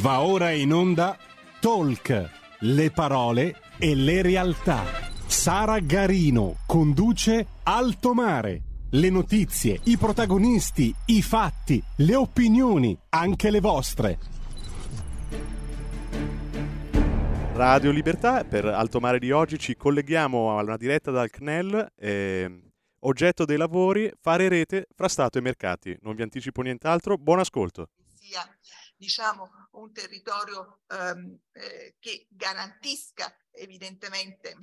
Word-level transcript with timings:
Va 0.00 0.22
ora 0.22 0.50
in 0.52 0.72
onda 0.72 1.14
Talk, 1.60 2.30
le 2.60 2.90
parole 2.90 3.54
e 3.78 3.94
le 3.94 4.22
realtà. 4.22 4.82
Sara 5.26 5.78
Garino 5.78 6.56
conduce 6.66 7.46
Alto 7.64 8.14
Mare. 8.14 8.62
Le 8.92 9.10
notizie, 9.10 9.78
i 9.84 9.98
protagonisti, 9.98 10.94
i 11.08 11.20
fatti, 11.20 11.82
le 11.96 12.14
opinioni, 12.14 12.98
anche 13.10 13.50
le 13.50 13.60
vostre. 13.60 14.18
Radio 17.52 17.90
Libertà, 17.90 18.44
per 18.44 18.64
Alto 18.64 19.00
Mare 19.00 19.18
di 19.18 19.30
oggi 19.32 19.58
ci 19.58 19.76
colleghiamo 19.76 20.56
a 20.56 20.62
una 20.62 20.78
diretta 20.78 21.10
dal 21.10 21.28
CNEL. 21.28 21.92
Eh, 21.98 22.62
oggetto 23.00 23.44
dei 23.44 23.58
lavori, 23.58 24.10
fare 24.18 24.48
rete 24.48 24.86
fra 24.94 25.08
Stato 25.08 25.36
e 25.36 25.42
mercati. 25.42 25.94
Non 26.00 26.14
vi 26.14 26.22
anticipo 26.22 26.62
nient'altro, 26.62 27.18
buon 27.18 27.40
ascolto. 27.40 27.88
Sia 28.14 28.40
diciamo, 29.00 29.68
un 29.72 29.92
territorio 29.94 30.82
ehm, 30.88 31.38
eh, 31.52 31.96
che 31.98 32.26
garantisca 32.28 33.34
evidentemente 33.50 34.58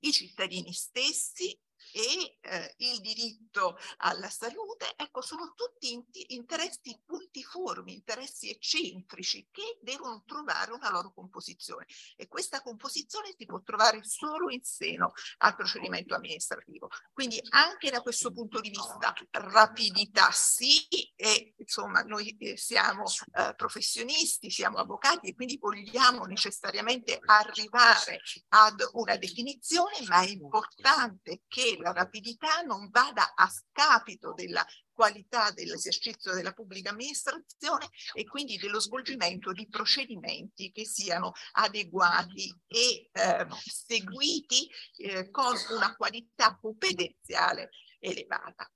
i 0.00 0.10
cittadini 0.10 0.72
stessi 0.72 1.56
e 1.92 2.38
eh, 2.40 2.74
il 2.78 3.00
diritto 3.00 3.76
alla 3.98 4.30
salute, 4.30 4.94
ecco, 4.96 5.20
sono 5.20 5.52
tutti 5.54 6.04
interessi 6.28 7.00
puntiformi, 7.04 7.94
interessi 7.94 8.50
eccentrici 8.50 9.48
che 9.50 9.78
devono 9.80 10.22
trovare 10.26 10.72
una 10.72 10.90
loro 10.90 11.12
composizione 11.12 11.86
e 12.16 12.28
questa 12.28 12.62
composizione 12.62 13.34
si 13.36 13.46
può 13.46 13.60
trovare 13.62 14.02
solo 14.04 14.50
in 14.50 14.62
seno 14.62 15.12
al 15.38 15.54
procedimento 15.56 16.14
amministrativo. 16.14 16.88
Quindi 17.12 17.40
anche 17.50 17.90
da 17.90 18.00
questo 18.00 18.32
punto 18.32 18.60
di 18.60 18.70
vista 18.70 19.12
rapidità 19.30 20.30
sì 20.30 20.86
e 21.16 21.54
insomma 21.56 22.02
noi 22.02 22.36
eh, 22.38 22.56
siamo 22.56 23.04
eh, 23.34 23.54
professionisti, 23.56 24.50
siamo 24.50 24.78
avvocati 24.78 25.28
e 25.28 25.34
quindi 25.34 25.58
vogliamo 25.58 26.24
necessariamente 26.24 27.18
arrivare 27.24 28.20
ad 28.48 28.82
una 28.92 29.16
definizione, 29.16 29.96
ma 30.06 30.22
è 30.22 30.28
importante 30.28 31.42
che 31.48 31.71
la 31.78 31.92
rapidità 31.92 32.62
non 32.62 32.88
vada 32.90 33.34
a 33.34 33.48
scapito 33.48 34.32
della 34.34 34.64
qualità 34.92 35.50
dell'esercizio 35.50 36.34
della 36.34 36.52
pubblica 36.52 36.90
amministrazione 36.90 37.88
e 38.12 38.24
quindi 38.24 38.58
dello 38.58 38.78
svolgimento 38.78 39.52
di 39.52 39.68
procedimenti 39.68 40.70
che 40.70 40.84
siano 40.84 41.32
adeguati 41.52 42.54
e 42.66 43.08
eh, 43.10 43.46
seguiti 43.50 44.68
eh, 44.98 45.30
con 45.30 45.54
una 45.70 45.96
qualità 45.96 46.56
competenziale 46.60 47.70
elevata. 47.98 48.70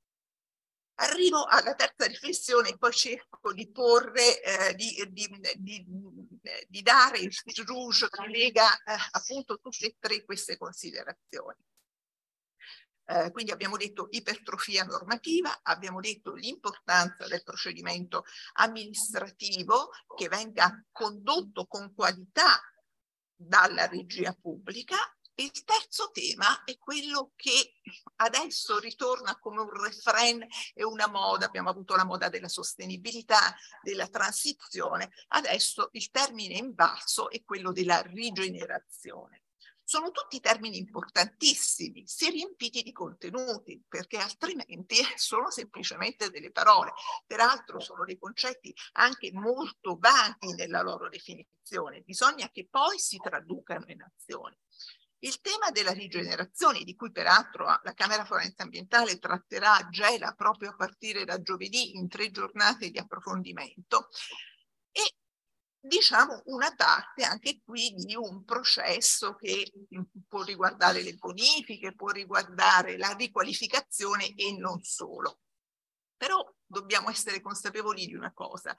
Arrivo 0.98 1.44
alla 1.44 1.74
terza 1.74 2.06
riflessione 2.06 2.70
e 2.70 2.78
poi 2.78 2.92
cerco 2.92 3.52
di 3.52 3.70
porre, 3.70 4.42
eh, 4.42 4.74
di, 4.74 5.06
di, 5.10 5.28
di, 5.56 5.84
di, 6.68 6.82
dare 6.82 7.18
il 7.18 7.34
fil 7.34 7.66
rouge 7.66 8.08
che 8.08 8.26
lega 8.26 8.74
eh, 8.78 8.96
appunto 9.10 9.58
tutte 9.58 9.86
e 9.86 9.96
tre 10.00 10.24
queste 10.24 10.56
considerazioni. 10.56 11.58
Eh, 13.08 13.30
quindi 13.30 13.52
abbiamo 13.52 13.76
detto 13.76 14.08
ipertrofia 14.10 14.82
normativa, 14.82 15.60
abbiamo 15.62 16.00
detto 16.00 16.34
l'importanza 16.34 17.28
del 17.28 17.44
procedimento 17.44 18.24
amministrativo 18.54 19.90
che 20.16 20.28
venga 20.28 20.84
condotto 20.90 21.66
con 21.66 21.94
qualità 21.94 22.60
dalla 23.32 23.86
regia 23.86 24.32
pubblica. 24.34 24.96
Il 25.38 25.52
terzo 25.64 26.10
tema 26.12 26.64
è 26.64 26.78
quello 26.78 27.32
che 27.36 27.74
adesso 28.16 28.78
ritorna 28.78 29.38
come 29.38 29.60
un 29.60 29.70
refrain 29.70 30.44
e 30.74 30.82
una 30.82 31.06
moda, 31.06 31.44
abbiamo 31.44 31.68
avuto 31.68 31.94
la 31.94 32.06
moda 32.06 32.28
della 32.28 32.48
sostenibilità, 32.48 33.54
della 33.82 34.08
transizione, 34.08 35.12
adesso 35.28 35.90
il 35.92 36.10
termine 36.10 36.54
invalso 36.54 37.30
è 37.30 37.44
quello 37.44 37.70
della 37.70 38.00
rigenerazione. 38.00 39.42
Sono 39.88 40.10
tutti 40.10 40.40
termini 40.40 40.78
importantissimi, 40.78 42.08
se 42.08 42.28
riempiti 42.30 42.82
di 42.82 42.90
contenuti, 42.90 43.80
perché 43.86 44.16
altrimenti 44.16 44.96
sono 45.14 45.48
semplicemente 45.48 46.28
delle 46.28 46.50
parole. 46.50 46.92
Peraltro 47.24 47.78
sono 47.78 48.04
dei 48.04 48.18
concetti 48.18 48.74
anche 48.94 49.30
molto 49.32 49.96
vaghi 49.96 50.54
nella 50.54 50.82
loro 50.82 51.08
definizione, 51.08 52.00
bisogna 52.00 52.50
che 52.50 52.66
poi 52.68 52.98
si 52.98 53.18
traducano 53.18 53.84
in 53.86 54.02
azioni. 54.02 54.58
Il 55.20 55.40
tema 55.40 55.70
della 55.70 55.92
rigenerazione, 55.92 56.82
di 56.82 56.96
cui 56.96 57.12
peraltro 57.12 57.66
la 57.66 57.94
Camera 57.94 58.24
Forense 58.24 58.62
Ambientale 58.62 59.20
tratterà 59.20 59.86
Gela 59.88 60.32
proprio 60.32 60.70
a 60.70 60.74
partire 60.74 61.24
da 61.24 61.40
giovedì 61.40 61.96
in 61.96 62.08
tre 62.08 62.32
giornate 62.32 62.90
di 62.90 62.98
approfondimento, 62.98 64.08
diciamo 65.86 66.42
una 66.46 66.74
parte 66.74 67.22
anche 67.22 67.60
qui 67.64 67.94
di 67.94 68.14
un 68.14 68.44
processo 68.44 69.34
che 69.34 69.72
può 70.28 70.42
riguardare 70.42 71.02
le 71.02 71.14
bonifiche, 71.14 71.94
può 71.94 72.10
riguardare 72.10 72.96
la 72.96 73.12
riqualificazione 73.12 74.34
e 74.34 74.56
non 74.56 74.82
solo. 74.82 75.40
Però 76.16 76.44
dobbiamo 76.64 77.10
essere 77.10 77.40
consapevoli 77.40 78.06
di 78.06 78.14
una 78.14 78.32
cosa. 78.32 78.74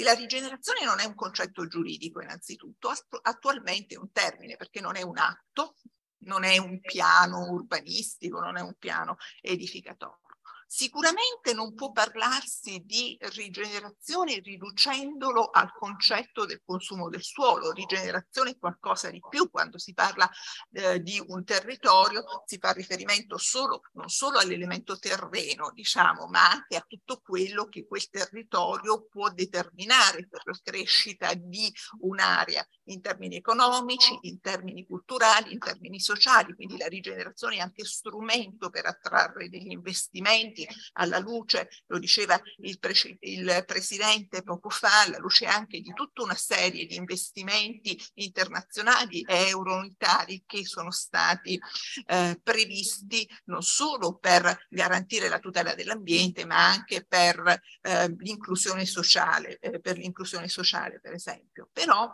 La 0.00 0.12
rigenerazione 0.12 0.84
non 0.84 1.00
è 1.00 1.04
un 1.04 1.14
concetto 1.14 1.66
giuridico 1.66 2.20
innanzitutto, 2.20 2.92
attualmente 3.22 3.94
è 3.94 3.98
un 3.98 4.12
termine 4.12 4.56
perché 4.56 4.80
non 4.80 4.94
è 4.96 5.02
un 5.02 5.18
atto, 5.18 5.76
non 6.20 6.44
è 6.44 6.58
un 6.58 6.80
piano 6.80 7.50
urbanistico, 7.50 8.38
non 8.40 8.56
è 8.56 8.60
un 8.60 8.74
piano 8.78 9.16
edificatorio. 9.40 10.27
Sicuramente 10.70 11.54
non 11.54 11.72
può 11.72 11.92
parlarsi 11.92 12.82
di 12.84 13.16
rigenerazione 13.32 14.38
riducendolo 14.40 15.48
al 15.48 15.72
concetto 15.72 16.44
del 16.44 16.60
consumo 16.62 17.08
del 17.08 17.22
suolo. 17.22 17.72
Rigenerazione 17.72 18.50
è 18.50 18.58
qualcosa 18.58 19.08
di 19.10 19.18
più 19.30 19.48
quando 19.48 19.78
si 19.78 19.94
parla 19.94 20.28
eh, 20.72 21.00
di 21.00 21.24
un 21.26 21.42
territorio, 21.42 22.22
si 22.44 22.58
fa 22.58 22.72
riferimento 22.72 23.38
solo, 23.38 23.80
non 23.94 24.10
solo 24.10 24.40
all'elemento 24.40 24.98
terreno, 24.98 25.70
diciamo, 25.72 26.26
ma 26.26 26.50
anche 26.50 26.76
a 26.76 26.84
tutto 26.86 27.22
quello 27.22 27.64
che 27.64 27.86
quel 27.86 28.06
territorio 28.10 29.06
può 29.06 29.30
determinare 29.30 30.28
per 30.28 30.42
la 30.44 30.58
crescita 30.62 31.32
di 31.32 31.72
un'area 32.00 32.62
in 32.88 33.00
termini 33.00 33.36
economici, 33.36 34.18
in 34.22 34.40
termini 34.40 34.86
culturali, 34.86 35.52
in 35.52 35.58
termini 35.58 36.00
sociali. 36.00 36.54
Quindi 36.54 36.76
la 36.76 36.86
rigenerazione 36.86 37.56
è 37.56 37.60
anche 37.60 37.84
strumento 37.84 38.70
per 38.70 38.86
attrarre 38.86 39.48
degli 39.48 39.70
investimenti 39.70 40.66
alla 40.94 41.18
luce, 41.18 41.68
lo 41.86 41.98
diceva 41.98 42.40
il, 42.58 42.78
pre- 42.78 43.16
il 43.20 43.64
Presidente 43.66 44.42
poco 44.42 44.68
fa, 44.68 45.02
alla 45.02 45.18
luce 45.18 45.46
anche 45.46 45.80
di 45.80 45.92
tutta 45.92 46.22
una 46.22 46.34
serie 46.34 46.86
di 46.86 46.96
investimenti 46.96 47.98
internazionali 48.14 49.22
e 49.22 49.48
euro-unitari 49.48 50.42
che 50.46 50.64
sono 50.64 50.90
stati 50.90 51.58
eh, 52.06 52.40
previsti 52.42 53.28
non 53.44 53.62
solo 53.62 54.16
per 54.16 54.66
garantire 54.68 55.28
la 55.28 55.38
tutela 55.38 55.74
dell'ambiente, 55.74 56.44
ma 56.44 56.66
anche 56.66 57.04
per 57.06 57.60
eh, 57.82 58.08
l'inclusione 58.18 58.84
sociale, 58.84 59.58
eh, 59.58 59.80
per 59.80 59.96
l'inclusione 59.98 60.48
sociale 60.48 61.00
per 61.00 61.12
esempio. 61.12 61.68
Però 61.72 62.12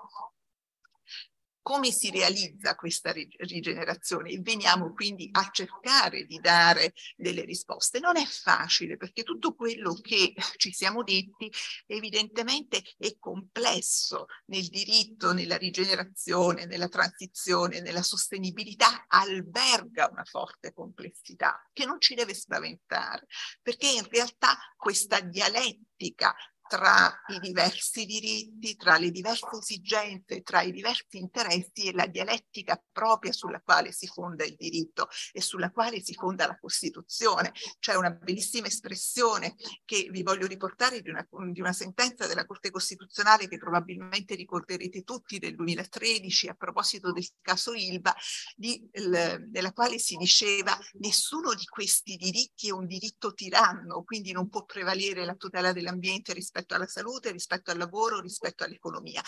come 1.65 1.91
si 1.93 2.11
realizza 2.11 2.75
questa 2.75 3.11
rigenerazione 3.11 4.29
e 4.29 4.41
veniamo 4.43 4.93
quindi 4.93 5.31
a 5.33 5.49
cercare 5.51 6.27
di 6.27 6.39
dare 6.39 6.93
delle 7.17 7.43
risposte. 7.47 8.01
Non 8.01 8.19
è 8.19 8.27
facile 8.27 8.99
perché 8.99 9.23
tutto 9.23 9.55
quello 9.55 9.95
che 9.95 10.35
ci 10.57 10.73
siamo 10.75 11.03
detti 11.03 11.51
evidentemente 11.87 12.83
è 12.99 13.17
complesso 13.19 14.27
nel 14.49 14.69
diritto, 14.69 15.33
nella 15.33 15.57
rigenerazione, 15.57 16.67
nella 16.67 16.89
transizione, 16.89 17.81
nella 17.81 18.03
sostenibilità, 18.03 19.07
alberga 19.09 20.11
una 20.13 20.25
forte 20.25 20.75
complessità 20.75 21.67
che 21.73 21.87
non 21.87 21.99
ci 21.99 22.15
deve 22.15 22.35
spaventare 22.35 23.27
perché 23.63 23.89
in 23.89 24.07
realtà 24.11 24.55
questa 24.77 25.21
dialettica 25.21 26.35
tra 26.75 27.23
i 27.29 27.39
diversi 27.39 28.05
diritti, 28.05 28.75
tra 28.75 28.99
le 28.99 29.13
diverse 29.13 29.47
esigenze, 29.61 30.43
tra 30.43 30.63
i 30.63 30.73
diversi 30.73 31.19
interessi 31.19 31.87
e 31.87 31.93
la 31.93 32.07
dialettica 32.07 32.83
propria 32.91 33.33
sulla 33.33 33.61
quale 33.61 33.93
si 33.93 34.09
fonda 34.09 34.45
il 34.45 34.57
diritto 34.57 35.09
e 35.31 35.41
sulla 35.41 35.71
quale 35.71 36.03
si 36.03 36.15
fonda 36.15 36.49
la 36.49 36.59
Costituzione. 36.59 37.53
C'è 37.79 37.95
una 37.95 38.11
bellissima 38.11 38.67
espressione 38.67 39.55
che 39.85 40.09
vi 40.11 40.25
voglio 40.25 40.49
riportare 40.49 41.01
di 41.01 41.11
una, 41.11 41.25
di 41.53 41.61
una 41.61 41.73
sentenza 41.73 42.27
della 42.27 42.45
Corte 42.45 42.73
Costituzionale 42.73 43.47
che 43.47 43.59
probabilmente 43.59 44.35
ricorderete 44.35 45.05
tutti 45.05 45.39
del 45.39 45.55
2013 45.55 46.49
a 46.49 46.55
proposito 46.55 47.13
del 47.13 47.25
caso 47.41 47.73
Ilva, 47.73 48.13
di, 48.57 48.85
il, 48.95 49.49
nella 49.53 49.73
quale 49.73 50.01
si 50.01 50.17
diceva 50.17 50.77
nessuno 50.95 51.55
di 51.55 51.67
questi 51.67 52.17
diritti 52.17 52.67
è 52.67 52.73
un 52.73 52.87
diritto 52.87 53.33
tiranno, 53.33 54.03
quindi 54.03 54.33
non 54.33 54.49
può 54.49 54.65
prevalere 54.65 55.25
la 55.25 55.37
tutela 55.37 55.73
dell'ambiente 55.73 56.33
rispetto 56.33 56.64
rispetto 56.65 56.75
alla 56.75 56.87
salute, 56.87 57.31
rispetto 57.31 57.71
al 57.71 57.79
lavoro, 57.79 58.21
rispetto 58.21 58.65
all'economia. 58.65 59.23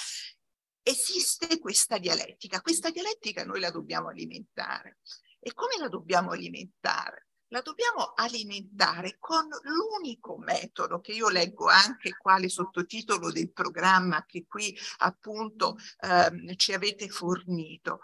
Esiste 0.82 1.58
questa 1.58 1.98
dialettica, 1.98 2.60
questa 2.60 2.90
dialettica 2.90 3.44
noi 3.44 3.60
la 3.60 3.70
dobbiamo 3.70 4.08
alimentare. 4.08 4.98
E 5.38 5.52
come 5.52 5.76
la 5.78 5.88
dobbiamo 5.88 6.30
alimentare? 6.30 7.22
la 7.50 7.60
dobbiamo 7.60 8.12
alimentare 8.16 9.18
con 9.20 9.46
l'unico 9.62 10.36
metodo 10.36 10.98
che 10.98 11.12
io 11.12 11.28
leggo 11.28 11.68
anche 11.68 12.16
quale 12.16 12.48
sottotitolo 12.48 13.30
del 13.30 13.52
programma 13.52 14.24
che 14.26 14.46
qui 14.48 14.76
appunto 14.98 15.76
ehm, 16.00 16.56
ci 16.56 16.72
avete 16.72 17.08
fornito. 17.08 18.00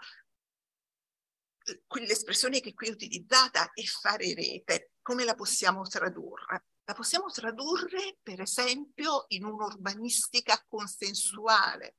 L'espressione 2.05 2.61
che 2.61 2.73
qui 2.73 2.87
è 2.87 2.91
utilizzata 2.91 3.69
è 3.73 3.83
fare 3.83 4.33
rete. 4.33 4.91
Come 5.01 5.25
la 5.25 5.35
possiamo 5.35 5.81
tradurre? 5.81 6.63
La 6.85 6.93
possiamo 6.93 7.29
tradurre, 7.29 8.17
per 8.21 8.41
esempio, 8.41 9.25
in 9.29 9.45
un'urbanistica 9.45 10.63
consensuale. 10.67 11.95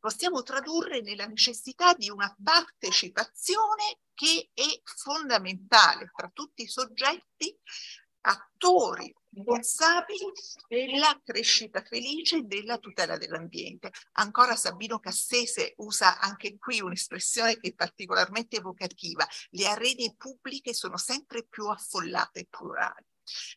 Possiamo 0.00 0.42
tradurre 0.42 1.00
nella 1.00 1.26
necessità 1.26 1.94
di 1.94 2.10
una 2.10 2.34
partecipazione 2.42 4.00
che 4.14 4.50
è 4.52 4.80
fondamentale 4.82 6.10
tra 6.14 6.28
tutti 6.32 6.62
i 6.62 6.68
soggetti 6.68 7.56
attori 8.22 9.14
responsabili 9.32 10.32
della 10.66 11.20
crescita 11.22 11.82
felice 11.82 12.38
e 12.38 12.42
della 12.42 12.78
tutela 12.78 13.16
dell'ambiente. 13.16 13.92
Ancora 14.12 14.56
Sabino 14.56 14.98
Cassese 14.98 15.74
usa 15.76 16.18
anche 16.18 16.56
qui 16.58 16.80
un'espressione 16.80 17.58
che 17.58 17.68
è 17.68 17.74
particolarmente 17.74 18.56
evocativa. 18.56 19.26
Le 19.50 19.66
arene 19.66 20.14
pubbliche 20.16 20.72
sono 20.72 20.96
sempre 20.96 21.44
più 21.44 21.68
affollate 21.68 22.40
e 22.40 22.46
plurali. 22.48 23.04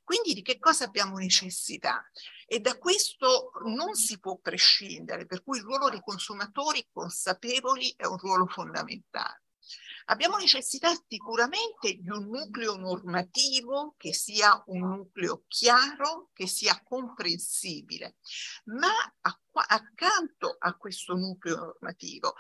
Quindi 0.03 0.33
di 0.33 0.41
che 0.41 0.59
cosa 0.59 0.85
abbiamo 0.85 1.17
necessità? 1.17 2.03
E 2.45 2.59
da 2.59 2.77
questo 2.77 3.51
non 3.65 3.95
si 3.95 4.19
può 4.19 4.37
prescindere, 4.37 5.25
per 5.25 5.43
cui 5.43 5.57
il 5.57 5.63
ruolo 5.63 5.89
dei 5.89 6.01
consumatori 6.01 6.87
consapevoli 6.91 7.93
è 7.95 8.05
un 8.05 8.17
ruolo 8.17 8.47
fondamentale. 8.47 9.43
Abbiamo 10.05 10.37
necessità 10.37 10.91
sicuramente 11.07 11.93
di 11.93 12.09
un 12.09 12.29
nucleo 12.29 12.75
normativo 12.77 13.93
che 13.95 14.11
sia 14.11 14.63
un 14.67 14.79
nucleo 14.79 15.43
chiaro, 15.47 16.31
che 16.33 16.47
sia 16.47 16.81
comprensibile, 16.83 18.15
ma 18.65 18.89
accanto 19.51 20.55
a 20.57 20.75
questo 20.75 21.13
nucleo 21.13 21.57
normativo 21.57 22.33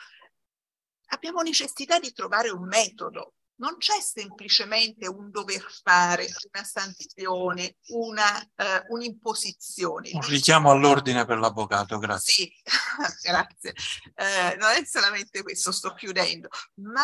abbiamo 1.09 1.41
necessità 1.41 1.99
di 1.99 2.11
trovare 2.11 2.49
un 2.49 2.67
metodo 2.67 3.35
non 3.59 3.77
c'è 3.77 3.99
semplicemente 4.01 5.07
un 5.07 5.29
dover 5.31 5.65
fare, 5.83 6.27
una 6.51 6.63
sanzione, 6.63 7.77
una, 7.89 8.37
uh, 8.55 8.93
un'imposizione. 8.93 10.11
Un 10.13 10.27
richiamo 10.27 10.71
all'ordine 10.71 11.25
per 11.25 11.37
l'avvocato, 11.39 11.97
grazie. 11.97 12.33
Sì, 12.33 12.53
grazie. 13.27 13.73
Uh, 14.15 14.57
non 14.57 14.71
è 14.71 14.83
solamente 14.85 15.43
questo, 15.43 15.71
sto 15.71 15.93
chiudendo, 15.93 16.49
ma 16.75 17.03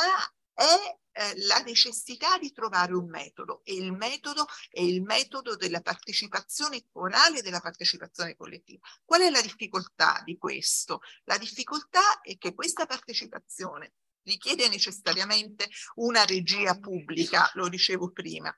è 0.53 0.97
eh, 1.17 1.45
la 1.45 1.59
necessità 1.59 2.37
di 2.37 2.51
trovare 2.51 2.93
un 2.93 3.07
metodo 3.09 3.61
e 3.63 3.73
il 3.73 3.93
metodo 3.93 4.45
è 4.69 4.81
il 4.81 5.01
metodo 5.01 5.55
della 5.55 5.81
partecipazione 5.81 6.85
corale 6.91 7.39
e 7.39 7.41
della 7.41 7.61
partecipazione 7.61 8.35
collettiva. 8.35 8.79
Qual 9.03 9.21
è 9.21 9.29
la 9.29 9.41
difficoltà 9.41 10.21
di 10.25 10.37
questo? 10.37 11.01
La 11.25 11.37
difficoltà 11.37 12.19
è 12.21 12.37
che 12.37 12.53
questa 12.53 12.85
partecipazione 12.85 13.93
richiede 14.25 14.67
necessariamente 14.67 15.69
una 15.95 16.25
regia 16.25 16.77
pubblica, 16.77 17.49
lo 17.53 17.69
dicevo 17.69 18.11
prima. 18.11 18.53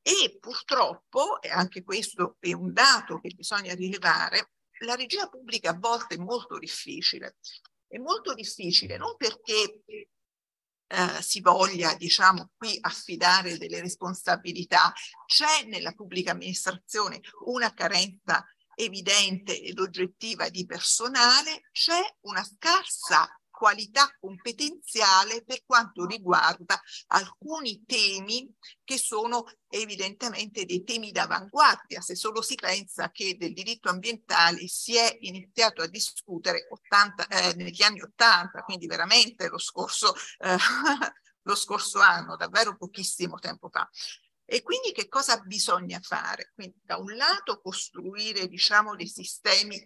E 0.00 0.38
purtroppo, 0.40 1.42
e 1.42 1.50
anche 1.50 1.82
questo 1.82 2.36
è 2.40 2.52
un 2.54 2.72
dato 2.72 3.20
che 3.20 3.34
bisogna 3.34 3.74
rilevare, 3.74 4.52
la 4.80 4.94
regia 4.94 5.28
pubblica 5.28 5.70
a 5.70 5.78
volte 5.78 6.14
è 6.14 6.18
molto 6.18 6.58
difficile. 6.58 7.36
È 7.86 7.98
molto 7.98 8.34
difficile 8.34 8.96
non 8.96 9.16
perché 9.16 9.82
eh, 10.90 11.22
si 11.22 11.40
voglia, 11.40 11.94
diciamo, 11.94 12.52
qui 12.56 12.78
affidare 12.80 13.58
delle 13.58 13.80
responsabilità. 13.80 14.92
C'è 15.26 15.64
nella 15.66 15.92
pubblica 15.92 16.30
amministrazione 16.30 17.20
una 17.44 17.72
carenza 17.74 18.46
evidente 18.74 19.60
ed 19.60 19.78
oggettiva 19.78 20.48
di 20.48 20.64
personale, 20.64 21.68
c'è 21.72 22.00
una 22.20 22.44
scarsa 22.44 23.28
qualità 23.58 24.08
competenziale 24.20 25.42
per 25.42 25.64
quanto 25.66 26.06
riguarda 26.06 26.80
alcuni 27.08 27.82
temi 27.84 28.48
che 28.84 28.96
sono 28.98 29.46
evidentemente 29.66 30.64
dei 30.64 30.84
temi 30.84 31.10
d'avanguardia. 31.10 32.00
Se 32.00 32.14
solo 32.14 32.40
si 32.40 32.54
pensa 32.54 33.10
che 33.10 33.36
del 33.36 33.52
diritto 33.52 33.88
ambientale 33.88 34.68
si 34.68 34.96
è 34.96 35.16
iniziato 35.22 35.82
a 35.82 35.88
discutere 35.88 36.68
80, 36.70 37.26
eh, 37.26 37.54
negli 37.56 37.82
anni 37.82 38.00
80, 38.00 38.62
quindi 38.62 38.86
veramente 38.86 39.48
lo 39.48 39.58
scorso, 39.58 40.14
eh, 40.38 40.56
lo 41.42 41.54
scorso 41.56 41.98
anno, 41.98 42.36
davvero 42.36 42.76
pochissimo 42.76 43.40
tempo 43.40 43.68
fa. 43.70 43.90
E 44.44 44.62
quindi 44.62 44.92
che 44.92 45.08
cosa 45.08 45.36
bisogna 45.40 45.98
fare? 46.00 46.52
Quindi 46.54 46.80
da 46.84 46.96
un 46.96 47.16
lato 47.16 47.60
costruire 47.60 48.46
diciamo 48.46 48.94
dei 48.94 49.08
sistemi 49.08 49.82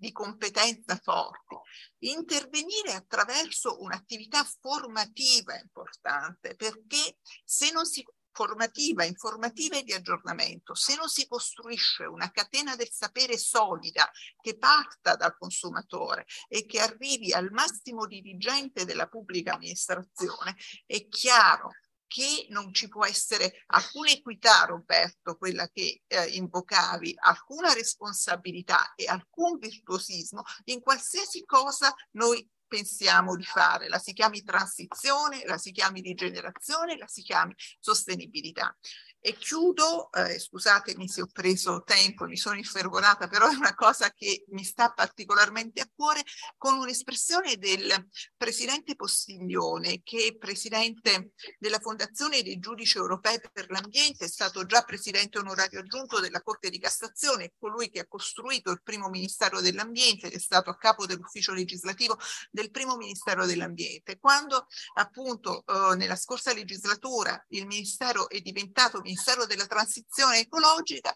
di 0.00 0.12
competenza 0.12 0.96
forti, 0.96 1.56
intervenire 1.98 2.94
attraverso 2.94 3.82
un'attività 3.82 4.42
formativa 4.60 5.58
importante, 5.60 6.56
perché 6.56 7.18
se 7.44 7.70
non 7.70 7.84
si 7.84 8.02
formativa, 8.32 9.04
informativa 9.04 9.76
e 9.76 9.82
di 9.82 9.92
aggiornamento, 9.92 10.74
se 10.74 10.94
non 10.94 11.08
si 11.08 11.26
costruisce 11.26 12.04
una 12.04 12.30
catena 12.30 12.76
del 12.76 12.88
sapere 12.90 13.36
solida 13.36 14.10
che 14.40 14.56
parta 14.56 15.16
dal 15.16 15.36
consumatore 15.36 16.24
e 16.48 16.64
che 16.64 16.80
arrivi 16.80 17.32
al 17.32 17.50
massimo 17.50 18.06
dirigente 18.06 18.86
della 18.86 19.08
pubblica 19.08 19.54
amministrazione, 19.54 20.56
è 20.86 21.06
chiaro 21.08 21.72
che 22.10 22.46
non 22.48 22.74
ci 22.74 22.88
può 22.88 23.06
essere 23.06 23.62
alcuna 23.66 24.10
equità, 24.10 24.64
Roberto, 24.64 25.36
quella 25.36 25.68
che 25.68 26.02
eh, 26.08 26.26
invocavi, 26.30 27.14
alcuna 27.20 27.72
responsabilità 27.72 28.94
e 28.96 29.06
alcun 29.06 29.58
virtuosismo 29.58 30.42
in 30.64 30.80
qualsiasi 30.80 31.44
cosa 31.44 31.94
noi 32.12 32.44
pensiamo 32.66 33.36
di 33.36 33.44
fare, 33.44 33.88
la 33.88 33.98
si 33.98 34.12
chiami 34.12 34.42
transizione, 34.42 35.44
la 35.44 35.58
si 35.58 35.70
chiami 35.70 36.00
rigenerazione, 36.00 36.96
la 36.96 37.06
si 37.06 37.22
chiami 37.22 37.54
sostenibilità. 37.78 38.76
E 39.22 39.36
chiudo, 39.36 40.10
eh, 40.12 40.38
scusatemi 40.38 41.06
se 41.06 41.20
ho 41.20 41.26
preso 41.30 41.82
tempo, 41.84 42.24
mi 42.24 42.38
sono 42.38 42.56
infervorata, 42.56 43.28
però 43.28 43.50
è 43.50 43.54
una 43.54 43.74
cosa 43.74 44.10
che 44.12 44.46
mi 44.48 44.64
sta 44.64 44.92
particolarmente 44.92 45.82
a 45.82 45.90
cuore, 45.94 46.22
con 46.56 46.78
un'espressione 46.78 47.56
del 47.56 48.08
presidente 48.34 48.96
Postiglione, 48.96 50.00
che 50.02 50.28
è 50.28 50.36
presidente 50.36 51.32
della 51.58 51.80
Fondazione 51.80 52.40
dei 52.42 52.58
Giudici 52.58 52.96
Europei 52.96 53.38
per 53.52 53.70
l'Ambiente, 53.70 54.24
è 54.24 54.28
stato 54.28 54.64
già 54.64 54.84
presidente 54.84 55.38
onorario 55.38 55.80
aggiunto 55.80 56.18
della 56.18 56.40
Corte 56.40 56.70
di 56.70 56.78
Cassazione, 56.78 57.52
colui 57.58 57.90
che 57.90 58.00
ha 58.00 58.06
costruito 58.06 58.70
il 58.70 58.80
primo 58.82 59.10
Ministero 59.10 59.60
dell'Ambiente 59.60 60.28
ed 60.28 60.32
è 60.32 60.38
stato 60.38 60.70
a 60.70 60.78
capo 60.78 61.04
dell'ufficio 61.04 61.52
legislativo 61.52 62.18
del 62.50 62.70
primo 62.70 62.96
Ministero 62.96 63.44
dell'Ambiente. 63.44 64.18
Quando 64.18 64.66
appunto 64.94 65.62
eh, 65.66 65.94
nella 65.96 66.16
scorsa 66.16 66.54
legislatura 66.54 67.44
il 67.50 67.66
Ministero 67.66 68.30
è 68.30 68.40
diventato 68.40 69.02
Ministero 69.10 69.44
della 69.44 69.66
Transizione 69.66 70.38
Ecologica, 70.38 71.12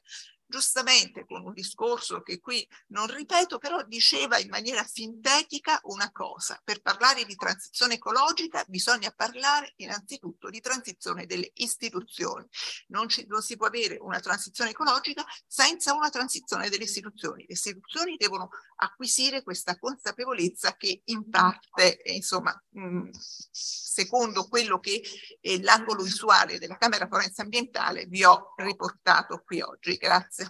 giustamente 0.46 1.24
con 1.26 1.44
un 1.44 1.52
discorso 1.52 2.22
che 2.22 2.40
qui 2.40 2.66
non 2.88 3.06
ripeto, 3.06 3.58
però 3.58 3.84
diceva 3.84 4.38
in 4.38 4.48
maniera 4.48 4.84
sintetica 4.84 5.78
una 5.84 6.10
cosa. 6.10 6.60
Per 6.64 6.82
parlare 6.82 7.24
di 7.24 7.36
transizione 7.36 7.94
ecologica 7.94 8.64
bisogna 8.66 9.12
parlare 9.14 9.74
innanzitutto 9.76 10.50
di 10.50 10.60
transizione 10.60 11.26
delle 11.26 11.52
istituzioni. 11.54 12.44
Non, 12.88 13.08
ci, 13.08 13.26
non 13.28 13.42
si 13.42 13.56
può 13.56 13.66
avere 13.66 13.96
una 14.00 14.18
transizione 14.18 14.70
ecologica 14.70 15.24
senza 15.46 15.94
una 15.94 16.10
transizione 16.10 16.68
delle 16.68 16.84
istituzioni. 16.84 17.44
Le 17.46 17.54
istituzioni 17.54 18.16
devono 18.16 18.50
acquisire 18.84 19.42
questa 19.42 19.78
consapevolezza 19.78 20.76
che 20.76 21.02
in 21.04 21.28
parte, 21.28 22.00
insomma, 22.04 22.54
mh, 22.70 23.10
secondo 23.50 24.46
quello 24.48 24.78
che 24.78 25.02
è 25.40 25.58
l'angolo 25.60 26.02
visuale 26.02 26.58
della 26.58 26.76
Camera 26.76 27.06
Forense 27.06 27.42
Ambientale, 27.42 28.06
vi 28.06 28.24
ho 28.24 28.54
riportato 28.56 29.42
qui 29.44 29.60
oggi. 29.60 29.96
Grazie. 29.96 30.48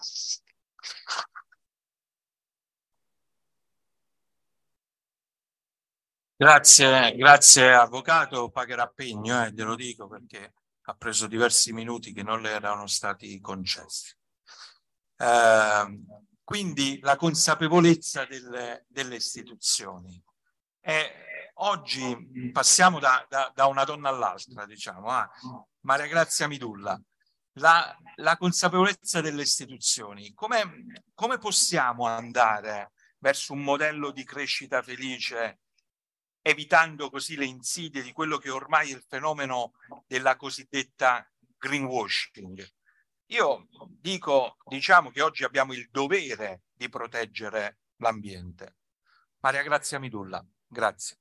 Grazie, 6.36 7.14
grazie 7.14 7.72
avvocato, 7.72 8.50
pagherà 8.50 8.88
pegno, 8.88 9.44
eh, 9.44 9.52
glielo 9.52 9.76
dico 9.76 10.08
perché 10.08 10.52
ha 10.86 10.94
preso 10.94 11.26
diversi 11.26 11.72
minuti 11.72 12.12
che 12.12 12.22
non 12.22 12.42
le 12.42 12.50
erano 12.50 12.86
stati 12.86 13.40
concessi. 13.40 14.12
Eh, 15.16 16.00
quindi 16.44 17.00
la 17.00 17.16
consapevolezza 17.16 18.24
delle, 18.26 18.84
delle 18.88 19.16
istituzioni. 19.16 20.22
E 20.80 21.50
oggi 21.54 22.50
passiamo 22.52 22.98
da, 22.98 23.26
da, 23.28 23.50
da, 23.54 23.66
una 23.66 23.84
donna 23.84 24.10
all'altra, 24.10 24.66
diciamo, 24.66 25.08
ah, 25.08 25.28
Maria 25.80 26.06
Grazia 26.06 26.46
Midulla 26.46 27.00
la, 27.54 27.96
la 28.16 28.36
consapevolezza 28.36 29.20
delle 29.20 29.42
istituzioni. 29.42 30.32
Come, 30.34 31.02
come 31.14 31.38
possiamo 31.38 32.06
andare 32.06 32.92
verso 33.18 33.52
un 33.52 33.62
modello 33.62 34.10
di 34.10 34.24
crescita 34.24 34.82
felice 34.82 35.60
evitando 36.46 37.08
così 37.08 37.36
le 37.36 37.46
insidie 37.46 38.02
di 38.02 38.12
quello 38.12 38.36
che 38.36 38.50
ormai 38.50 38.90
è 38.90 38.94
il 38.94 39.04
fenomeno 39.06 39.72
della 40.06 40.36
cosiddetta 40.36 41.26
greenwashing. 41.56 42.66
Io 43.34 43.66
dico, 44.00 44.58
diciamo 44.66 45.10
che 45.10 45.20
oggi 45.20 45.42
abbiamo 45.42 45.72
il 45.72 45.90
dovere 45.90 46.66
di 46.72 46.88
proteggere 46.88 47.80
l'ambiente. 47.96 48.76
Maria 49.40 49.64
Grazia 49.64 49.98
Midulla, 49.98 50.40
grazie. 50.64 51.18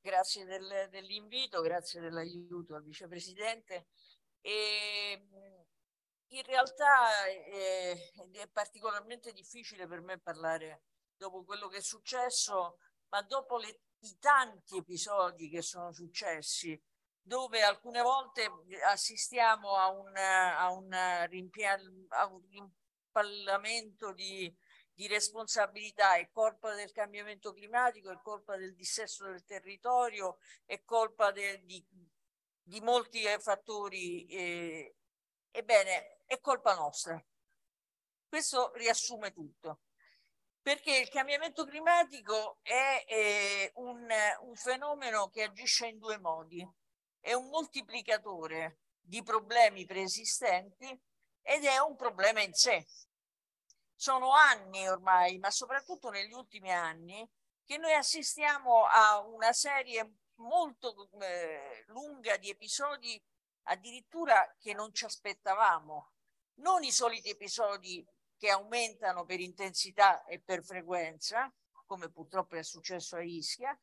Grazie 0.00 0.44
del, 0.46 0.88
dell'invito, 0.90 1.60
grazie 1.60 2.00
dell'aiuto 2.00 2.74
al 2.74 2.82
vicepresidente. 2.82 3.86
E, 4.40 5.28
in 6.26 6.42
realtà 6.42 7.28
eh, 7.28 8.10
è 8.32 8.48
particolarmente 8.48 9.32
difficile 9.32 9.86
per 9.86 10.00
me 10.00 10.18
parlare 10.18 10.82
dopo 11.14 11.44
quello 11.44 11.68
che 11.68 11.76
è 11.76 11.82
successo, 11.82 12.78
ma 13.10 13.22
dopo 13.22 13.58
le, 13.58 13.82
i 14.00 14.18
tanti 14.18 14.76
episodi 14.76 15.48
che 15.48 15.62
sono 15.62 15.92
successi, 15.92 16.82
dove 17.26 17.62
alcune 17.62 18.02
volte 18.02 18.50
assistiamo 18.84 19.76
a 19.76 19.88
un, 19.88 20.14
a 20.14 20.70
un, 20.70 21.26
rimpial, 21.28 22.06
a 22.10 22.26
un 22.26 22.42
rimpallamento 22.50 24.12
di, 24.12 24.54
di 24.92 25.06
responsabilità, 25.06 26.16
è 26.16 26.28
colpa 26.30 26.74
del 26.74 26.92
cambiamento 26.92 27.54
climatico, 27.54 28.10
è 28.10 28.20
colpa 28.22 28.56
del 28.56 28.74
dissesto 28.74 29.24
del 29.24 29.42
territorio, 29.44 30.36
è 30.66 30.82
colpa 30.84 31.32
de, 31.32 31.62
di, 31.64 31.82
di, 32.62 32.80
molti 32.82 33.22
eh, 33.22 33.38
fattori. 33.38 34.26
Eh, 34.26 34.96
ebbene, 35.50 36.20
è 36.26 36.38
colpa 36.40 36.74
nostra. 36.74 37.22
Questo 38.28 38.72
riassume 38.74 39.32
tutto 39.32 39.80
perché 40.60 40.96
il 40.96 41.10
cambiamento 41.10 41.66
climatico 41.66 42.58
è 42.62 43.04
eh, 43.06 43.72
un, 43.74 44.08
un, 44.40 44.54
fenomeno 44.56 45.28
che 45.28 45.42
agisce 45.42 45.88
in 45.88 45.98
due 45.98 46.18
modi. 46.18 46.66
È 47.24 47.32
un 47.32 47.48
moltiplicatore 47.48 48.80
di 49.00 49.22
problemi 49.22 49.86
preesistenti 49.86 50.86
ed 51.40 51.64
è 51.64 51.78
un 51.78 51.96
problema 51.96 52.42
in 52.42 52.52
sé. 52.52 52.86
Sono 53.94 54.32
anni 54.32 54.86
ormai, 54.86 55.38
ma 55.38 55.50
soprattutto 55.50 56.10
negli 56.10 56.34
ultimi 56.34 56.70
anni, 56.70 57.26
che 57.64 57.78
noi 57.78 57.94
assistiamo 57.94 58.84
a 58.84 59.20
una 59.20 59.54
serie 59.54 60.16
molto 60.34 61.08
eh, 61.22 61.84
lunga 61.86 62.36
di 62.36 62.50
episodi 62.50 63.18
addirittura 63.68 64.54
che 64.60 64.74
non 64.74 64.92
ci 64.92 65.06
aspettavamo. 65.06 66.12
Non 66.56 66.82
i 66.82 66.92
soliti 66.92 67.30
episodi 67.30 68.06
che 68.36 68.50
aumentano 68.50 69.24
per 69.24 69.40
intensità 69.40 70.24
e 70.24 70.42
per 70.42 70.62
frequenza, 70.62 71.50
come 71.86 72.10
purtroppo 72.10 72.56
è 72.56 72.62
successo 72.62 73.16
a 73.16 73.22
Ischia, 73.22 73.74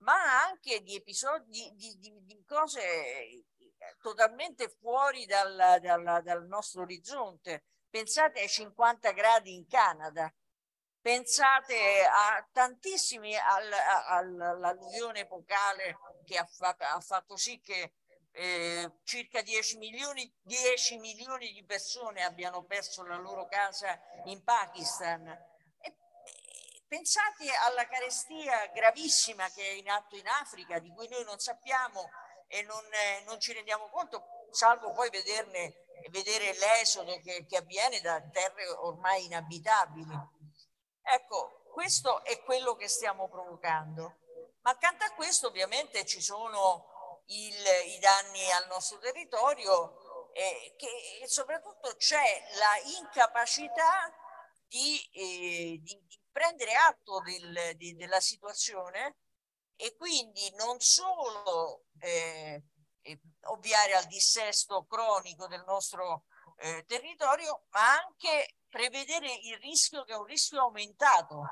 ma 0.00 0.44
anche 0.44 0.82
di 0.82 0.94
episodi 0.94 1.72
di, 1.74 1.96
di, 1.98 2.24
di 2.24 2.44
cose 2.44 3.44
totalmente 4.00 4.68
fuori 4.68 5.26
dal, 5.26 5.78
dal, 5.80 6.22
dal, 6.22 6.46
nostro 6.46 6.82
orizzonte. 6.82 7.64
Pensate 7.88 8.40
ai 8.40 8.48
50 8.48 9.10
gradi 9.12 9.54
in 9.54 9.66
Canada, 9.66 10.32
pensate 11.00 12.04
a 12.04 12.46
tantissimi 12.52 13.34
all'alluvione 13.36 15.20
epocale 15.20 15.96
che 16.24 16.36
ha, 16.38 16.48
ha 16.94 17.00
fatto 17.00 17.36
sì 17.36 17.60
che 17.60 17.94
eh, 18.32 18.92
circa 19.02 19.42
10 19.42 19.78
milioni, 19.78 20.32
10 20.42 20.98
milioni 20.98 21.52
di 21.52 21.64
persone 21.64 22.22
abbiano 22.22 22.62
perso 22.62 23.04
la 23.04 23.16
loro 23.16 23.48
casa 23.48 24.00
in 24.26 24.42
Pakistan. 24.44 25.49
E, 26.90 26.96
pensate 26.96 27.48
alla 27.62 27.86
carestia 27.86 28.66
gravissima 28.74 29.48
che 29.50 29.62
è 29.62 29.72
in 29.72 29.88
atto 29.88 30.16
in 30.16 30.26
Africa, 30.26 30.80
di 30.80 30.92
cui 30.92 31.08
noi 31.08 31.24
non 31.24 31.38
sappiamo 31.38 32.10
e 32.48 32.62
non, 32.62 32.82
eh, 32.92 33.22
non 33.26 33.38
ci 33.38 33.52
rendiamo 33.52 33.88
conto, 33.90 34.48
salvo 34.50 34.92
poi 34.92 35.08
vederne, 35.08 35.86
vedere 36.10 36.52
l'esodo 36.58 37.18
che, 37.20 37.46
che 37.46 37.56
avviene 37.56 38.00
da 38.00 38.20
terre 38.32 38.68
ormai 38.68 39.24
inabitabili. 39.24 40.14
Ecco, 41.02 41.70
questo 41.72 42.24
è 42.24 42.42
quello 42.42 42.74
che 42.74 42.88
stiamo 42.88 43.28
provocando. 43.28 44.18
Ma 44.62 44.72
accanto 44.72 45.04
a 45.04 45.12
questo 45.12 45.46
ovviamente 45.46 46.04
ci 46.04 46.20
sono 46.20 47.22
il, 47.26 47.54
i 47.86 47.98
danni 48.00 48.50
al 48.50 48.66
nostro 48.66 48.98
territorio 48.98 50.32
e 50.32 50.74
che 50.76 51.26
soprattutto 51.26 51.94
c'è 51.96 52.42
la 52.58 52.98
incapacità 52.98 54.12
di, 54.66 55.00
eh, 55.12 55.80
di, 55.80 56.04
di 56.06 56.19
prendere 56.40 56.72
atto 56.74 57.20
del, 57.20 57.76
di, 57.76 57.94
della 57.96 58.20
situazione 58.20 59.16
e 59.76 59.94
quindi 59.94 60.50
non 60.56 60.80
solo 60.80 61.84
eh, 61.98 62.62
ovviare 63.48 63.92
al 63.92 64.06
dissesto 64.06 64.86
cronico 64.86 65.46
del 65.48 65.62
nostro 65.66 66.24
eh, 66.56 66.84
territorio, 66.86 67.64
ma 67.72 68.02
anche 68.02 68.56
prevedere 68.70 69.30
il 69.30 69.58
rischio 69.58 70.04
che 70.04 70.14
è 70.14 70.16
un 70.16 70.24
rischio 70.24 70.62
aumentato. 70.62 71.42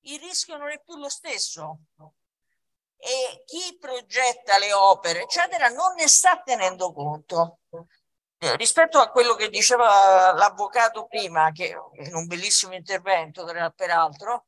Il 0.00 0.20
rischio 0.20 0.58
non 0.58 0.70
è 0.70 0.82
più 0.82 0.96
lo 0.96 1.08
stesso, 1.08 1.78
e 2.96 3.42
chi 3.46 3.78
progetta 3.78 4.58
le 4.58 4.72
opere, 4.74 5.22
eccetera, 5.22 5.68
non 5.68 5.94
ne 5.94 6.08
sta 6.08 6.42
tenendo 6.42 6.92
conto. 6.92 7.60
Eh, 8.44 8.56
rispetto 8.56 8.98
a 8.98 9.08
quello 9.08 9.36
che 9.36 9.48
diceva 9.48 10.32
l'avvocato 10.32 11.06
prima, 11.06 11.52
che 11.52 11.76
in 11.92 12.12
un 12.12 12.26
bellissimo 12.26 12.74
intervento, 12.74 13.44
peraltro, 13.76 14.46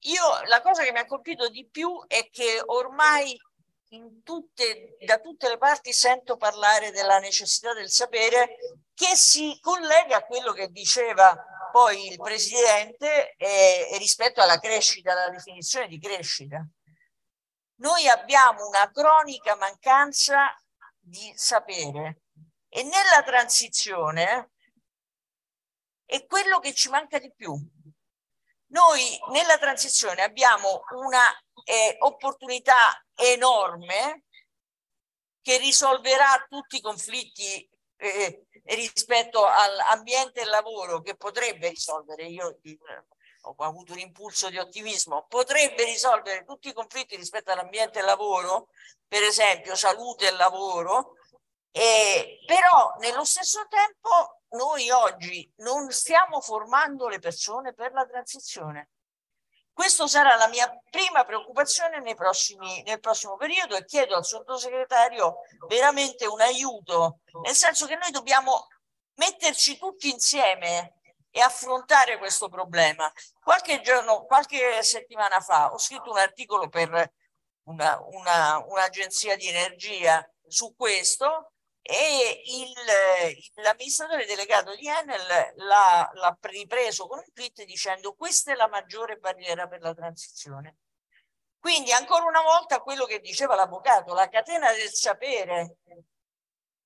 io 0.00 0.42
la 0.44 0.60
cosa 0.60 0.82
che 0.82 0.92
mi 0.92 0.98
ha 0.98 1.06
colpito 1.06 1.48
di 1.48 1.66
più 1.66 2.04
è 2.06 2.28
che 2.30 2.60
ormai 2.66 3.34
tutte, 4.22 4.98
da 5.06 5.20
tutte 5.20 5.48
le 5.48 5.56
parti 5.56 5.90
sento 5.94 6.36
parlare 6.36 6.90
della 6.90 7.18
necessità 7.18 7.72
del 7.72 7.88
sapere 7.88 8.56
che 8.92 9.16
si 9.16 9.58
collega 9.62 10.18
a 10.18 10.26
quello 10.26 10.52
che 10.52 10.68
diceva 10.68 11.34
poi 11.72 12.08
il 12.08 12.18
presidente 12.18 13.36
eh, 13.38 13.96
rispetto 13.96 14.42
alla 14.42 14.58
crescita, 14.58 15.12
alla 15.12 15.30
definizione 15.30 15.86
di 15.86 15.98
crescita. 15.98 16.62
Noi 17.76 18.06
abbiamo 18.06 18.66
una 18.66 18.90
cronica 18.92 19.56
mancanza 19.56 20.54
di 20.98 21.32
sapere 21.34 22.24
e 22.72 22.84
nella 22.84 23.22
transizione 23.24 24.52
è 26.06 26.24
quello 26.26 26.60
che 26.60 26.72
ci 26.72 26.88
manca 26.88 27.18
di 27.18 27.32
più. 27.34 27.54
Noi 28.68 29.18
nella 29.32 29.58
transizione 29.58 30.22
abbiamo 30.22 30.82
una 30.94 31.28
eh, 31.64 31.96
opportunità 31.98 33.04
enorme 33.16 34.24
che 35.42 35.58
risolverà 35.58 36.46
tutti 36.48 36.76
i 36.76 36.80
conflitti 36.80 37.68
eh, 37.96 38.46
rispetto 38.64 39.44
all'ambiente 39.44 40.40
e 40.40 40.42
al 40.44 40.50
lavoro 40.50 41.00
che 41.00 41.16
potrebbe 41.16 41.70
risolvere. 41.70 42.26
Io 42.26 42.60
ho 43.42 43.54
avuto 43.58 43.92
un 43.92 43.98
impulso 43.98 44.48
di 44.48 44.58
ottimismo, 44.58 45.26
potrebbe 45.28 45.84
risolvere 45.84 46.44
tutti 46.44 46.68
i 46.68 46.72
conflitti 46.72 47.16
rispetto 47.16 47.50
all'ambiente 47.50 47.98
e 47.98 48.02
al 48.02 48.06
lavoro, 48.06 48.68
per 49.08 49.22
esempio 49.22 49.74
salute 49.74 50.28
e 50.28 50.32
lavoro, 50.32 51.16
eh, 51.72 52.38
però 52.46 52.96
nello 52.98 53.24
stesso 53.24 53.66
tempo 53.68 54.40
noi 54.50 54.90
oggi 54.90 55.52
non 55.58 55.90
stiamo 55.90 56.40
formando 56.40 57.08
le 57.08 57.18
persone 57.18 57.72
per 57.72 57.92
la 57.92 58.06
transizione. 58.06 58.90
Questa 59.72 60.06
sarà 60.08 60.36
la 60.36 60.48
mia 60.48 60.68
prima 60.90 61.24
preoccupazione 61.24 62.14
prossimi, 62.14 62.82
nel 62.82 63.00
prossimo 63.00 63.36
periodo 63.36 63.76
e 63.76 63.84
chiedo 63.84 64.16
al 64.16 64.24
sottosegretario 64.24 65.36
veramente 65.68 66.26
un 66.26 66.40
aiuto, 66.40 67.20
nel 67.44 67.54
senso 67.54 67.86
che 67.86 67.96
noi 67.96 68.10
dobbiamo 68.10 68.66
metterci 69.14 69.78
tutti 69.78 70.10
insieme 70.10 70.96
e 71.30 71.40
affrontare 71.40 72.18
questo 72.18 72.48
problema. 72.48 73.10
Qualche 73.40 73.80
giorno, 73.80 74.24
qualche 74.24 74.82
settimana 74.82 75.40
fa 75.40 75.72
ho 75.72 75.78
scritto 75.78 76.10
un 76.10 76.18
articolo 76.18 76.68
per 76.68 77.12
una, 77.64 77.98
una, 78.00 78.58
un'agenzia 78.66 79.36
di 79.36 79.46
energia 79.48 80.28
su 80.46 80.74
questo 80.76 81.49
e 81.82 82.42
il, 82.44 83.62
l'amministratore 83.62 84.26
delegato 84.26 84.74
di 84.74 84.86
Enel 84.86 85.54
l'ha, 85.56 86.10
l'ha 86.12 86.38
ripreso 86.42 87.06
con 87.06 87.18
un 87.18 87.32
tweet 87.32 87.64
dicendo 87.64 88.14
questa 88.14 88.52
è 88.52 88.54
la 88.54 88.68
maggiore 88.68 89.16
barriera 89.16 89.66
per 89.66 89.80
la 89.80 89.94
transizione. 89.94 90.76
Quindi 91.58 91.92
ancora 91.92 92.24
una 92.24 92.42
volta 92.42 92.80
quello 92.80 93.04
che 93.04 93.20
diceva 93.20 93.54
l'avvocato, 93.54 94.14
la 94.14 94.28
catena 94.28 94.72
del 94.72 94.90
sapere 94.90 95.76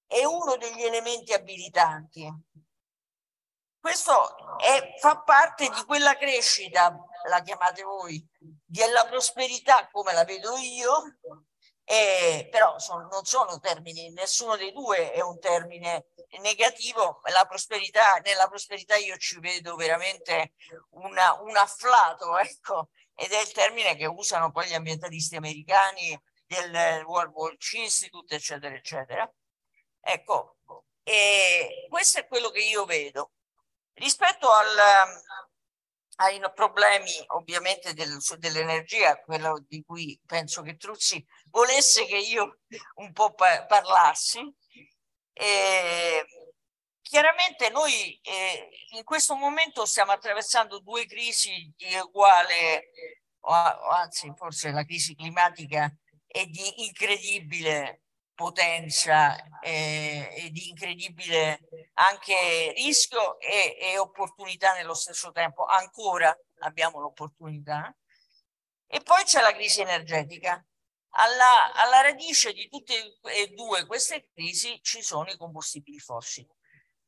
è 0.07 0.25
uno 0.25 0.57
degli 0.57 0.83
elementi 0.83 1.33
abilitanti 1.33 2.29
questo 3.85 4.57
è, 4.57 4.95
fa 4.99 5.21
parte 5.21 5.69
di 5.69 5.85
quella 5.85 6.17
crescita, 6.17 6.97
la 7.29 7.43
chiamate 7.43 7.83
voi, 7.83 8.27
della 8.65 9.05
prosperità 9.05 9.91
come 9.93 10.15
la 10.15 10.25
vedo 10.25 10.57
io, 10.57 11.19
eh, 11.85 12.49
però 12.51 12.79
sono, 12.79 13.09
non 13.09 13.25
sono 13.25 13.59
termini, 13.61 14.11
nessuno 14.11 14.57
dei 14.57 14.73
due 14.73 15.13
è 15.13 15.21
un 15.21 15.39
termine 15.39 16.07
negativo, 16.41 17.21
la 17.31 17.45
prosperità, 17.45 18.17
nella 18.25 18.49
prosperità 18.49 18.97
io 18.97 19.17
ci 19.19 19.39
vedo 19.39 19.77
veramente 19.77 20.55
una, 20.91 21.41
un 21.43 21.57
afflato, 21.57 22.39
ecco, 22.39 22.89
ed 23.15 23.33
è 23.33 23.41
il 23.41 23.53
termine 23.53 23.97
che 23.97 24.07
usano 24.07 24.51
poi 24.51 24.67
gli 24.69 24.75
ambientalisti 24.75 25.37
americani 25.37 26.19
del 26.47 27.05
World 27.05 27.33
Watch 27.35 27.75
Institute, 27.75 28.35
eccetera, 28.35 28.75
eccetera. 28.75 29.31
Ecco, 30.01 30.57
e 31.03 31.87
questo 31.89 32.19
è 32.21 32.27
quello 32.27 32.51
che 32.51 32.61
io 32.61 32.85
vedo. 32.85 33.33
Rispetto 33.93 34.51
al, 34.51 34.77
ai 36.17 36.41
problemi 36.53 37.13
ovviamente 37.29 37.95
del, 37.95 38.19
dell'energia, 38.39 39.21
quello 39.21 39.63
di 39.67 39.83
cui 39.85 40.21
penso 40.27 40.63
che 40.63 40.77
Truzzi 40.77 41.25
volesse 41.55 42.05
che 42.05 42.17
io 42.17 42.59
un 42.97 43.13
po' 43.13 43.33
parlassi, 43.33 44.41
eh, 45.33 46.27
chiaramente 47.01 47.71
noi 47.71 48.19
eh, 48.23 48.69
in 48.97 49.05
questo 49.05 49.37
momento 49.37 49.87
stiamo 49.87 50.11
attraversando 50.11 50.81
due 50.81 51.07
crisi 51.07 51.73
di 51.77 51.95
uguale, 51.95 52.91
o, 53.41 53.53
o 53.53 53.89
anzi 53.91 54.33
forse 54.37 54.73
la 54.73 54.85
crisi 54.85 55.15
climatica 55.15 55.95
è 56.27 56.45
di 56.47 56.87
incredibile 56.87 58.01
potenza 58.35 59.37
eh, 59.61 60.29
e 60.37 60.51
di 60.51 60.71
incredibile 60.71 61.61
anche 61.95 62.73
rischio 62.75 63.39
e, 63.39 63.77
e, 63.81 63.99
opportunità 63.99 64.75
nello 64.75 64.95
stesso 64.95 65.31
tempo. 65.31 65.65
Ancora 65.67 66.37
abbiamo 66.61 66.99
l'opportunità. 66.99 67.95
E 68.89 69.01
poi 69.03 69.23
c'è 69.23 69.41
la 69.41 69.53
crisi 69.53 69.83
energetica. 69.83 70.65
Alla, 71.17 71.73
alla, 71.75 72.01
radice 72.01 72.53
di 72.53 72.69
tutte 72.69 73.19
e 73.23 73.49
due 73.49 73.87
queste 73.87 74.29
crisi 74.33 74.81
ci 74.83 75.01
sono 75.01 75.31
i 75.31 75.37
combustibili 75.37 75.99
fossili. 76.01 76.49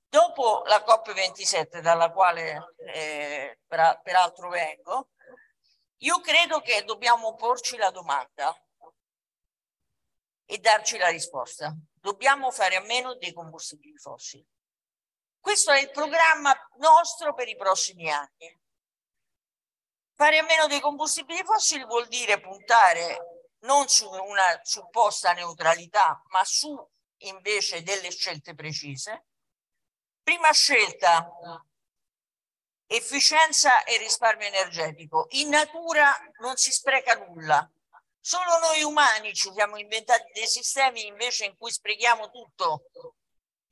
Dopo 0.09 0.63
la 0.67 0.85
COP27, 0.87 1.81
dalla 1.81 2.13
quale 2.13 2.75
eh, 2.95 3.59
per, 3.67 4.01
peraltro 4.05 4.49
vengo, 4.49 5.11
io 5.99 6.21
credo 6.21 6.61
che 6.61 6.85
dobbiamo 6.85 7.35
porci 7.35 7.77
la 7.77 7.91
domanda 7.91 8.57
e 10.45 10.59
darci 10.59 10.99
la 10.99 11.09
risposta. 11.09 11.75
Dobbiamo 11.93 12.53
fare 12.53 12.77
a 12.77 12.83
meno 12.83 13.17
dei 13.17 13.33
combustibili 13.33 13.99
fossili. 13.99 14.47
Questo 15.41 15.73
è 15.73 15.81
il 15.81 15.91
programma 15.91 16.55
nostro 16.79 17.35
per 17.35 17.49
i 17.49 17.57
prossimi 17.57 18.09
anni. 18.11 18.61
Fare 20.15 20.39
a 20.39 20.45
meno 20.45 20.69
dei 20.69 20.81
combustibili 20.81 21.43
fossili 21.43 21.85
vuol 21.85 22.07
dire 22.07 22.41
puntare 22.41 23.36
non 23.67 23.89
su 23.89 24.09
una 24.09 24.61
supposta 24.63 25.33
neutralità, 25.33 26.23
ma 26.29 26.43
su 26.45 26.75
invece 27.19 27.83
delle 27.83 28.11
scelte 28.11 28.55
precise. 28.55 29.27
Prima 30.23 30.51
scelta, 30.53 31.31
efficienza 32.87 33.85
e 33.85 33.99
risparmio 33.99 34.47
energetico. 34.47 35.27
In 35.31 35.51
natura 35.51 36.17
non 36.39 36.57
si 36.57 36.73
spreca 36.73 37.15
nulla, 37.15 37.71
Solo 38.27 38.59
noi 38.59 38.83
umani 38.83 39.33
ci 39.33 39.53
siamo 39.53 39.77
inventati 39.77 40.33
dei 40.33 40.49
sistemi 40.49 41.07
invece 41.07 41.45
in 41.45 41.57
cui 41.57 41.71
sprechiamo 41.71 42.29
tutto. 42.29 42.87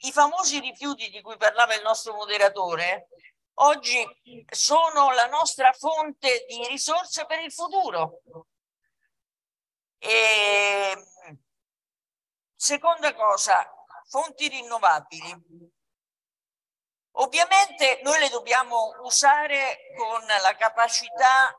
I 0.05 0.13
famosi 0.13 0.61
rifiuti 0.61 1.11
di 1.11 1.21
cui 1.23 1.37
parlava 1.37 1.75
il 1.75 1.83
nostro 1.83 2.15
moderatore 2.15 3.09
oggi 3.55 4.07
sono 4.49 5.11
la 5.11 5.27
nostra 5.27 5.73
fonte 5.73 6.45
di 6.47 6.65
risorse 6.69 7.27
per 7.27 7.41
il 7.41 7.53
futuro. 7.53 8.21
E 10.07 11.03
seconda 12.55 13.15
cosa, 13.15 13.67
fonti 14.07 14.49
rinnovabili. 14.49 15.73
Ovviamente 17.13 18.01
noi 18.03 18.19
le 18.19 18.29
dobbiamo 18.29 18.93
usare 19.03 19.95
con 19.97 20.23
la 20.27 20.55
capacità 20.57 21.59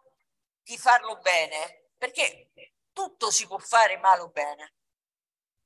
di 0.61 0.77
farlo 0.77 1.17
bene, 1.21 1.89
perché 1.97 2.51
tutto 2.93 3.31
si 3.31 3.47
può 3.47 3.57
fare 3.57 3.97
male 3.97 4.21
o 4.21 4.29
bene. 4.29 4.75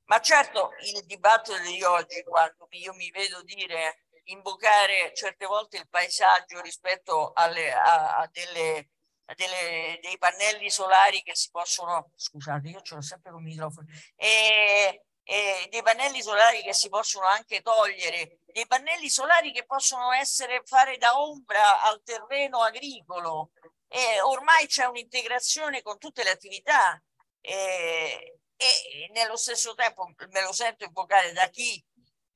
Ma 0.04 0.18
certo 0.20 0.70
il 0.94 1.04
dibattito 1.04 1.58
di 1.58 1.82
oggi, 1.82 2.22
quando 2.22 2.66
io 2.70 2.94
mi 2.94 3.10
vedo 3.10 3.42
dire, 3.42 4.06
invocare 4.24 5.12
certe 5.14 5.44
volte 5.44 5.76
il 5.76 5.88
paesaggio 5.88 6.62
rispetto 6.62 7.32
alle, 7.34 7.72
a, 7.72 8.16
a 8.16 8.26
delle, 8.32 8.88
delle, 9.36 9.98
dei 10.02 10.18
pannelli 10.18 10.70
solari 10.70 11.22
che 11.22 11.34
si 11.34 11.50
possono, 11.50 12.10
scusate, 12.14 12.68
io 12.68 12.80
ce 12.80 12.94
l'ho 12.94 13.02
sempre 13.02 13.32
con 13.32 13.42
i 13.42 13.44
microfono, 13.44 13.86
e, 14.16 15.04
e 15.22 15.66
dei 15.70 15.82
pannelli 15.82 16.22
solari 16.22 16.62
che 16.62 16.74
si 16.74 16.88
possono 16.88 17.26
anche 17.26 17.62
togliere, 17.62 18.38
dei 18.46 18.66
pannelli 18.66 19.08
solari 19.08 19.52
che 19.52 19.64
possono 19.64 20.12
essere 20.12 20.62
fare 20.64 20.96
da 20.96 21.18
ombra 21.18 21.82
al 21.82 22.02
terreno 22.02 22.60
agricolo. 22.62 23.50
E 23.92 24.20
ormai 24.20 24.66
c'è 24.66 24.84
un'integrazione 24.84 25.82
con 25.82 25.98
tutte 25.98 26.22
le 26.22 26.30
attività 26.30 27.02
eh, 27.40 28.40
e 28.56 29.10
nello 29.12 29.36
stesso 29.36 29.74
tempo 29.74 30.06
me 30.28 30.42
lo 30.42 30.52
sento 30.52 30.84
invocare 30.84 31.32
da 31.32 31.48
chi 31.48 31.82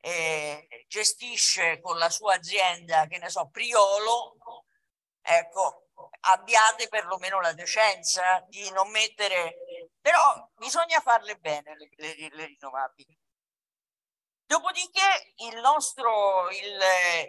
eh, 0.00 0.66
gestisce 0.88 1.80
con 1.80 1.96
la 1.96 2.10
sua 2.10 2.34
azienda, 2.34 3.06
che 3.06 3.18
ne 3.18 3.30
so, 3.30 3.48
Priolo, 3.50 4.36
ecco, 5.22 5.83
abbiate 6.20 6.88
perlomeno 6.88 7.40
la 7.40 7.52
decenza 7.52 8.44
di 8.48 8.70
non 8.70 8.90
mettere, 8.90 9.56
però 10.00 10.50
bisogna 10.56 11.00
farle 11.00 11.36
bene 11.36 11.76
le, 11.76 11.88
le, 11.96 12.28
le 12.30 12.44
rinnovabili. 12.46 13.18
Dopodiché 14.46 15.32
il 15.36 15.58
nostro 15.60 16.50
il, 16.50 16.80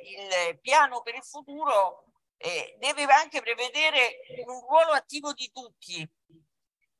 il 0.03 0.59
piano 0.59 1.01
per 1.01 1.15
il 1.15 1.23
futuro 1.23 2.03
eh, 2.37 2.75
deve 2.77 3.03
anche 3.13 3.41
prevedere 3.41 4.19
un 4.45 4.59
ruolo 4.61 4.91
attivo 4.91 5.33
di 5.33 5.49
tutti, 5.51 6.07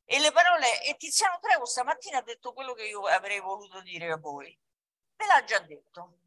e 0.08 0.20
le 0.20 0.32
parole, 0.32 0.84
e 0.84 0.96
Tiziano 0.98 1.40
Trevo 1.40 1.66
stamattina 1.66 2.20
ha 2.20 2.22
detto 2.22 2.54
quello 2.54 2.74
che 2.74 2.86
io 2.86 3.06
avrei 3.08 3.40
voluto 3.40 3.82
dire 3.82 4.12
a 4.12 4.18
voi. 4.18 4.58
Ve 5.16 5.26
l'ha 5.26 5.44
già 5.44 5.60
detto. 5.60 6.20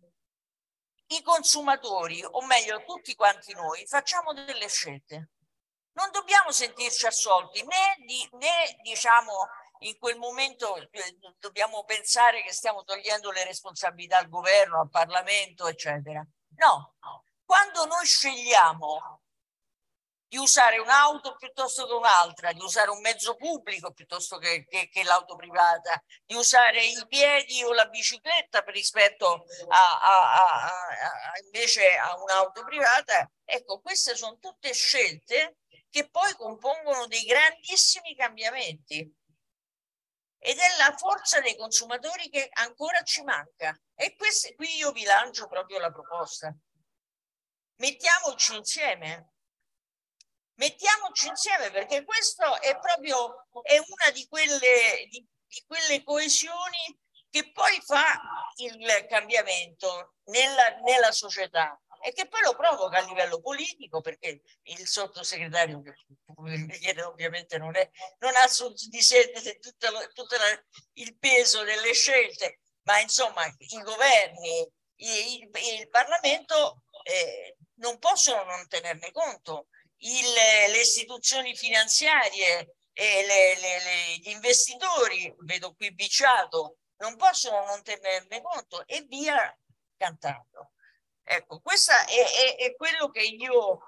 I 1.10 1.22
consumatori, 1.22 2.22
o 2.24 2.44
meglio 2.44 2.84
tutti 2.84 3.14
quanti 3.14 3.52
noi, 3.54 3.86
facciamo 3.86 4.32
delle 4.32 4.68
scelte. 4.68 5.30
Non 5.92 6.10
dobbiamo 6.12 6.52
sentirci 6.52 7.06
assolti 7.06 7.62
né, 7.62 8.04
di, 8.04 8.28
né 8.32 8.78
diciamo 8.82 9.32
in 9.80 9.96
quel 9.98 10.16
momento 10.16 10.76
eh, 10.76 11.18
dobbiamo 11.38 11.84
pensare 11.84 12.42
che 12.42 12.52
stiamo 12.52 12.82
togliendo 12.84 13.30
le 13.30 13.44
responsabilità 13.44 14.18
al 14.18 14.28
governo, 14.28 14.80
al 14.80 14.90
Parlamento, 14.90 15.66
eccetera. 15.66 16.24
No, 16.56 16.94
quando 17.44 17.86
noi 17.86 18.04
scegliamo 18.04 19.22
di 20.28 20.36
usare 20.36 20.78
un'auto 20.78 21.36
piuttosto 21.36 21.86
che 21.86 21.94
un'altra, 21.94 22.52
di 22.52 22.60
usare 22.60 22.90
un 22.90 23.00
mezzo 23.00 23.34
pubblico 23.34 23.92
piuttosto 23.92 24.36
che, 24.36 24.66
che, 24.68 24.88
che, 24.88 25.02
l'auto 25.02 25.36
privata, 25.36 26.02
di 26.24 26.34
usare 26.34 26.84
i 26.84 27.06
piedi 27.08 27.64
o 27.64 27.72
la 27.72 27.86
bicicletta 27.86 28.62
rispetto 28.66 29.46
a, 29.68 30.00
a, 30.00 30.64
a, 30.64 31.38
invece 31.44 31.96
a 31.96 32.14
un'auto 32.20 32.62
privata. 32.64 33.30
Ecco, 33.42 33.80
queste 33.80 34.14
sono 34.16 34.36
tutte 34.38 34.72
scelte 34.74 35.56
che 35.88 36.10
poi 36.10 36.34
compongono 36.34 37.06
dei 37.06 37.22
grandissimi 37.22 38.14
cambiamenti. 38.14 39.10
Ed 40.40 40.58
è 40.58 40.76
la 40.76 40.94
forza 40.96 41.40
dei 41.40 41.56
consumatori 41.56 42.28
che 42.28 42.48
ancora 42.52 43.02
ci 43.02 43.22
manca. 43.22 43.76
E 43.94 44.14
queste, 44.14 44.54
qui 44.54 44.76
io 44.76 44.92
vi 44.92 45.04
lancio 45.04 45.48
proprio 45.48 45.78
la 45.78 45.90
proposta. 45.90 46.54
Mettiamoci 47.76 48.56
insieme, 48.56 49.32
mettiamoci 50.58 51.28
insieme 51.28 51.70
perché 51.70 52.04
questo 52.04 52.60
è 52.60 52.78
proprio 52.78 53.46
è 53.62 53.78
una 53.78 54.10
di 54.12 54.26
quelle, 54.28 55.06
di, 55.08 55.24
di 55.46 55.64
quelle 55.66 56.02
coesioni 56.02 56.98
che 57.30 57.52
poi 57.52 57.80
fa 57.84 58.20
il 58.56 59.06
cambiamento 59.08 60.14
nella, 60.24 60.80
nella 60.84 61.12
società 61.12 61.80
e 62.00 62.12
che 62.12 62.26
poi 62.28 62.40
lo 62.42 62.56
provoca 62.56 62.98
a 62.98 63.06
livello 63.06 63.40
politico 63.40 64.00
perché 64.00 64.42
il 64.62 64.86
sottosegretario 64.86 65.82
ovviamente 67.06 67.58
non, 67.58 67.76
è, 67.76 67.90
non 68.18 68.34
ha 68.36 68.46
su 68.46 68.72
di 68.88 69.02
sé 69.02 69.30
tutto, 69.60 69.88
il 70.94 71.18
peso 71.18 71.62
delle 71.64 71.92
scelte 71.92 72.60
ma 72.82 72.98
insomma 73.00 73.44
i 73.46 73.82
governi 73.82 74.72
il, 75.00 75.42
il, 75.42 75.50
il 75.80 75.88
Parlamento 75.88 76.82
eh, 77.02 77.56
non 77.74 77.98
possono 77.98 78.42
non 78.44 78.66
tenerne 78.68 79.12
conto 79.12 79.68
il, 79.98 80.32
le 80.70 80.80
istituzioni 80.80 81.56
finanziarie 81.56 82.76
e 82.92 83.24
le, 83.26 83.54
le, 83.60 83.78
le, 83.84 84.16
gli 84.16 84.30
investitori, 84.30 85.34
vedo 85.40 85.74
qui 85.74 85.92
Bicciato, 85.92 86.78
non 86.98 87.16
possono 87.16 87.64
non 87.64 87.82
tenerne 87.82 88.42
conto 88.42 88.86
e 88.86 89.04
via 89.08 89.56
cantando. 89.96 90.72
Ecco, 91.22 91.60
questo 91.60 91.92
è, 91.92 92.56
è, 92.56 92.56
è, 92.56 92.74
quello 92.74 93.10
che 93.10 93.22
io 93.22 93.78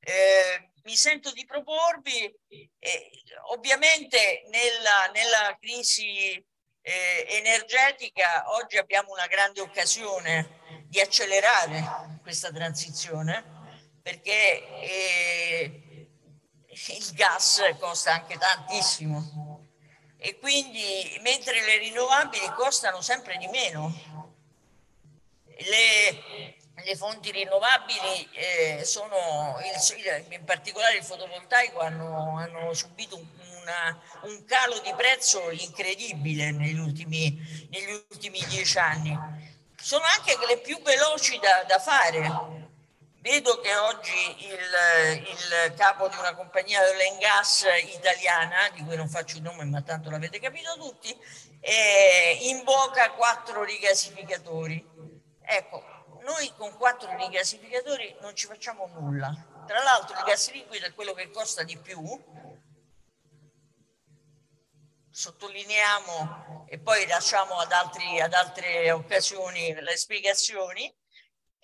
eh, 0.00 0.72
mi 0.84 0.94
sento 0.94 1.32
di 1.32 1.44
proporvi. 1.44 2.32
Eh, 2.78 3.10
ovviamente 3.52 4.42
nella, 4.48 5.06
nella 5.12 5.56
crisi 5.58 6.34
eh, 6.82 7.26
energetica 7.30 8.50
oggi 8.52 8.76
abbiamo 8.76 9.12
una 9.12 9.26
grande 9.26 9.60
occasione 9.60 10.60
di 10.86 11.00
accelerare 11.00 12.20
questa 12.22 12.50
transizione 12.50 13.61
perché 14.02 14.80
eh, 14.80 16.08
il 16.68 17.10
gas 17.12 17.62
costa 17.78 18.12
anche 18.12 18.36
tantissimo 18.36 19.52
e 20.24 20.38
quindi 20.38 21.18
mentre 21.22 21.60
le 21.62 21.78
rinnovabili 21.78 22.46
costano 22.54 23.00
sempre 23.00 23.36
di 23.38 23.48
meno. 23.48 23.92
Le, 25.44 26.56
le 26.74 26.96
fonti 26.96 27.32
rinnovabili 27.32 28.28
eh, 28.32 28.84
sono, 28.84 29.56
il, 29.64 30.24
in 30.32 30.44
particolare 30.44 30.98
il 30.98 31.04
fotovoltaico, 31.04 31.80
hanno, 31.80 32.38
hanno 32.38 32.72
subito 32.72 33.16
un, 33.16 33.26
una, 33.62 34.00
un, 34.22 34.44
calo 34.44 34.78
di 34.78 34.92
prezzo 34.96 35.50
incredibile 35.50 36.52
negli 36.52 36.78
ultimi, 36.78 37.66
negli 37.70 37.90
ultimi 38.08 38.44
dieci 38.46 38.78
anni. 38.78 39.18
Sono 39.76 40.04
anche 40.04 40.36
le 40.46 40.58
più 40.58 40.80
veloci 40.82 41.36
da, 41.40 41.64
da 41.64 41.80
fare. 41.80 42.61
Vedo 43.22 43.60
che 43.60 43.72
oggi 43.76 44.46
il, 44.46 44.58
il, 45.28 45.74
capo 45.76 46.08
di 46.08 46.16
una 46.16 46.34
compagnia 46.34 46.80
oil 46.80 47.18
gas 47.20 47.64
italiana, 47.94 48.68
di 48.74 48.82
cui 48.82 48.96
non 48.96 49.08
faccio 49.08 49.36
il 49.36 49.42
nome 49.42 49.64
ma 49.64 49.80
tanto 49.80 50.10
l'avete 50.10 50.40
capito 50.40 50.74
tutti, 50.74 51.16
eh, 51.60 52.38
invoca 52.48 53.12
quattro 53.12 53.62
rigasificatori. 53.62 54.84
Ecco, 55.40 55.84
noi 56.24 56.52
con 56.56 56.76
quattro 56.76 57.14
rigasificatori 57.16 58.16
non 58.22 58.34
ci 58.34 58.48
facciamo 58.48 58.88
nulla. 58.88 59.32
Tra 59.68 59.80
l'altro 59.84 60.18
il 60.18 60.24
gas 60.24 60.50
liquido 60.50 60.86
è 60.86 60.92
quello 60.92 61.12
che 61.12 61.30
costa 61.30 61.62
di 61.62 61.78
più, 61.78 62.02
sottolineiamo 65.12 66.66
e 66.68 66.80
poi 66.80 67.06
lasciamo 67.06 67.54
ad, 67.58 67.70
altri, 67.70 68.20
ad 68.20 68.34
altre 68.34 68.90
occasioni 68.90 69.72
le 69.74 69.96
spiegazioni. 69.96 70.92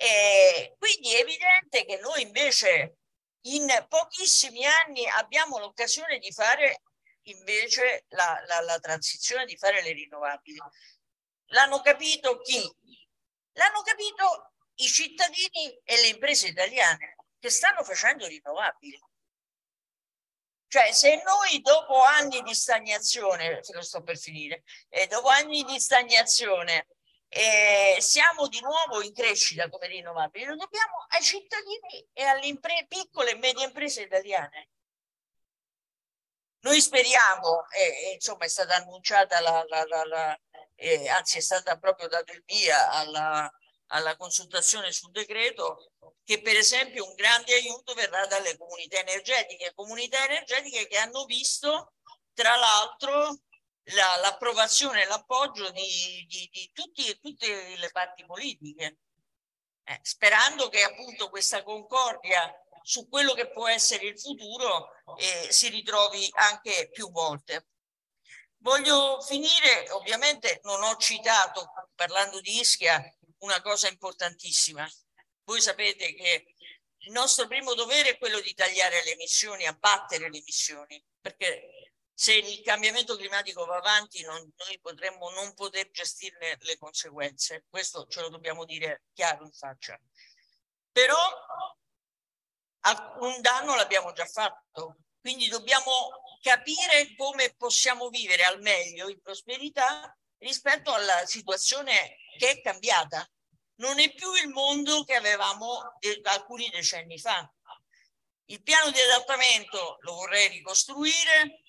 E 0.01 0.77
quindi 0.79 1.13
è 1.13 1.19
evidente 1.19 1.85
che 1.85 1.97
noi 1.97 2.23
invece 2.23 2.99
in 3.47 3.67
pochissimi 3.89 4.65
anni 4.65 5.05
abbiamo 5.09 5.59
l'occasione 5.59 6.19
di 6.19 6.31
fare 6.31 6.83
invece 7.23 8.05
la, 8.11 8.41
la, 8.47 8.61
la 8.61 8.79
transizione, 8.79 9.45
di 9.45 9.57
fare 9.57 9.83
le 9.83 9.91
rinnovabili. 9.91 10.59
L'hanno 11.47 11.81
capito 11.81 12.39
chi? 12.39 12.61
L'hanno 13.55 13.83
capito 13.83 14.53
i 14.77 14.87
cittadini 14.87 15.77
e 15.83 16.01
le 16.01 16.07
imprese 16.07 16.47
italiane 16.47 17.17
che 17.41 17.51
stanno 17.51 17.83
facendo 17.83 18.25
rinnovabili. 18.25 19.01
Cioè, 20.69 20.93
se 20.93 21.21
noi 21.25 21.61
dopo 21.61 22.01
anni 22.03 22.41
di 22.43 22.55
stagnazione, 22.55 23.65
se 23.65 23.73
lo 23.73 23.83
sto 23.83 24.05
per 24.05 24.17
finire, 24.17 24.63
eh, 24.91 25.09
dopo 25.09 25.27
anni 25.27 25.65
di 25.65 25.81
stagnazione 25.81 26.87
eh, 27.29 27.97
siamo 28.01 28.49
di 28.49 28.61
nuovo 28.61 29.03
in 29.03 29.13
crescita 29.13 29.69
come 29.69 29.87
rinnovabili, 29.87 30.47
lo 30.47 30.57
dobbiamo 30.57 31.07
ai 31.09 31.23
cittadini 31.23 32.09
e 32.13 32.25
alle 32.25 32.59
piccole 32.87 33.33
e 33.33 33.37
medie 33.37 33.65
imprese 33.65 34.03
italiane. 34.03 34.71
Noi 36.61 36.81
speriamo, 36.81 37.69
e, 37.71 38.13
insomma 38.15 38.45
è 38.45 38.49
stata 38.49 38.77
annunciata, 38.77 39.41
la, 39.41 39.65
la, 39.69 39.85
la 40.05 40.41
eh, 40.75 41.09
anzi 41.09 41.39
è 41.39 41.41
stata 41.41 41.79
proprio 41.79 42.09
dato 42.09 42.33
il 42.33 42.43
via 42.47 42.91
alla, 42.91 43.51
alla 43.89 44.17
consultazione 44.17 44.93
sul 44.93 45.11
decreto 45.11 45.93
che 46.25 46.41
per 46.41 46.57
esempio 46.57 47.07
un 47.07 47.15
grande 47.15 47.55
aiuto 47.55 47.95
verrà 47.95 48.27
dalle 48.27 48.57
comunità 48.57 48.99
energetiche, 48.99 49.73
comunità 49.75 50.25
energetiche 50.25 50.87
che 50.87 50.99
hanno 50.99 51.25
visto 51.25 51.95
tra 52.33 52.57
l'altro 52.57 53.41
la, 53.95 54.17
l'approvazione 54.17 55.03
e 55.03 55.07
l'appoggio 55.07 55.71
di, 55.71 56.27
di, 56.29 56.49
di 56.51 56.71
tutti, 56.73 57.19
tutte 57.21 57.77
le 57.77 57.91
parti 57.91 58.25
politiche, 58.25 58.99
eh, 59.85 60.01
sperando 60.03 60.69
che 60.69 60.83
appunto 60.83 61.31
questa 61.31 61.63
concordia 61.63 62.53
su 62.83 63.09
quello 63.09 63.35
che 63.35 63.51
può 63.51 63.69
essere 63.69 64.07
il 64.07 64.19
futuro 64.19 64.91
eh, 65.19 65.51
si 65.51 65.69
ritrovi 65.69 66.29
anche 66.35 66.89
più 66.91 67.11
volte. 67.11 67.69
Voglio 68.61 69.21
finire, 69.21 69.89
ovviamente 69.91 70.61
non 70.65 70.83
ho 70.83 70.97
citato, 70.97 71.71
parlando 71.95 72.41
di 72.41 72.59
Ischia, 72.59 73.01
una 73.39 73.61
cosa 73.63 73.89
importantissima. 73.89 74.89
Voi 75.45 75.61
sapete 75.61 76.13
che 76.15 76.55
il 77.03 77.13
nostro 77.13 77.47
primo 77.47 77.75
dovere 77.75 78.11
è 78.11 78.19
quello 78.19 78.41
di 78.41 78.53
tagliare 78.55 79.03
le 79.05 79.13
emissioni, 79.13 79.65
abbattere 79.65 80.29
le 80.29 80.39
emissioni, 80.39 81.03
perché 81.21 81.78
se 82.21 82.35
il 82.35 82.63
cambiamento 82.63 83.15
climatico 83.15 83.65
va 83.65 83.77
avanti 83.77 84.23
non, 84.23 84.39
noi 84.57 84.81
potremmo 84.81 85.31
non 85.31 85.55
poter 85.55 85.89
gestirne 85.93 86.59
le 86.63 86.77
conseguenze. 86.77 87.67
Questo 87.71 88.09
ce 88.09 88.23
lo 88.23 88.29
dobbiamo 88.29 88.65
dire 88.65 89.05
chiaro 89.13 89.45
in 89.45 89.53
faccia. 89.53 89.97
Però 90.91 91.17
un 93.21 93.41
danno 93.41 93.77
l'abbiamo 93.77 94.11
già 94.11 94.27
fatto, 94.27 94.97
quindi 95.21 95.47
dobbiamo 95.47 95.93
capire 96.43 97.15
come 97.15 97.55
possiamo 97.55 98.09
vivere 98.09 98.43
al 98.43 98.61
meglio 98.63 99.09
in 99.09 99.23
prosperità 99.23 100.13
rispetto 100.39 100.93
alla 100.93 101.25
situazione 101.25 102.17
che 102.37 102.51
è 102.51 102.61
cambiata. 102.61 103.25
Non 103.77 104.01
è 104.01 104.13
più 104.13 104.35
il 104.35 104.49
mondo 104.49 105.05
che 105.05 105.15
avevamo 105.15 105.97
de- 106.01 106.21
alcuni 106.25 106.69
decenni 106.71 107.17
fa. 107.17 107.49
Il 108.47 108.61
piano 108.65 108.91
di 108.91 108.99
adattamento 108.99 109.99
lo 110.01 110.15
vorrei 110.15 110.49
ricostruire, 110.49 111.63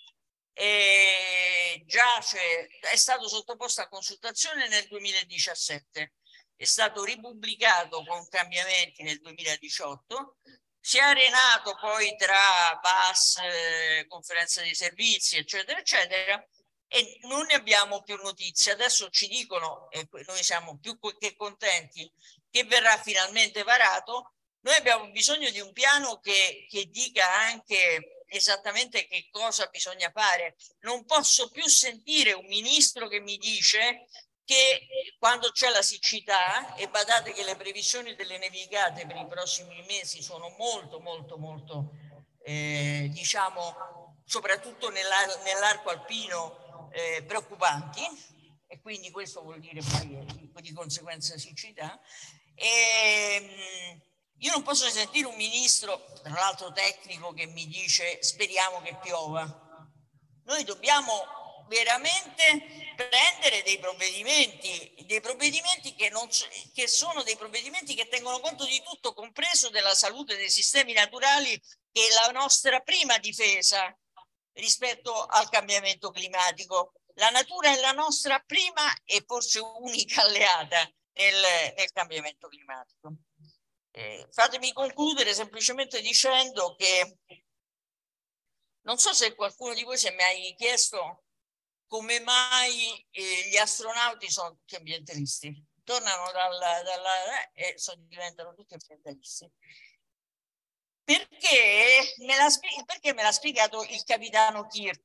giace, 1.86 2.68
è 2.82 2.96
stato 2.96 3.28
sottoposto 3.28 3.82
a 3.82 3.88
consultazione 3.88 4.68
nel 4.68 4.88
2017, 4.88 6.14
è 6.56 6.66
stato 6.66 7.04
ripubblicato 7.04 8.04
con 8.04 8.28
cambiamenti 8.28 9.04
nel 9.04 9.20
2018, 9.22 10.38
si 10.82 10.98
è 10.98 11.02
arenato 11.02 11.76
poi 11.80 12.16
tra 12.18 12.78
BAS, 12.82 13.38
eh, 13.38 14.06
conferenza 14.08 14.62
dei 14.62 14.76
servizi, 14.76 15.38
eccetera, 15.38 15.80
eccetera, 15.80 16.44
e 16.88 17.20
non 17.24 17.46
ne 17.46 17.54
abbiamo 17.54 18.02
più 18.02 18.16
notizie. 18.16 18.72
Adesso 18.72 19.10
ci 19.10 19.28
dicono, 19.28 19.90
e 19.92 20.08
noi 20.26 20.44
siamo 20.44 20.80
più 20.80 20.98
che 21.18 21.36
contenti, 21.36 22.12
che 22.50 22.64
verrà 22.64 22.98
finalmente 22.98 23.64
varato. 23.64 24.34
Noi 24.62 24.76
abbiamo 24.76 25.10
bisogno 25.12 25.50
di 25.52 25.60
un 25.60 25.72
piano 25.72 26.20
che, 26.20 26.66
che 26.70 26.86
dica 26.86 27.34
anche 27.36 28.19
esattamente 28.30 29.06
che 29.08 29.28
cosa 29.32 29.68
bisogna 29.68 30.12
fare. 30.12 30.56
Non 30.82 31.06
posso 31.06 31.50
più 31.50 31.68
sentire 31.68 32.34
un 32.34 32.46
ministro 32.46 33.08
che 33.08 33.20
mi 33.20 33.38
dice 33.38 34.08
che 34.46 34.88
quando 35.20 35.52
c'è 35.52 35.70
la 35.70 35.84
siccità, 35.84 36.74
e 36.76 36.90
badate 36.90 37.34
che 37.34 37.44
le 37.44 37.56
previsioni 37.56 38.16
delle 38.16 38.40
nevicate 38.40 39.06
per 39.06 39.18
i 39.18 39.28
prossimi 39.28 39.84
mesi 39.88 40.24
sono 40.24 40.50
molto, 40.58 41.00
molto, 41.00 41.38
molto, 41.38 41.92
eh, 42.44 43.10
diciamo, 43.12 44.24
soprattutto 44.26 44.90
nell'arco 44.90 45.90
alpino 45.90 46.90
eh, 46.92 47.24
preoccupanti 47.24 48.02
e 48.66 48.80
quindi 48.82 49.12
questo 49.12 49.42
vuol 49.42 49.60
dire 49.60 49.82
poi 49.82 50.62
di 50.62 50.74
conseguenza 50.74 51.38
siccità. 51.38 52.00
E, 52.56 53.40
mh, 53.40 54.09
io 54.40 54.52
non 54.52 54.64
posso 54.64 54.90
sentire 54.90 55.28
un 55.28 55.36
ministro, 55.36 56.14
tra 56.22 56.32
l'altro 56.32 56.72
tecnico, 56.72 57.34
che 57.34 57.46
mi 57.48 57.68
dice 57.68 58.22
speriamo 58.24 58.82
che 58.82 58.98
piova. 59.02 59.44
Noi 60.46 60.64
dobbiamo 60.64 61.66
veramente 61.68 62.96
prendere 62.96 63.64
dei 63.64 63.80
provvedimenti, 63.80 65.04
dei 65.06 65.22
provvedimenti 65.22 65.94
che, 65.94 66.10
non, 66.10 66.28
che 66.74 66.88
sono 66.88 67.22
dei 67.24 67.36
provvedimenti 67.36 67.96
che 67.96 68.08
tengono 68.08 68.40
conto 68.40 68.66
di 68.66 68.82
tutto, 68.82 69.14
compreso 69.14 69.70
della 69.70 69.94
salute 69.94 70.36
dei 70.38 70.50
sistemi 70.50 70.94
naturali, 70.94 71.60
che 71.92 72.08
è 72.08 72.14
la 72.26 72.32
nostra 72.32 72.80
prima 72.80 73.18
difesa 73.18 73.96
rispetto 74.54 75.26
al 75.26 75.50
cambiamento 75.50 76.12
climatico. 76.12 76.94
La 77.16 77.30
natura 77.30 77.72
è 77.72 77.80
la 77.80 77.92
nostra 77.92 78.40
prima 78.40 78.84
e 79.04 79.24
forse 79.26 79.60
unica 79.60 80.24
alleata 80.24 80.90
nel, 81.14 81.74
nel 81.76 81.92
cambiamento 81.92 82.48
climatico. 82.48 83.14
Eh, 84.00 84.30
fatemi 84.32 84.72
concludere 84.72 85.34
semplicemente 85.34 86.00
dicendo 86.00 86.74
che 86.76 87.18
non 88.84 88.98
so 88.98 89.12
se 89.12 89.36
qualcuno 89.36 89.74
di 89.74 89.84
voi 89.84 89.98
si 89.98 90.08
è 90.08 90.16
mai 90.16 90.56
chiesto 90.56 91.26
come 91.86 92.22
mai 92.22 93.06
eh, 93.12 93.50
gli 93.50 93.58
astronauti 93.58 94.32
sono 94.32 94.52
tutti 94.52 94.76
ambientalisti. 94.76 95.66
Tornano 95.84 96.32
dalla, 96.32 96.82
dalla 96.82 97.50
eh, 97.52 97.74
e 97.74 97.78
sono, 97.78 98.02
diventano 98.08 98.54
tutti 98.54 98.74
ambientalisti 98.74 99.52
perché 101.04 102.14
me 102.20 102.38
l'ha, 102.38 102.48
perché 102.86 103.14
me 103.14 103.24
l'ha 103.24 103.32
spiegato 103.34 103.84
il 103.84 104.04
capitano 104.04 104.68
Kirk, 104.68 105.04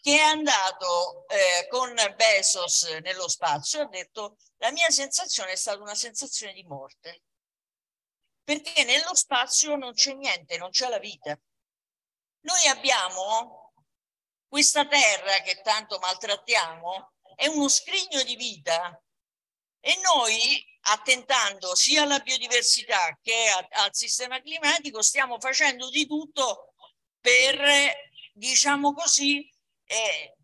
che 0.00 0.16
è 0.16 0.18
andato 0.18 1.28
eh, 1.28 1.68
con 1.68 1.94
Bezos 2.16 2.84
nello 3.02 3.28
spazio 3.28 3.80
e 3.80 3.82
ha 3.82 3.88
detto 3.88 4.36
la 4.56 4.72
mia 4.72 4.88
sensazione 4.90 5.52
è 5.52 5.56
stata 5.56 5.80
una 5.80 5.94
sensazione 5.94 6.54
di 6.54 6.64
morte, 6.64 7.22
perché 8.50 8.82
nello 8.82 9.14
spazio 9.14 9.76
non 9.76 9.92
c'è 9.92 10.12
niente, 10.12 10.58
non 10.58 10.70
c'è 10.70 10.88
la 10.88 10.98
vita. 10.98 11.38
Noi 12.40 12.66
abbiamo 12.66 13.74
questa 14.48 14.88
terra 14.88 15.38
che 15.42 15.60
tanto 15.62 16.00
maltrattiamo, 16.00 17.12
è 17.36 17.46
uno 17.46 17.68
scrigno 17.68 18.24
di 18.24 18.34
vita 18.34 19.00
e 19.78 20.00
noi 20.02 20.66
attentando 20.80 21.76
sia 21.76 22.02
alla 22.02 22.18
biodiversità 22.18 23.16
che 23.22 23.46
a, 23.50 23.84
al 23.84 23.94
sistema 23.94 24.40
climatico, 24.40 25.00
stiamo 25.00 25.38
facendo 25.38 25.88
di 25.88 26.04
tutto 26.08 26.74
per, 27.20 27.56
diciamo 28.32 28.92
così, 28.94 29.48
eh, 29.84 30.34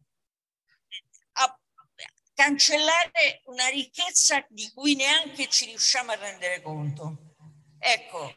cancellare 2.35 3.42
una 3.47 3.66
ricchezza 3.66 4.47
di 4.49 4.71
cui 4.73 4.95
neanche 4.95 5.49
ci 5.49 5.64
riusciamo 5.64 6.12
a 6.12 6.14
rendere 6.14 6.62
conto. 6.62 7.25
Ecco, 7.88 8.35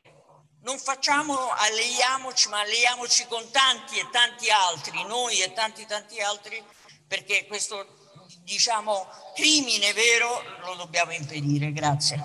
non 0.61 0.77
facciamo, 0.77 1.35
alleiamoci, 1.49 2.49
ma 2.49 2.59
alleiamoci 2.59 3.25
con 3.25 3.49
tanti 3.49 3.97
e 3.97 4.07
tanti 4.11 4.47
altri, 4.51 5.03
noi 5.05 5.41
e 5.41 5.53
tanti 5.53 5.87
tanti 5.87 6.21
altri, 6.21 6.63
perché 7.07 7.47
questo, 7.47 8.27
diciamo, 8.43 9.07
crimine 9.33 9.91
vero 9.93 10.43
lo 10.65 10.75
dobbiamo 10.75 11.13
impedire. 11.13 11.71
Grazie. 11.71 12.23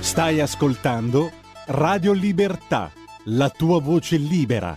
Stai 0.00 0.40
ascoltando 0.40 1.30
Radio 1.66 2.12
Libertà, 2.12 2.92
la 3.26 3.48
tua 3.48 3.80
voce 3.80 4.16
libera, 4.16 4.76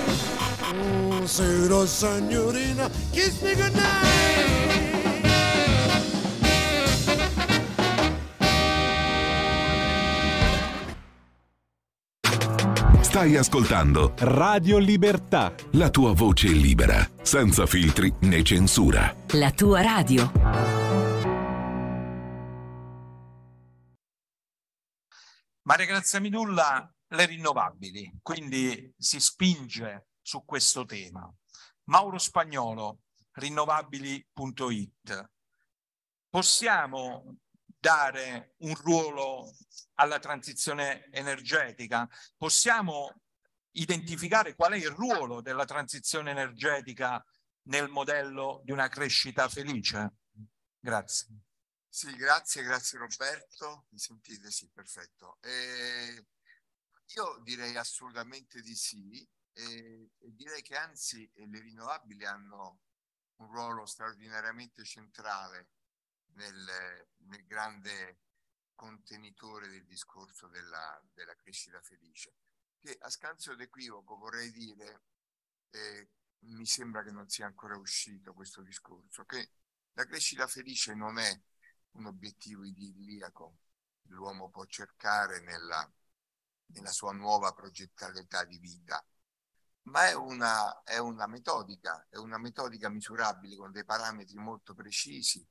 Buonasera 1.33 1.85
signorina, 1.85 2.89
kiss 3.11 3.39
me 3.39 3.55
goodnight. 3.55 4.49
Stai 12.99 13.37
ascoltando 13.37 14.13
Radio 14.17 14.77
Libertà. 14.77 15.55
la 15.71 15.89
tua 15.89 16.11
voce 16.11 16.49
libera, 16.49 17.09
senza 17.21 17.65
filtri 17.65 18.13
né 18.23 18.43
censura. 18.43 19.15
La 19.31 19.51
tua 19.51 19.81
radio. 19.81 20.29
Maria 25.61 25.85
Grazia 25.85 26.19
Midulla, 26.19 26.93
le 27.07 27.25
rinnovabili, 27.25 28.19
quindi 28.21 28.93
si 28.97 29.21
spinge 29.21 30.07
su 30.21 30.43
questo 30.45 30.85
tema. 30.85 31.31
Mauro 31.85 32.17
Spagnolo, 32.17 33.01
rinnovabili.it. 33.33 35.29
Possiamo 36.29 37.37
dare 37.65 38.53
un 38.59 38.75
ruolo 38.75 39.55
alla 39.95 40.19
transizione 40.19 41.09
energetica? 41.11 42.07
Possiamo 42.37 43.21
identificare 43.71 44.55
qual 44.55 44.73
è 44.73 44.77
il 44.77 44.89
ruolo 44.89 45.41
della 45.41 45.65
transizione 45.65 46.31
energetica 46.31 47.23
nel 47.63 47.89
modello 47.89 48.61
di 48.63 48.71
una 48.71 48.87
crescita 48.87 49.49
felice? 49.49 50.13
Grazie. 50.79 51.27
Sì, 51.87 52.15
grazie, 52.15 52.63
grazie 52.63 52.99
Roberto. 52.99 53.85
Mi 53.89 53.99
sentite? 53.99 54.49
Sì, 54.49 54.69
perfetto. 54.69 55.37
Eh, 55.41 56.25
io 57.15 57.39
direi 57.43 57.75
assolutamente 57.75 58.61
di 58.61 58.75
sì 58.75 59.27
e, 59.53 60.11
direi 60.17 60.61
che 60.61 60.75
anzi 60.75 61.29
eh, 61.33 61.47
le 61.47 61.59
rinnovabili 61.59 62.25
hanno 62.25 62.81
un 63.37 63.47
ruolo 63.47 63.85
straordinariamente 63.85 64.83
centrale 64.83 65.69
nel, 66.33 67.07
nel 67.25 67.45
grande 67.45 68.19
contenitore 68.75 69.67
del 69.67 69.85
discorso 69.85 70.47
della, 70.47 71.01
della, 71.13 71.35
crescita 71.35 71.81
felice. 71.81 72.33
Che 72.79 72.97
a 72.99 73.09
scanso 73.09 73.55
d'equivoco 73.55 74.17
vorrei 74.17 74.51
dire, 74.51 75.03
eh, 75.71 76.09
mi 76.45 76.65
sembra 76.65 77.03
che 77.03 77.11
non 77.11 77.29
sia 77.29 77.45
ancora 77.45 77.77
uscito 77.77 78.33
questo 78.33 78.61
discorso, 78.61 79.25
che 79.25 79.51
la 79.93 80.05
crescita 80.05 80.47
felice 80.47 80.93
non 80.95 81.19
è 81.19 81.41
un 81.91 82.05
obiettivo 82.05 82.63
idilliaco 82.63 83.57
l'uomo 84.11 84.49
può 84.49 84.65
cercare 84.65 85.41
nella, 85.41 85.89
nella 86.67 86.91
sua 86.91 87.11
nuova 87.11 87.51
progettualità 87.53 88.43
di 88.45 88.57
vita, 88.57 89.03
ma 89.83 90.07
è 90.07 90.13
una, 90.13 90.83
è 90.83 90.97
una 90.97 91.27
metodica, 91.27 92.05
è 92.09 92.17
una 92.17 92.37
metodica 92.37 92.89
misurabile 92.89 93.55
con 93.55 93.71
dei 93.71 93.85
parametri 93.85 94.35
molto 94.37 94.73
precisi 94.73 95.45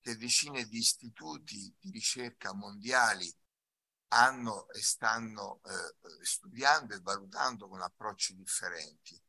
che 0.00 0.16
decine 0.16 0.66
di 0.66 0.78
istituti 0.78 1.74
di 1.78 1.90
ricerca 1.90 2.52
mondiali 2.52 3.32
hanno 4.08 4.68
e 4.70 4.82
stanno 4.82 5.60
eh, 5.64 6.24
studiando 6.24 6.94
e 6.94 7.00
valutando 7.00 7.68
con 7.68 7.80
approcci 7.80 8.34
differenti. 8.34 9.20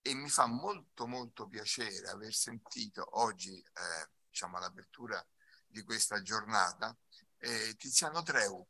E 0.00 0.14
mi 0.14 0.28
fa 0.28 0.46
molto 0.46 1.06
molto 1.06 1.46
piacere 1.46 2.08
aver 2.08 2.32
sentito 2.32 3.20
oggi, 3.20 3.56
eh, 3.56 4.10
diciamo 4.28 4.56
all'apertura 4.56 5.24
di 5.66 5.82
questa 5.82 6.22
giornata, 6.22 6.96
eh, 7.38 7.74
Tiziano 7.76 8.22
Treu, 8.22 8.66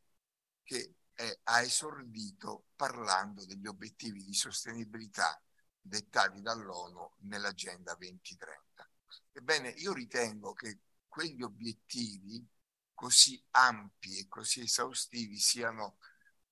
che 0.63 0.95
è, 1.15 1.41
ha 1.45 1.63
esordito 1.63 2.67
parlando 2.77 3.45
degli 3.45 3.67
obiettivi 3.67 4.25
di 4.25 4.35
sostenibilità 4.35 5.41
dettati 5.81 6.41
dall'ONU 6.41 7.17
nell'Agenda 7.21 7.95
2030. 7.95 8.91
Ebbene, 9.33 9.71
io 9.71 9.93
ritengo 9.93 10.53
che 10.53 10.81
quegli 11.09 11.43
obiettivi 11.43 12.47
così 12.95 13.43
ampi 13.51 14.19
e 14.19 14.29
così 14.29 14.61
esaustivi 14.61 15.39
siano 15.39 15.99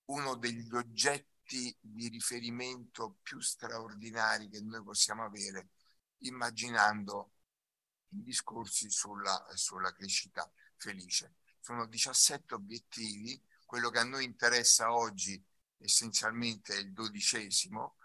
uno 0.07 0.35
degli 0.35 0.75
oggetti 0.75 1.77
di 1.81 2.09
riferimento 2.09 3.19
più 3.23 3.41
straordinari 3.41 4.49
che 4.49 4.61
noi 4.61 4.83
possiamo 4.83 5.25
avere 5.25 5.71
immaginando 6.19 7.33
i 8.11 8.23
discorsi 8.23 8.91
sulla, 8.91 9.47
sulla 9.55 9.93
crescita 9.93 10.51
felice. 10.77 11.35
Sono 11.61 11.87
17 11.87 12.55
obiettivi, 12.55 13.41
quello 13.71 13.91
che 13.91 14.01
a 14.01 14.05
noi 14.05 14.25
interessa 14.25 14.93
oggi 14.93 15.41
essenzialmente 15.77 16.75
è 16.75 16.79
il 16.79 16.93
dodicesimo, 16.93 17.99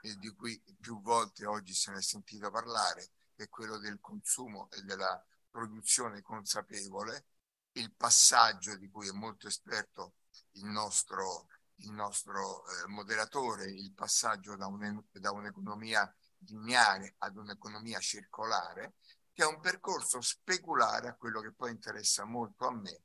di 0.00 0.32
cui 0.32 0.62
più 0.80 1.02
volte 1.02 1.44
oggi 1.44 1.74
se 1.74 1.90
ne 1.90 1.98
è 1.98 2.02
sentito 2.02 2.52
parlare, 2.52 3.10
che 3.34 3.42
è 3.42 3.48
quello 3.48 3.78
del 3.78 3.98
consumo 4.00 4.68
e 4.70 4.82
della 4.82 5.20
produzione 5.50 6.22
consapevole, 6.22 7.26
il 7.72 7.92
passaggio 7.96 8.76
di 8.76 8.88
cui 8.90 9.08
è 9.08 9.10
molto 9.10 9.48
esperto 9.48 10.18
il 10.52 10.66
nostro, 10.66 11.48
il 11.78 11.90
nostro 11.90 12.64
eh, 12.68 12.86
moderatore, 12.86 13.64
il 13.72 13.92
passaggio 13.94 14.54
da, 14.54 14.68
un, 14.68 15.02
da 15.10 15.32
un'economia 15.32 16.14
lineare 16.46 17.16
ad 17.18 17.36
un'economia 17.36 17.98
circolare, 17.98 18.94
che 19.32 19.42
è 19.42 19.46
un 19.46 19.58
percorso 19.58 20.20
speculare 20.20 21.08
a 21.08 21.16
quello 21.16 21.40
che 21.40 21.50
poi 21.50 21.72
interessa 21.72 22.24
molto 22.24 22.68
a 22.68 22.72
me, 22.72 23.02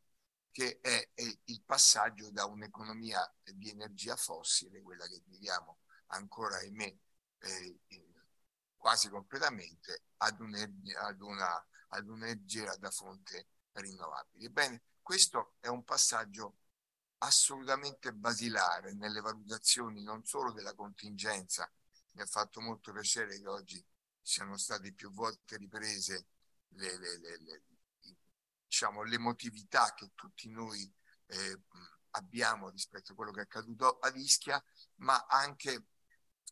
che 0.53 0.79
è, 0.81 1.09
è 1.15 1.37
il 1.45 1.63
passaggio 1.65 2.29
da 2.29 2.45
un'economia 2.45 3.19
di 3.43 3.71
energia 3.71 4.15
fossile, 4.15 4.83
quella 4.83 5.07
che 5.07 5.23
viviamo 5.25 5.79
ancora, 6.07 6.57
ahimè, 6.57 6.95
eh, 7.39 7.79
quasi 8.77 9.09
completamente, 9.09 10.03
ad, 10.17 10.39
ad, 11.01 11.21
una, 11.21 11.67
ad 11.87 12.07
un'energia 12.07 12.75
da 12.77 12.91
fonte 12.91 13.47
rinnovabile. 13.71 14.45
Ebbene, 14.45 14.83
questo 15.01 15.55
è 15.59 15.67
un 15.67 15.83
passaggio 15.83 16.57
assolutamente 17.17 18.13
basilare 18.13 18.93
nelle 18.93 19.21
valutazioni 19.21 20.03
non 20.03 20.23
solo 20.23 20.51
della 20.51 20.75
contingenza, 20.75 21.67
mi 22.11 22.21
ha 22.21 22.27
fatto 22.27 22.61
molto 22.61 22.91
piacere 22.91 23.39
che 23.39 23.47
oggi 23.47 23.83
siano 24.21 24.55
state 24.57 24.93
più 24.93 25.11
volte 25.11 25.57
riprese 25.57 26.27
le, 26.75 26.97
le, 26.99 27.17
le 27.39 27.63
diciamo, 28.73 29.03
l'emotività 29.03 29.93
che 29.93 30.13
tutti 30.15 30.49
noi 30.49 30.91
eh, 31.27 31.61
abbiamo 32.11 32.71
rispetto 32.71 33.11
a 33.11 33.15
quello 33.15 33.31
che 33.31 33.41
è 33.41 33.43
accaduto 33.43 33.99
ad 33.99 34.17
Ischia, 34.17 34.61
ma 34.95 35.27
anche 35.27 35.89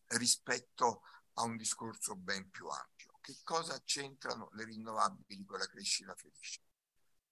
rispetto 0.09 1.01
a 1.33 1.41
un 1.41 1.57
discorso 1.57 2.15
ben 2.15 2.47
più 2.51 2.67
ampio. 2.67 3.17
Che 3.21 3.39
cosa 3.43 3.81
c'entrano 3.83 4.49
le 4.53 4.65
rinnovabili 4.65 5.43
con 5.45 5.57
la 5.57 5.65
crescita 5.65 6.13
felice? 6.13 6.61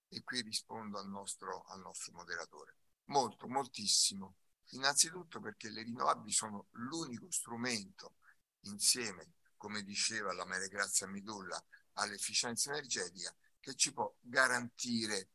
E 0.07 0.23
qui 0.23 0.41
rispondo 0.41 0.97
al 0.97 1.07
nostro, 1.07 1.65
al 1.67 1.81
nostro 1.81 2.13
moderatore. 2.13 2.77
Molto, 3.05 3.47
moltissimo. 3.47 4.37
Innanzitutto 4.71 5.39
perché 5.39 5.69
le 5.69 5.83
rinnovabili 5.83 6.31
sono 6.31 6.65
l'unico 6.71 7.29
strumento 7.29 8.15
insieme 8.61 9.33
come 9.55 9.83
diceva 9.83 10.33
la 10.33 10.45
Maria 10.45 10.67
Grazia 10.67 11.05
Midulla, 11.05 11.63
all'efficienza 11.93 12.71
energetica 12.71 13.35
che 13.69 13.75
ci 13.75 13.93
può 13.93 14.11
garantire 14.19 15.29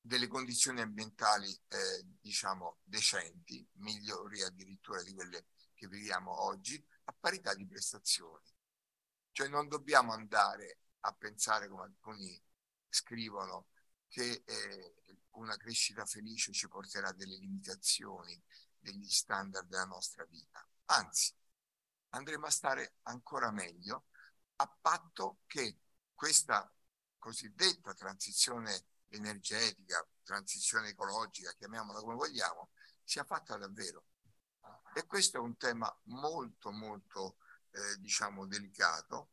delle 0.00 0.26
condizioni 0.26 0.80
ambientali, 0.80 1.48
eh, 1.68 2.04
diciamo, 2.20 2.78
decenti, 2.82 3.64
migliori 3.74 4.42
addirittura 4.42 5.02
di 5.02 5.12
quelle 5.14 5.46
che 5.74 5.86
viviamo 5.86 6.42
oggi, 6.42 6.84
a 7.04 7.12
parità 7.18 7.54
di 7.54 7.66
prestazioni. 7.66 8.52
Cioè 9.30 9.46
non 9.48 9.68
dobbiamo 9.68 10.12
andare 10.12 10.78
a 11.00 11.12
pensare, 11.12 11.68
come 11.68 11.84
alcuni 11.84 12.42
scrivono, 12.88 13.68
che 14.08 14.42
eh, 14.44 14.94
una 15.32 15.56
crescita 15.56 16.04
felice 16.04 16.52
ci 16.52 16.66
porterà 16.66 17.12
delle 17.12 17.36
limitazioni 17.36 18.42
degli 18.76 19.08
standard 19.08 19.68
della 19.68 19.84
nostra 19.84 20.24
vita. 20.24 20.66
Anzi, 20.86 21.32
andremo 22.08 22.46
a 22.46 22.50
stare 22.50 22.96
ancora 23.02 23.52
meglio 23.52 24.06
a 24.56 24.76
patto 24.80 25.42
che 25.46 25.78
questa 26.12 26.70
cosiddetta 27.20 27.94
transizione 27.94 28.86
energetica, 29.10 30.04
transizione 30.24 30.88
ecologica, 30.88 31.52
chiamiamola 31.56 32.00
come 32.00 32.14
vogliamo, 32.14 32.70
sia 33.04 33.22
fatta 33.22 33.56
davvero. 33.56 34.06
E 34.94 35.06
questo 35.06 35.36
è 35.36 35.40
un 35.40 35.56
tema 35.56 35.94
molto, 36.04 36.72
molto, 36.72 37.36
eh, 37.70 38.00
diciamo, 38.00 38.46
delicato, 38.46 39.30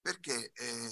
perché 0.00 0.52
eh, 0.52 0.90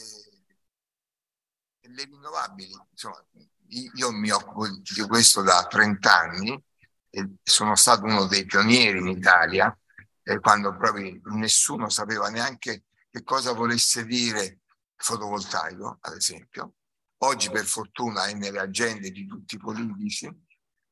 le 1.81 2.05
rinnovabili, 2.05 2.74
insomma, 2.90 3.22
io 3.68 4.11
mi 4.12 4.31
occupo 4.31 4.66
di 4.68 5.07
questo 5.07 5.42
da 5.42 5.66
30 5.66 6.14
anni 6.14 6.64
e 7.11 7.37
sono 7.42 7.74
stato 7.76 8.05
uno 8.05 8.26
dei 8.26 8.44
pionieri 8.44 8.98
in 8.98 9.09
Italia, 9.09 9.76
eh, 10.22 10.38
quando 10.40 10.76
proprio 10.76 11.20
nessuno 11.37 11.88
sapeva 11.88 12.29
neanche 12.29 12.85
che 13.11 13.22
cosa 13.24 13.53
volesse 13.53 14.05
dire 14.05 14.61
fotovoltaico, 15.00 15.98
ad 16.00 16.14
esempio. 16.14 16.74
Oggi 17.22 17.50
per 17.50 17.64
fortuna 17.64 18.26
è 18.26 18.34
nelle 18.34 18.60
agende 18.60 19.10
di 19.10 19.26
tutti 19.26 19.56
i 19.56 19.58
politici 19.58 20.26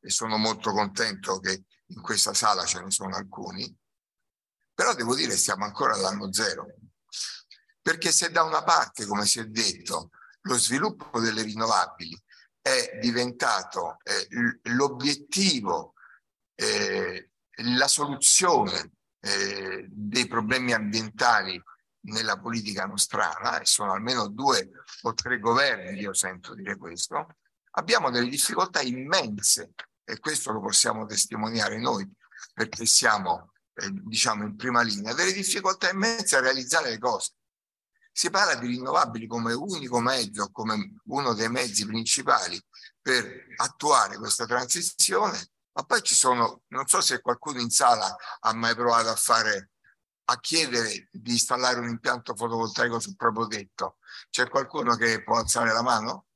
e 0.00 0.10
sono 0.10 0.36
molto 0.36 0.72
contento 0.72 1.38
che 1.38 1.64
in 1.86 2.00
questa 2.00 2.34
sala 2.34 2.64
ce 2.64 2.82
ne 2.82 2.90
sono 2.90 3.16
alcuni, 3.16 3.74
però 4.74 4.94
devo 4.94 5.14
dire 5.14 5.36
stiamo 5.36 5.64
ancora 5.64 5.94
all'anno 5.94 6.32
zero. 6.32 6.66
Perché 7.80 8.12
se 8.12 8.30
da 8.30 8.42
una 8.42 8.62
parte, 8.62 9.06
come 9.06 9.24
si 9.24 9.38
è 9.38 9.46
detto, 9.46 10.10
lo 10.42 10.58
sviluppo 10.58 11.20
delle 11.20 11.42
rinnovabili 11.42 12.22
è 12.60 12.98
diventato 13.00 13.96
eh, 14.02 14.60
l'obiettivo, 14.74 15.94
eh, 16.54 17.30
la 17.62 17.88
soluzione 17.88 18.92
eh, 19.20 19.86
dei 19.88 20.26
problemi 20.26 20.72
ambientali 20.72 21.60
nella 22.02 22.38
politica 22.38 22.84
nostrana, 22.84 23.60
e 23.60 23.66
sono 23.66 23.92
almeno 23.92 24.28
due 24.28 24.70
o 25.02 25.14
tre 25.14 25.38
governi 25.38 25.98
io 25.98 26.14
sento 26.14 26.54
dire 26.54 26.76
questo, 26.76 27.36
abbiamo 27.72 28.10
delle 28.10 28.28
difficoltà 28.28 28.80
immense 28.80 29.72
e 30.04 30.18
questo 30.20 30.52
lo 30.52 30.60
possiamo 30.60 31.06
testimoniare 31.06 31.78
noi 31.78 32.08
perché 32.54 32.86
siamo 32.86 33.52
eh, 33.80 33.90
diciamo 33.92 34.44
in 34.44 34.56
prima 34.56 34.82
linea, 34.82 35.14
delle 35.14 35.32
difficoltà 35.32 35.90
immense 35.90 36.36
a 36.36 36.40
realizzare 36.40 36.90
le 36.90 36.98
cose. 36.98 37.32
Si 38.10 38.30
parla 38.30 38.56
di 38.56 38.66
rinnovabili 38.66 39.28
come 39.28 39.52
unico 39.52 40.00
mezzo, 40.00 40.50
come 40.50 40.96
uno 41.04 41.34
dei 41.34 41.48
mezzi 41.48 41.86
principali 41.86 42.60
per 43.00 43.46
attuare 43.56 44.18
questa 44.18 44.46
transizione, 44.46 45.50
ma 45.72 45.84
poi 45.84 46.02
ci 46.02 46.16
sono, 46.16 46.62
non 46.68 46.88
so 46.88 47.00
se 47.00 47.20
qualcuno 47.20 47.60
in 47.60 47.70
sala 47.70 48.16
ha 48.40 48.52
mai 48.54 48.74
provato 48.74 49.10
a 49.10 49.14
fare 49.14 49.70
a 50.30 50.40
chiedere 50.40 51.08
di 51.10 51.32
installare 51.32 51.78
un 51.78 51.88
impianto 51.88 52.34
fotovoltaico 52.34 52.98
sul 52.98 53.16
proprio 53.16 53.46
tetto. 53.46 53.96
C'è 54.30 54.48
qualcuno 54.48 54.94
che 54.96 55.22
può 55.22 55.38
alzare 55.38 55.72
la 55.72 55.82
mano? 55.82 56.26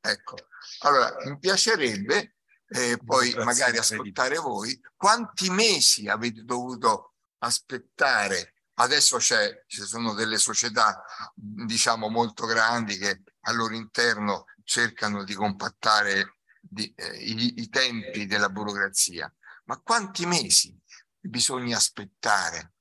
Ecco, 0.00 0.36
allora 0.80 1.14
mi 1.24 1.38
piacerebbe 1.38 2.36
eh, 2.66 2.98
poi 3.04 3.32
magari 3.44 3.78
ascoltare 3.78 4.36
voi 4.38 4.78
quanti 4.96 5.48
mesi 5.50 6.08
avete 6.08 6.44
dovuto 6.44 7.14
aspettare. 7.38 8.54
Adesso 8.74 9.18
c'è, 9.18 9.62
ci 9.68 9.82
sono 9.82 10.14
delle 10.14 10.38
società 10.38 11.04
diciamo 11.34 12.08
molto 12.08 12.46
grandi 12.46 12.98
che 12.98 13.22
al 13.42 13.54
loro 13.54 13.74
interno 13.74 14.46
cercano 14.64 15.22
di 15.22 15.34
compattare 15.34 16.38
di, 16.60 16.92
eh, 16.96 17.16
i, 17.18 17.60
i 17.60 17.68
tempi 17.68 18.26
della 18.26 18.48
burocrazia. 18.48 19.32
Ma 19.66 19.78
quanti 19.78 20.26
mesi 20.26 20.76
bisogna 21.20 21.76
aspettare 21.76 22.73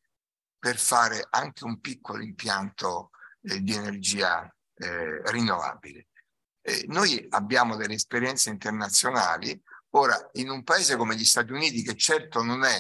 per 0.63 0.78
fare 0.78 1.28
anche 1.30 1.65
un 1.65 1.82
piccolo 1.82 2.23
impianto 2.23 3.10
eh, 3.41 3.62
di 3.62 3.73
energia 3.73 4.49
eh, 4.76 5.21
rinnovabile. 5.30 6.08
Eh, 6.62 6.86
noi 6.88 7.26
abbiamo 7.32 7.76
delle 7.76 7.95
esperienze 7.95 8.49
internazionali, 8.49 9.62
ora 9.89 10.15
in 10.36 10.49
un 10.49 10.63
paese 10.63 10.95
come 10.95 11.17
gli 11.17 11.26
Stati 11.26 11.52
Uniti, 11.52 11.84
che 11.84 11.97
certo 11.97 12.43
non 12.43 12.63
è 12.63 12.78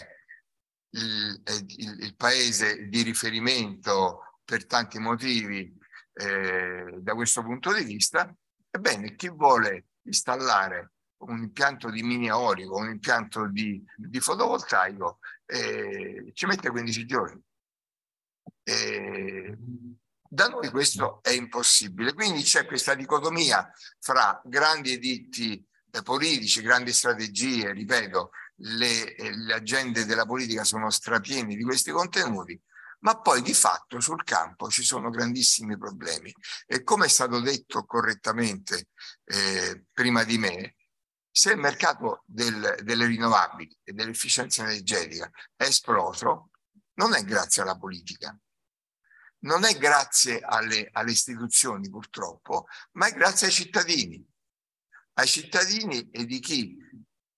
il, 0.91 1.41
il, 1.75 2.03
il 2.03 2.15
paese 2.15 2.87
di 2.87 3.01
riferimento 3.01 4.39
per 4.45 4.65
tanti 4.65 4.97
motivi 4.99 5.77
eh, 6.13 6.99
da 6.99 7.13
questo 7.15 7.43
punto 7.43 7.73
di 7.73 7.83
vista, 7.83 8.33
ebbene 8.71 9.13
chi 9.15 9.27
vuole 9.27 9.87
installare 10.03 10.93
un 11.17 11.39
impianto 11.39 11.89
di 11.89 12.01
mini 12.01 12.27
eolico, 12.27 12.77
un 12.77 12.91
impianto 12.91 13.45
di, 13.49 13.83
di 13.93 14.21
fotovoltaico, 14.21 15.19
eh, 15.47 16.31
ci 16.33 16.45
mette 16.45 16.69
15 16.69 17.05
giorni 17.05 17.43
eh, 18.63 19.57
da 20.33 20.47
noi 20.47 20.69
questo 20.69 21.21
è 21.21 21.29
impossibile. 21.29 22.13
Quindi 22.13 22.41
c'è 22.41 22.65
questa 22.65 22.95
dicotomia 22.95 23.71
fra 23.99 24.41
grandi 24.43 24.93
editti 24.93 25.63
eh, 25.91 26.01
politici, 26.01 26.61
grandi 26.61 26.91
strategie, 26.91 27.71
ripeto, 27.71 28.31
le, 28.57 29.15
eh, 29.15 29.35
le 29.35 29.53
agende 29.53 30.05
della 30.05 30.25
politica 30.25 30.63
sono 30.63 30.89
strapiene 30.89 31.55
di 31.55 31.63
questi 31.63 31.91
contenuti, 31.91 32.59
ma 33.01 33.19
poi 33.19 33.43
di 33.43 33.53
fatto 33.53 33.99
sul 33.99 34.23
campo 34.23 34.69
ci 34.69 34.83
sono 34.83 35.11
grandissimi 35.11 35.77
problemi. 35.77 36.33
E 36.65 36.83
come 36.83 37.05
è 37.05 37.09
stato 37.09 37.39
detto 37.39 37.85
correttamente 37.85 38.87
eh, 39.25 39.85
prima 39.91 40.23
di 40.23 40.37
me, 40.39 40.75
se 41.29 41.51
il 41.51 41.59
mercato 41.59 42.23
del, 42.25 42.79
delle 42.83 43.05
rinnovabili 43.05 43.77
e 43.83 43.93
dell'efficienza 43.93 44.63
energetica 44.63 45.29
è 45.55 45.65
esploso, 45.65 46.49
non 46.95 47.13
è 47.13 47.23
grazie 47.23 47.61
alla 47.61 47.77
politica, 47.77 48.35
non 49.43 49.63
è 49.63 49.77
grazie 49.77 50.39
alle, 50.39 50.89
alle 50.91 51.11
istituzioni 51.11 51.89
purtroppo, 51.89 52.67
ma 52.93 53.07
è 53.07 53.13
grazie 53.13 53.47
ai 53.47 53.53
cittadini, 53.53 54.25
ai 55.13 55.27
cittadini 55.27 56.09
e 56.11 56.25
di 56.25 56.39
chi? 56.39 56.77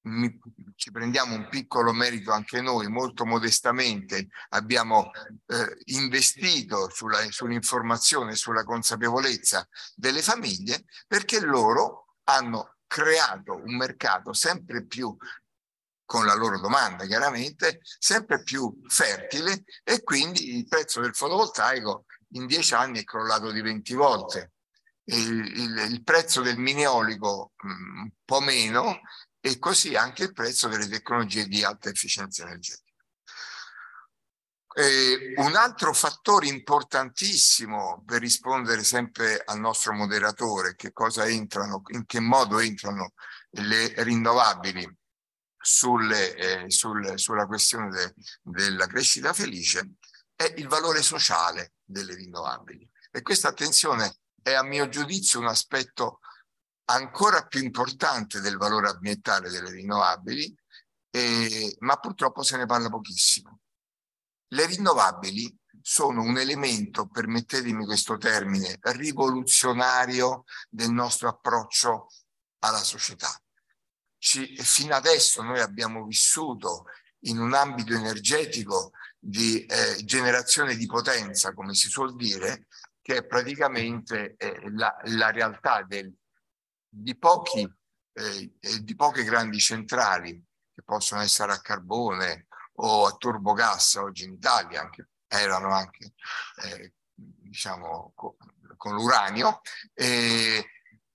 Mi, 0.06 0.39
ci 0.76 0.91
prendiamo 0.91 1.34
un 1.34 1.48
piccolo 1.50 1.91
merito 1.91 2.32
anche 2.32 2.62
noi, 2.62 2.88
molto 2.89 3.26
modestamente 3.26 4.28
abbiamo 4.50 5.10
eh, 5.48 5.78
investito 5.86 6.91
sulla, 6.91 7.20
sull'informazione, 7.32 8.36
sulla 8.36 8.63
consapevolezza 8.63 9.68
delle 9.96 10.22
famiglie, 10.22 10.86
perché 11.08 11.39
loro 11.39 12.18
hanno 12.26 12.76
creato 12.86 13.56
un 13.56 13.76
mercato 13.76 14.32
sempre 14.32 14.86
più 14.86 15.15
con 16.06 16.26
la 16.26 16.36
loro 16.36 16.60
domanda 16.60 17.06
chiaramente, 17.06 17.80
sempre 17.82 18.44
più 18.44 18.82
fertile 18.88 19.63
e 19.84 20.04
quindi 20.04 20.56
il 20.56 20.68
prezzo 20.68 21.02
del 21.02 21.15
fotovoltaico 21.15 22.06
in 22.34 22.46
dieci 22.46 22.74
anni 22.74 23.00
è 23.00 23.04
crollato 23.04 23.52
di 23.52 23.62
20 23.62 23.94
volte. 23.96 24.52
Il, 25.08 25.46
il, 25.58 25.78
il 25.91 26.04
prezzo 26.04 26.41
del 26.41 26.58
miniolico 26.58 27.54
mm, 27.65 28.02
un 28.02 28.12
po' 28.24 28.39
meno 28.39 29.02
e 29.39 29.60
così 29.60 29.96
anche 29.96 30.24
il 30.24 30.34
prezzo 30.34 30.68
delle 30.68 30.88
tecnologie 30.88 31.46
di 31.46 31.63
alta 31.63 31.89
efficienza 31.89 32.44
energetica. 32.44 32.84
Eh, 34.78 35.34
un 35.38 35.56
altro 35.56 35.94
fattore 35.94 36.48
importantissimo 36.48 38.04
per 38.06 38.20
rispondere 38.20 38.84
sempre 38.84 39.41
al 39.46 39.60
nostro 39.60 39.94
moderatore, 39.94 40.76
che 40.76 40.92
cosa 40.92 41.25
entrano, 41.27 41.84
in 41.94 42.06
che 42.06 42.19
modo 42.19 42.60
entrano 42.60 43.13
le 43.52 43.94
rinnovabili 44.04 44.86
sulle, 45.66 46.36
eh, 46.36 46.70
sul, 46.70 47.18
sulla 47.18 47.48
questione 47.48 47.90
de, 47.90 48.13
della 48.44 48.86
crescita 48.86 49.34
felice 49.34 49.96
è 50.36 50.54
il 50.58 50.68
valore 50.68 51.02
sociale 51.02 51.74
delle 51.84 52.13
rinnovabili. 52.13 52.88
E 53.10 53.24
questa 53.24 53.48
attenzione 53.48 54.20
è 54.44 54.54
a 54.54 54.62
mio 54.62 54.88
giudizio 54.90 55.40
un 55.40 55.48
aspetto 55.48 56.20
ancora 56.92 57.48
più 57.48 57.63
importante 57.63 58.42
del 58.42 58.58
valore 58.58 58.90
ambientale 58.90 59.50
delle 59.50 59.72
rinnovabili, 59.72 60.56
eh, 61.10 61.76
ma 61.80 61.98
purtroppo 61.98 62.44
se 62.44 62.58
ne 62.58 62.68
parla 62.68 62.90
pochissimo. 62.90 63.62
Le 64.50 64.66
rinnovabili 64.68 65.58
sono 65.82 66.22
un 66.22 66.38
elemento, 66.38 67.08
permettetemi 67.08 67.86
questo 67.86 68.18
termine, 68.18 68.78
rivoluzionario 68.82 70.44
del 70.70 70.92
nostro 70.92 71.28
approccio 71.28 72.08
alla 72.60 72.84
società 72.84 73.36
ci, 74.26 74.58
fino 74.58 74.96
adesso 74.96 75.44
noi 75.44 75.60
abbiamo 75.60 76.04
vissuto 76.04 76.86
in 77.26 77.38
un 77.38 77.54
ambito 77.54 77.94
energetico 77.94 78.92
di 79.19 79.63
eh, 79.65 80.04
generazione 80.04 80.76
di 80.76 80.88
potenza, 80.88 81.54
come 81.54 81.76
si 81.76 81.90
suol 81.90 82.15
dire, 82.15 82.65
che 83.04 83.17
è 83.17 83.26
praticamente 83.26 84.34
eh, 84.38 84.71
la, 84.71 84.98
la, 85.04 85.30
realtà 85.30 85.84
del, 85.84 86.12
di, 86.90 87.15
pochi, 87.15 87.71
eh, 88.13 88.52
di 88.82 88.96
poche 88.96 89.23
grandi 89.23 89.60
centrali 89.60 90.44
che 90.73 90.82
possono 90.82 91.21
essere 91.21 91.52
a 91.52 91.62
carbone 91.62 92.48
o 92.78 93.06
a 93.06 93.15
turbogas 93.15 93.94
oggi 93.96 94.23
in 94.23 94.34
Italia, 94.34 94.82
anche, 94.82 95.10
erano 95.28 95.71
anche 95.71 96.13
eh, 96.63 96.94
diciamo 97.13 98.12
con, 98.15 98.34
con 98.76 98.96
l'uranio. 98.96 99.62
E, 99.94 100.65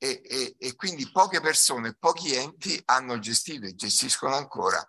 e, 0.02 0.22
e, 0.24 0.54
e, 0.58 0.74
quindi 0.76 1.10
poche 1.10 1.42
persone, 1.42 1.94
pochi 1.94 2.34
enti 2.34 2.80
hanno 2.86 3.18
gestito 3.18 3.66
e 3.66 3.74
gestiscono 3.74 4.34
ancora 4.34 4.82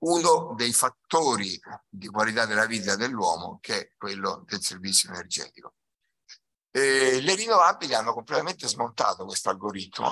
uno 0.00 0.54
dei 0.56 0.72
fattori 0.72 1.60
di 1.86 2.06
qualità 2.06 2.46
della 2.46 2.64
vita 2.64 2.96
dell'uomo 2.96 3.58
che 3.60 3.78
è 3.78 3.92
quello 3.98 4.44
del 4.46 4.62
servizio 4.62 5.10
energetico. 5.10 5.74
E 6.70 7.20
le 7.20 7.34
rinnovabili 7.34 7.92
hanno 7.92 8.14
completamente 8.14 8.66
smontato 8.66 9.26
questo 9.26 9.50
algoritmo, 9.50 10.10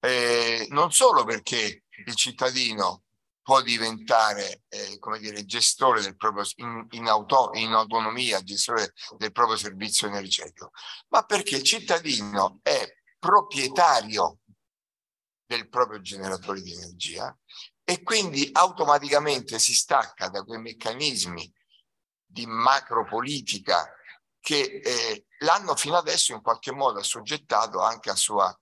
eh, 0.00 0.66
non 0.70 0.90
solo 0.90 1.24
perché 1.24 1.84
il 2.06 2.14
cittadino 2.16 3.04
può 3.40 3.62
diventare 3.62 4.62
eh, 4.68 4.98
come 4.98 5.20
dire, 5.20 5.44
gestore 5.44 6.00
del 6.00 6.16
proprio 6.16 6.44
in, 6.56 6.86
in, 6.90 7.06
auto, 7.06 7.50
in 7.54 7.72
autonomia, 7.72 8.42
gestore 8.42 8.94
del 9.16 9.30
proprio 9.30 9.56
servizio 9.56 10.08
energetico, 10.08 10.72
ma 11.08 11.22
perché 11.22 11.56
il 11.56 11.62
cittadino 11.62 12.58
è 12.62 12.98
proprietario 13.20 14.38
del 15.46 15.68
proprio 15.68 16.00
generatore 16.00 16.62
di 16.62 16.72
energia 16.72 17.36
e 17.84 18.02
quindi 18.02 18.48
automaticamente 18.52 19.58
si 19.58 19.74
stacca 19.74 20.28
da 20.28 20.42
quei 20.42 20.60
meccanismi 20.60 21.52
di 22.24 22.46
macropolitica 22.46 23.92
che 24.40 24.80
eh, 24.82 25.26
l'hanno 25.40 25.76
fino 25.76 25.96
adesso 25.96 26.32
in 26.32 26.40
qualche 26.40 26.72
modo 26.72 26.98
assoggettato 27.00 27.80
anche 27.80 28.10
a 28.10 28.14
sua 28.14 28.56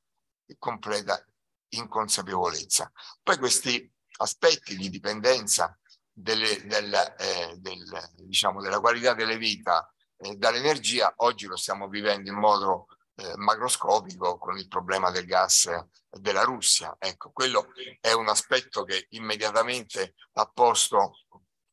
completa 0.59 1.23
inconsapevolezza. 1.69 2.91
Poi 3.23 3.39
questi 3.39 3.91
aspetti 4.19 4.77
di 4.77 4.89
dipendenza 4.89 5.79
delle, 6.11 6.67
del, 6.67 6.93
eh, 7.19 7.55
del, 7.59 8.13
diciamo, 8.17 8.61
della 8.61 8.81
qualità 8.81 9.15
delle 9.15 9.37
vita 9.37 9.93
eh, 10.17 10.35
dall'energia 10.35 11.13
oggi 11.19 11.47
lo 11.47 11.57
stiamo 11.57 11.87
vivendo 11.87 12.29
in 12.29 12.37
modo 12.37 12.87
eh, 13.19 13.37
macroscopico 13.37 14.39
con 14.39 14.57
il 14.57 14.69
problema 14.69 15.11
del 15.11 15.27
gas 15.27 15.69
della 16.09 16.43
Russia. 16.43 16.95
Ecco, 16.99 17.33
quello 17.33 17.73
è 18.01 18.13
un 18.13 18.29
aspetto 18.29 18.85
che 18.85 19.07
immediatamente 19.11 20.15
ha 20.35 20.47
posto 20.47 21.25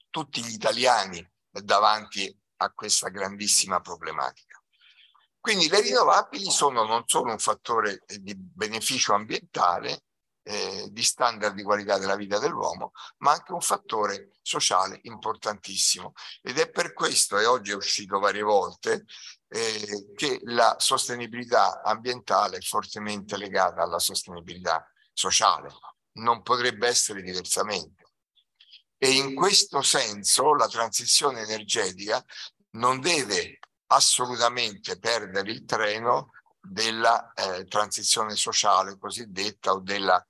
tutti 0.10 0.44
gli 0.44 0.54
italiani 0.54 1.24
davanti 1.52 2.36
a 2.58 2.72
questa 2.72 3.10
grandissima 3.10 3.80
problematica. 3.80 4.60
Quindi 5.40 5.70
le 5.70 5.82
rinnovabili 5.82 6.50
sono 6.50 6.84
non 6.84 7.04
solo 7.06 7.32
un 7.32 7.38
fattore 7.38 8.04
di 8.08 8.34
beneficio 8.36 9.14
ambientale, 9.14 10.06
eh, 10.48 10.90
di 10.92 11.04
standard 11.04 11.56
di 11.56 11.64
qualità 11.64 11.98
della 11.98 12.16
vita 12.16 12.38
dell'uomo, 12.38 12.92
ma 13.18 13.32
anche 13.32 13.52
un 13.52 13.62
fattore 13.62 14.30
sociale 14.44 15.00
importantissimo. 15.04 16.14
Ed 16.42 16.60
è 16.60 16.70
per 16.70 16.94
questo, 16.94 17.40
e 17.40 17.46
oggi 17.46 17.72
è 17.72 17.76
uscito 17.76 18.20
varie 18.20 18.44
volte, 18.44 19.06
eh, 19.48 20.12
che 20.16 20.40
la 20.44 20.76
sostenibilità 20.78 21.82
ambientale 21.82 22.58
è 22.58 22.62
fortemente 22.62 23.38
legata 23.38 23.82
alla 23.82 24.00
sostenibilità 24.00 24.88
sociale. 25.12 25.70
Non 26.14 26.44
potrebbe 26.44 26.88
essere 26.88 27.24
diversamente. 27.24 28.04
E 28.98 29.10
in 29.10 29.34
questo 29.34 29.82
senso 29.82 30.54
la 30.54 30.68
transizione 30.68 31.42
energetica 31.42 32.24
non 32.72 33.00
deve 33.00 33.60
assolutamente 33.88 35.00
perdere 35.00 35.52
il 35.52 35.66
treno 35.66 36.30
della 36.68 37.32
eh, 37.34 37.66
transizione 37.66 38.36
sociale 38.36 38.98
cosiddetta 38.98 39.72
o 39.72 39.80
della 39.80 40.24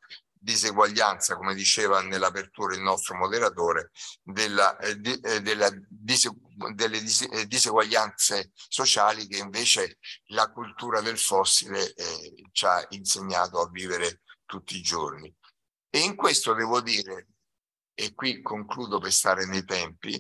diseguaglianza, 0.46 1.36
come 1.36 1.56
diceva 1.56 2.02
nell'apertura 2.02 2.76
il 2.76 2.82
nostro 2.82 3.16
moderatore, 3.16 3.90
della, 4.22 4.78
eh, 4.78 5.00
di, 5.00 5.20
eh, 5.20 5.42
della 5.42 5.72
dise, 5.90 6.32
delle 6.76 7.02
dise, 7.02 7.28
eh, 7.30 7.48
diseguaglianze 7.48 8.52
sociali 8.54 9.28
che 9.28 9.40
invece 9.40 9.98
la 10.28 10.52
cultura 10.52 11.02
del 11.02 11.18
fossile 11.18 11.92
eh, 11.94 12.36
ci 12.52 12.66
ha 12.66 12.86
insegnato 12.90 13.60
a 13.60 13.70
vivere 13.70 14.22
tutti 14.46 14.78
i 14.78 14.82
giorni. 14.82 15.34
E 15.90 16.00
in 16.00 16.16
questo 16.16 16.54
devo 16.54 16.80
dire, 16.80 17.30
e 17.96 18.14
qui 18.14 18.42
concludo 18.42 19.00
per 19.00 19.12
stare 19.12 19.48
nei 19.48 19.66
tempi, 19.66 20.16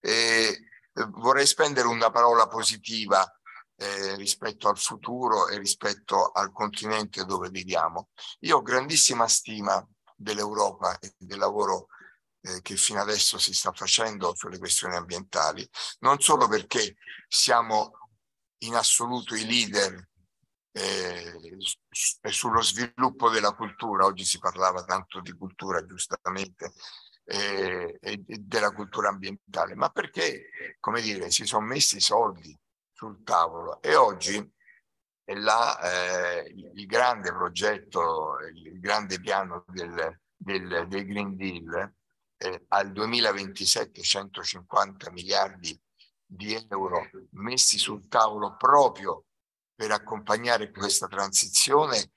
eh, 0.00 0.60
vorrei 0.92 1.46
spendere 1.46 1.88
una 1.88 2.10
parola 2.10 2.46
positiva 2.48 3.24
eh, 3.76 4.16
rispetto 4.16 4.68
al 4.68 4.78
futuro 4.78 5.48
e 5.48 5.58
rispetto 5.58 6.30
al 6.30 6.52
continente 6.52 7.24
dove 7.24 7.50
viviamo. 7.50 8.10
Io 8.40 8.58
ho 8.58 8.62
grandissima 8.62 9.26
stima 9.28 9.84
dell'Europa 10.14 10.98
e 10.98 11.14
del 11.16 11.38
lavoro 11.38 11.88
eh, 12.40 12.60
che 12.62 12.76
fino 12.76 13.00
adesso 13.00 13.38
si 13.38 13.52
sta 13.52 13.72
facendo 13.72 14.34
sulle 14.34 14.58
questioni 14.58 14.96
ambientali, 14.96 15.66
non 16.00 16.20
solo 16.20 16.46
perché 16.46 16.96
siamo 17.26 17.92
in 18.58 18.74
assoluto 18.74 19.34
i 19.34 19.44
leader 19.44 20.08
eh, 20.72 21.38
sullo 22.30 22.60
sviluppo 22.60 23.30
della 23.30 23.54
cultura, 23.54 24.04
oggi 24.04 24.24
si 24.24 24.38
parlava 24.38 24.84
tanto 24.84 25.20
di 25.20 25.32
cultura 25.32 25.84
giustamente, 25.84 26.72
eh, 27.26 27.98
e 28.00 28.22
della 28.26 28.72
cultura 28.72 29.08
ambientale, 29.08 29.74
ma 29.74 29.88
perché, 29.88 30.50
come 30.80 31.00
dire, 31.00 31.30
si 31.30 31.46
sono 31.46 31.64
messi 31.64 31.96
i 31.96 32.00
soldi 32.00 32.56
sul 33.04 33.22
tavolo. 33.22 33.82
E 33.82 33.94
oggi 33.94 34.52
là 35.26 35.78
eh, 35.80 36.52
il 36.74 36.86
grande 36.86 37.32
progetto, 37.32 38.38
il 38.52 38.80
grande 38.80 39.20
piano 39.20 39.64
del, 39.68 40.20
del, 40.36 40.86
del 40.88 41.06
Green 41.06 41.36
Deal 41.36 41.94
eh, 42.36 42.64
al 42.68 42.92
2027 42.92 44.02
150 44.02 45.10
miliardi 45.10 45.78
di 46.26 46.54
euro 46.68 47.08
messi 47.32 47.78
sul 47.78 48.08
tavolo 48.08 48.56
proprio 48.56 49.26
per 49.74 49.90
accompagnare 49.90 50.70
questa 50.70 51.06
transizione 51.06 52.10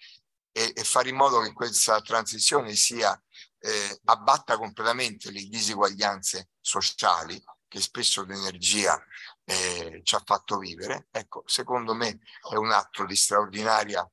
e, 0.52 0.72
e 0.74 0.84
fare 0.84 1.10
in 1.10 1.16
modo 1.16 1.42
che 1.42 1.54
questa 1.54 2.02
transizione 2.02 2.74
sia 2.76 3.20
eh, 3.60 4.00
abbatta 4.06 4.58
completamente 4.58 5.32
le 5.32 5.44
diseguaglianze 5.44 6.50
sociali 6.60 7.42
che 7.68 7.82
spesso 7.82 8.24
l'energia 8.24 9.02
eh, 9.50 10.02
ci 10.04 10.16
ha 10.16 10.22
fatto 10.26 10.58
vivere, 10.58 11.08
ecco, 11.10 11.44
secondo 11.46 11.94
me 11.94 12.20
è 12.52 12.56
un 12.56 12.72
atto 12.72 13.06
di 13.06 13.16
straordinaria 13.16 14.06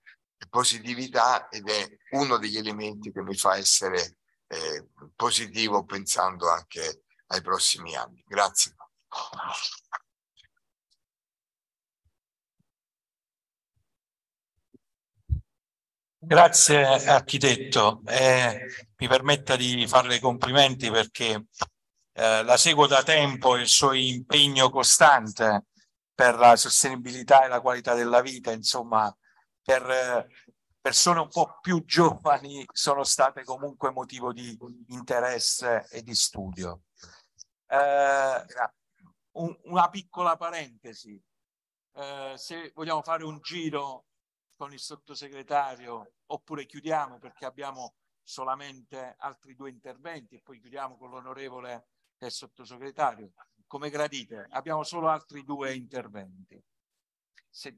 positività 0.49 1.49
ed 1.49 1.69
è 1.69 1.89
uno 2.11 2.39
degli 2.39 2.57
elementi 2.57 3.11
che 3.11 3.23
mi 3.23 3.35
fa 3.37 3.57
essere 3.57 4.19
eh, 4.47 4.87
positivo 5.17 5.85
pensando 5.85 6.49
anche 6.51 7.03
ai 7.29 7.43
prossimi 7.43 7.97
anni. 7.97 8.23
Grazie. 8.27 8.75
Grazie 16.27 16.85
architetto, 17.07 18.01
eh, 18.07 18.67
mi 18.97 19.09
permetta 19.09 19.57
di 19.57 19.87
farle 19.87 20.21
complimenti 20.21 20.91
perché 20.91 21.49
eh, 22.17 22.45
la 22.45 22.57
seguo 22.57 22.87
da 22.87 23.03
tempo 23.03 23.57
il 23.57 23.67
suo 23.67 23.93
impegno 23.93 24.71
costante 24.71 25.67
per 26.15 26.37
la 26.37 26.55
sostenibilità 26.55 27.45
e 27.45 27.49
la 27.49 27.61
qualità 27.61 27.95
della 27.95 28.21
vita, 28.21 28.53
insomma, 28.53 29.15
per 29.61 29.91
eh, 29.91 30.27
persone 30.81 31.21
un 31.21 31.29
po' 31.29 31.59
più 31.61 31.83
giovani 31.85 32.65
sono 32.73 33.03
state 33.03 33.43
comunque 33.43 33.91
motivo 33.91 34.33
di 34.33 34.57
interesse 34.89 35.89
e 35.91 36.03
di 36.03 36.15
studio. 36.15 36.83
Eh, 37.67 38.45
un, 39.33 39.59
una 39.65 39.89
piccola 39.89 40.37
parentesi, 40.37 41.21
eh, 41.95 42.35
se 42.37 42.71
vogliamo 42.75 43.03
fare 43.03 43.25
un 43.25 43.41
giro 43.41 44.05
con 44.57 44.73
il 44.73 44.79
sottosegretario 44.79 46.13
oppure 46.27 46.65
chiudiamo 46.65 47.19
perché 47.19 47.45
abbiamo 47.45 47.97
solamente 48.23 49.17
altri 49.19 49.57
due 49.57 49.71
interventi 49.71 50.37
e 50.37 50.43
poi 50.43 50.61
chiudiamo 50.61 50.97
con 50.97 51.11
l'onorevole 51.11 51.89
è 52.27 52.31
sottosegretario, 52.31 53.33
come 53.67 53.91
gradite, 53.91 54.47
abbiamo 54.51 54.83
solo 54.83 55.09
altri 55.09 55.45
due 55.45 55.75
interventi. 55.75 56.63
Se... 57.49 57.77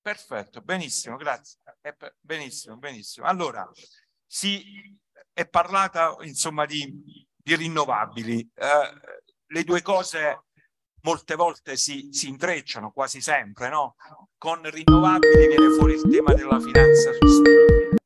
Perfetto, 0.00 0.60
benissimo, 0.62 1.16
grazie. 1.16 1.58
Benissimo, 2.20 2.76
benissimo. 2.76 3.26
Allora, 3.26 3.68
si 4.26 4.98
è 5.32 5.46
parlata 5.48 6.16
insomma 6.20 6.64
di, 6.64 7.26
di 7.36 7.56
rinnovabili. 7.56 8.50
Eh, 8.54 9.00
le 9.46 9.64
due 9.64 9.82
cose 9.82 10.44
molte 11.02 11.34
volte 11.34 11.76
si, 11.76 12.08
si 12.12 12.28
intrecciano, 12.28 12.90
quasi 12.92 13.20
sempre, 13.20 13.68
no? 13.68 13.96
Con 14.36 14.68
rinnovabili 14.68 15.46
viene 15.46 15.70
fuori 15.76 15.94
il 15.94 16.08
tema 16.08 16.34
della 16.34 16.60
finanza 16.60 17.12
sostenibile. 17.12 17.96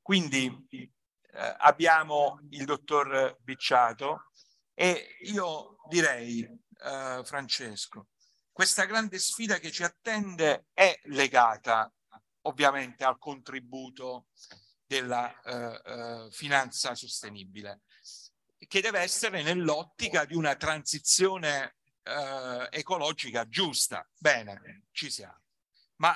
Quindi 0.00 0.46
eh, 1.32 1.56
abbiamo 1.58 2.40
il 2.50 2.64
dottor 2.64 3.38
Bicciato 3.40 4.30
E 4.74 5.16
io 5.22 5.76
direi, 5.88 6.42
eh, 6.42 7.22
Francesco, 7.24 8.08
questa 8.50 8.84
grande 8.84 9.18
sfida 9.18 9.58
che 9.58 9.70
ci 9.70 9.82
attende 9.82 10.66
è 10.72 11.00
legata 11.04 11.92
ovviamente 12.42 13.04
al 13.04 13.18
contributo 13.18 14.26
della 14.86 15.40
eh, 15.42 15.80
eh, 15.84 16.30
finanza 16.30 16.94
sostenibile, 16.94 17.82
che 18.58 18.80
deve 18.80 19.00
essere 19.00 19.42
nell'ottica 19.42 20.24
di 20.24 20.34
una 20.34 20.54
transizione 20.56 21.76
eh, 22.02 22.68
ecologica 22.70 23.48
giusta. 23.48 24.06
Bene, 24.18 24.84
ci 24.92 25.10
siamo. 25.10 25.40
Ma 25.96 26.14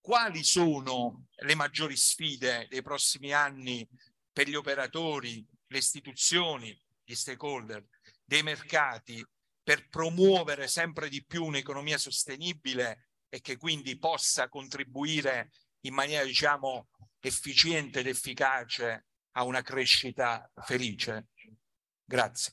quali 0.00 0.44
sono 0.44 1.26
le 1.36 1.54
maggiori 1.54 1.96
sfide 1.96 2.66
dei 2.68 2.82
prossimi 2.82 3.32
anni 3.32 3.88
per 4.32 4.48
gli 4.48 4.54
operatori, 4.54 5.44
le 5.66 5.78
istituzioni, 5.78 6.78
gli 7.04 7.14
stakeholder, 7.14 7.84
dei 8.24 8.42
mercati, 8.42 9.24
per 9.62 9.88
promuovere 9.88 10.68
sempre 10.68 11.08
di 11.08 11.24
più 11.24 11.44
un'economia 11.44 11.98
sostenibile 11.98 13.08
e 13.28 13.40
che 13.40 13.56
quindi 13.56 13.98
possa 13.98 14.48
contribuire 14.48 15.50
in 15.80 15.94
maniera, 15.94 16.24
diciamo, 16.24 16.88
efficiente 17.20 18.00
ed 18.00 18.06
efficace 18.06 19.06
a 19.32 19.44
una 19.44 19.62
crescita 19.62 20.50
felice? 20.62 21.28
Grazie. 22.04 22.52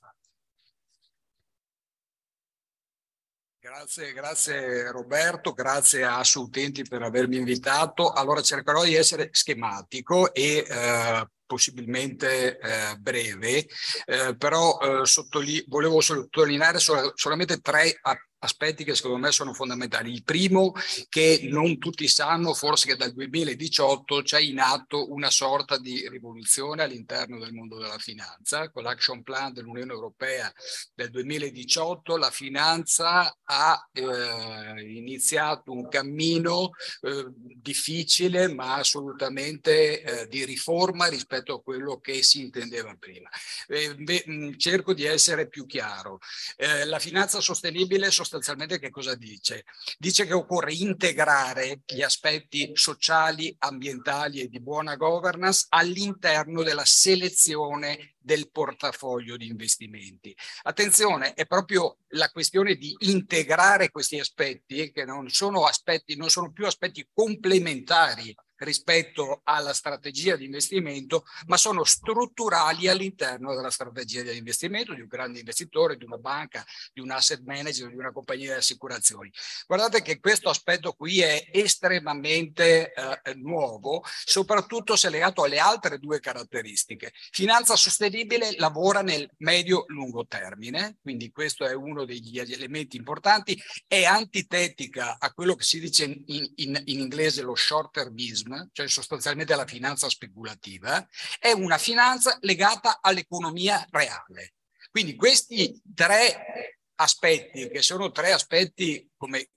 Grazie, 3.60 4.12
grazie 4.14 4.92
Roberto, 4.92 5.54
grazie 5.54 6.04
a 6.04 6.24
Utenti 6.36 6.82
per 6.82 7.04
avermi 7.04 7.38
invitato. 7.38 8.12
Allora 8.12 8.42
cercherò 8.42 8.84
di 8.84 8.96
essere 8.96 9.30
schematico 9.32 10.34
e 10.34 10.66
eh, 10.68 11.28
possibilmente 11.52 12.58
eh, 12.58 12.96
breve, 12.98 13.68
eh, 14.06 14.36
però 14.38 14.78
eh, 14.80 15.06
sottoli- 15.06 15.64
volevo 15.68 16.00
sottolineare 16.00 16.80
sol- 16.80 17.12
solamente 17.16 17.60
tre 17.60 18.00
aspetti 18.44 18.84
che 18.84 18.96
secondo 18.96 19.18
me 19.18 19.32
sono 19.32 19.54
fondamentali. 19.54 20.12
Il 20.12 20.24
primo, 20.24 20.74
che 21.10 21.42
non 21.44 21.78
tutti 21.78 22.08
sanno, 22.08 22.54
forse 22.54 22.88
che 22.88 22.96
dal 22.96 23.14
2018 23.14 24.22
c'è 24.24 24.40
in 24.40 24.60
atto 24.60 25.12
una 25.12 25.30
sorta 25.30 25.78
di 25.78 26.08
rivoluzione 26.10 26.84
all'interno 26.84 27.40
del 27.40 27.54
mondo 27.54 27.78
della 27.78 27.98
finanza. 27.98 28.70
Con 28.70 28.84
l'action 28.84 29.22
plan 29.24 29.54
dell'Unione 29.54 29.92
Europea 29.92 30.52
del 30.94 31.10
2018 31.12 32.18
la 32.18 32.32
finanza 32.32 33.38
ha 33.44 33.90
eh, 33.92 34.82
iniziato 34.82 35.72
un 35.72 35.88
cammino 35.88 36.72
eh, 37.02 37.26
difficile 37.36 38.52
ma 38.52 38.76
assolutamente 38.76 40.02
eh, 40.02 40.28
di 40.28 40.46
riforma 40.46 41.06
rispetto 41.08 41.54
a 41.54 41.62
quello 41.62 42.00
che 42.00 42.24
si 42.24 42.42
intendeva 42.42 42.96
prima. 43.00 43.30
Eh, 43.68 43.96
beh, 43.96 44.56
cerco 44.58 44.94
di 44.94 45.06
essere 45.06 45.48
più 45.48 45.66
chiaro. 45.66 46.20
Eh, 46.58 46.86
la 46.86 47.00
finanza 47.00 47.40
sostenibile 47.40 48.10
sostanzialmente 48.10 48.30
sostanzialmente 48.32 48.80
che 48.80 48.90
cosa 48.90 49.16
dice? 49.16 49.66
Dice 49.98 50.26
che 50.26 50.34
occorre 50.34 50.74
integrare 50.74 51.82
gli 51.86 52.02
aspetti 52.02 52.72
sociali, 52.74 53.54
ambientali 53.60 54.40
e 54.40 54.48
di 54.48 54.62
buona 54.62 54.96
governance 54.96 55.66
all'interno 55.70 56.64
della 56.64 56.86
selezione 56.86 58.16
del 58.18 58.50
portafoglio 58.50 59.36
di 59.36 59.48
investimenti. 59.48 60.34
Attenzione, 60.64 61.34
è 61.34 61.46
proprio 61.46 61.98
la 62.10 62.30
questione 62.30 62.76
di 62.76 62.96
integrare 63.00 63.92
questi 63.92 64.18
aspetti 64.18 64.92
che 64.94 65.04
non 65.04 65.28
sono 65.30 65.66
aspetti, 65.66 66.16
non 66.16 66.30
sono 66.30 66.54
più 66.54 66.66
aspetti 66.66 67.06
complementari 67.14 68.34
rispetto 68.62 69.42
alla 69.44 69.74
strategia 69.74 70.36
di 70.36 70.46
investimento, 70.46 71.26
ma 71.48 71.58
sono 71.58 71.84
strutturali 71.84 72.88
all'interno 72.88 73.56
della 73.56 73.70
strategia 73.70 74.22
di 74.22 74.38
investimento 74.38 74.94
di 74.94 75.02
un 75.02 75.08
grande 75.08 75.40
investitore, 75.40 75.98
di 75.98 76.06
una 76.06 76.18
banca, 76.18 76.66
di 76.94 77.02
un 77.02 77.12
asset 77.12 77.42
manager, 77.44 77.90
di 77.90 77.96
una 77.96 78.12
compagnia 78.12 78.54
di 78.54 78.60
assicurazioni. 78.60 79.32
Guardate 79.66 80.02
che 80.02 80.20
questo 80.20 80.50
aspetto 80.50 80.94
qui 80.94 81.22
è 81.22 81.50
estremamente 81.52 82.94
eh, 82.94 83.34
nuovo, 83.36 84.04
soprattutto 84.24 84.96
se 84.96 85.10
legato 85.10 85.44
alle 85.44 85.60
altre 85.60 85.98
due 85.98 86.20
caratteristiche. 86.20 87.12
Finanza 87.32 87.76
sostenibile 87.76 88.56
lavora 88.58 89.02
nel 89.02 89.30
medio-lungo 89.38 90.26
termine, 90.28 90.98
quindi 91.02 91.32
questo 91.32 91.66
è 91.66 91.74
uno 91.74 92.06
degli 92.06 92.38
elementi 92.38 92.98
importanti, 92.98 93.60
è 93.88 94.04
antitetica 94.04 95.18
a 95.20 95.34
quello 95.34 95.56
che 95.56 95.64
si 95.64 95.80
dice 95.80 96.04
in, 96.06 96.52
in, 96.56 96.82
in 96.86 97.00
inglese 97.00 97.42
lo 97.42 97.56
short 97.56 97.92
termismo, 97.92 98.51
cioè 98.72 98.88
sostanzialmente 98.88 99.56
la 99.56 99.66
finanza 99.66 100.10
speculativa, 100.10 101.08
è 101.40 101.52
una 101.52 101.78
finanza 101.78 102.38
legata 102.42 103.00
all'economia 103.02 103.86
reale. 103.90 104.54
Quindi 104.90 105.16
questi 105.16 105.82
tre 105.94 106.78
aspetti, 106.96 107.70
che 107.70 107.82
sono 107.82 108.12
tre 108.12 108.32
aspetti 108.32 109.10
come 109.16 109.50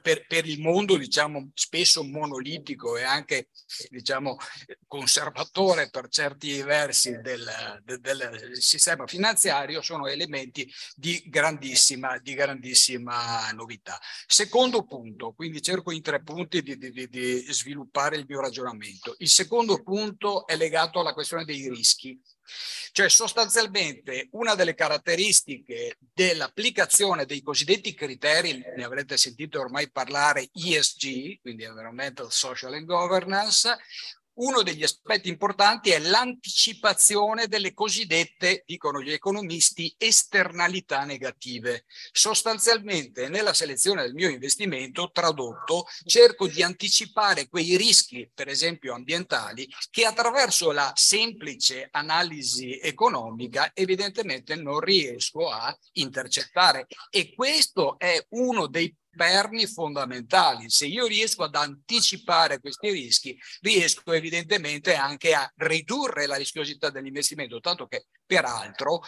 per, 0.00 0.26
per, 0.26 0.46
il 0.46 0.60
mondo 0.60 0.96
diciamo 0.96 1.50
spesso 1.54 2.02
monolitico 2.04 2.96
e 2.96 3.02
anche 3.02 3.48
diciamo 3.88 4.36
conservatore 4.86 5.88
per 5.90 6.08
certi 6.08 6.62
versi 6.62 7.20
del, 7.20 7.80
del, 7.82 8.00
del, 8.00 8.50
sistema 8.60 9.06
finanziario 9.06 9.82
sono 9.82 10.06
elementi 10.06 10.70
di 10.94 11.22
grandissima, 11.26 12.18
di 12.18 12.34
grandissima 12.34 13.50
novità. 13.52 13.98
Secondo 14.26 14.84
punto, 14.84 15.32
quindi 15.32 15.62
cerco 15.62 15.92
in 15.92 16.02
tre 16.02 16.22
punti 16.22 16.62
di, 16.62 16.76
di, 16.76 17.08
di 17.08 17.52
sviluppare 17.52 18.16
il 18.16 18.26
mio 18.28 18.40
ragionamento. 18.40 19.14
Il 19.18 19.28
secondo 19.28 19.82
punto 19.82 20.46
è 20.46 20.56
legato 20.56 21.00
alla 21.00 21.14
questione 21.14 21.44
dei 21.44 21.68
rischi 21.68 22.20
cioè 22.92 23.08
sostanzialmente 23.08 24.28
una 24.32 24.54
delle 24.54 24.74
caratteristiche 24.74 25.96
dell'applicazione 26.12 27.24
dei 27.24 27.42
cosiddetti 27.42 27.94
criteri, 27.94 28.62
ne 28.76 28.84
avrete 28.84 29.16
sentito 29.16 29.60
ormai 29.60 29.90
parlare 29.90 30.50
ESG, 30.52 31.40
quindi 31.40 31.64
Environmental, 31.64 32.30
Social 32.30 32.74
and 32.74 32.86
Governance, 32.86 33.78
uno 34.34 34.62
degli 34.62 34.82
aspetti 34.82 35.28
importanti 35.28 35.90
è 35.90 35.98
l'anticipazione 35.98 37.48
delle 37.48 37.74
cosiddette, 37.74 38.62
dicono 38.66 39.02
gli 39.02 39.12
economisti, 39.12 39.94
esternalità 39.98 41.04
negative. 41.04 41.84
Sostanzialmente 42.10 43.28
nella 43.28 43.52
selezione 43.52 44.02
del 44.02 44.14
mio 44.14 44.28
investimento, 44.28 45.10
tradotto, 45.12 45.86
cerco 46.04 46.46
di 46.46 46.62
anticipare 46.62 47.48
quei 47.48 47.76
rischi, 47.76 48.30
per 48.32 48.48
esempio 48.48 48.94
ambientali, 48.94 49.68
che 49.90 50.06
attraverso 50.06 50.70
la 50.72 50.92
semplice 50.94 51.88
analisi 51.90 52.78
economica 52.78 53.70
evidentemente 53.74 54.54
non 54.54 54.80
riesco 54.80 55.50
a 55.50 55.76
intercettare. 55.92 56.86
E 57.10 57.34
questo 57.34 57.98
è 57.98 58.24
uno 58.30 58.66
dei 58.66 58.94
perni 59.14 59.66
fondamentali. 59.66 60.70
Se 60.70 60.86
io 60.86 61.06
riesco 61.06 61.44
ad 61.44 61.54
anticipare 61.54 62.60
questi 62.60 62.90
rischi, 62.90 63.38
riesco 63.60 64.12
evidentemente 64.12 64.94
anche 64.94 65.34
a 65.34 65.50
ridurre 65.56 66.26
la 66.26 66.36
rischiosità 66.36 66.90
dell'investimento, 66.90 67.60
tanto 67.60 67.86
che 67.86 68.06
peraltro 68.24 69.02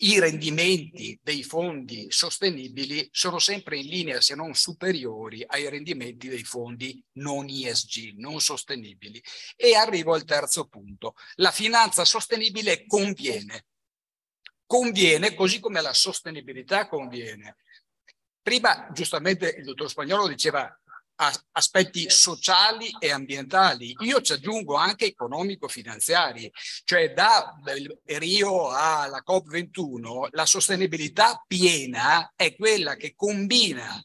i 0.00 0.18
rendimenti 0.20 1.18
dei 1.22 1.42
fondi 1.42 2.06
sostenibili 2.10 3.08
sono 3.10 3.38
sempre 3.38 3.78
in 3.78 3.86
linea, 3.86 4.20
se 4.20 4.34
non 4.34 4.54
superiori, 4.54 5.42
ai 5.46 5.68
rendimenti 5.70 6.28
dei 6.28 6.44
fondi 6.44 7.02
non 7.12 7.46
ESG, 7.48 8.12
non 8.16 8.40
sostenibili. 8.40 9.22
E 9.56 9.74
arrivo 9.74 10.12
al 10.12 10.24
terzo 10.24 10.66
punto. 10.66 11.14
La 11.36 11.50
finanza 11.50 12.04
sostenibile 12.04 12.84
conviene. 12.86 13.66
Conviene, 14.66 15.34
così 15.34 15.60
come 15.60 15.80
la 15.80 15.94
sostenibilità 15.94 16.88
conviene. 16.88 17.56
Prima, 18.46 18.86
giustamente, 18.92 19.56
il 19.58 19.64
dottor 19.64 19.90
Spagnolo 19.90 20.28
diceva 20.28 20.72
aspetti 21.50 22.08
sociali 22.08 22.94
e 23.00 23.10
ambientali. 23.10 23.96
Io 24.02 24.20
ci 24.20 24.34
aggiungo 24.34 24.76
anche 24.76 25.06
economico-finanziari, 25.06 26.52
cioè 26.84 27.12
da 27.12 27.56
Rio 28.04 28.68
alla 28.68 29.24
COP21 29.26 30.28
la 30.30 30.46
sostenibilità 30.46 31.42
piena 31.44 32.34
è 32.36 32.54
quella 32.54 32.94
che 32.94 33.14
combina 33.16 34.00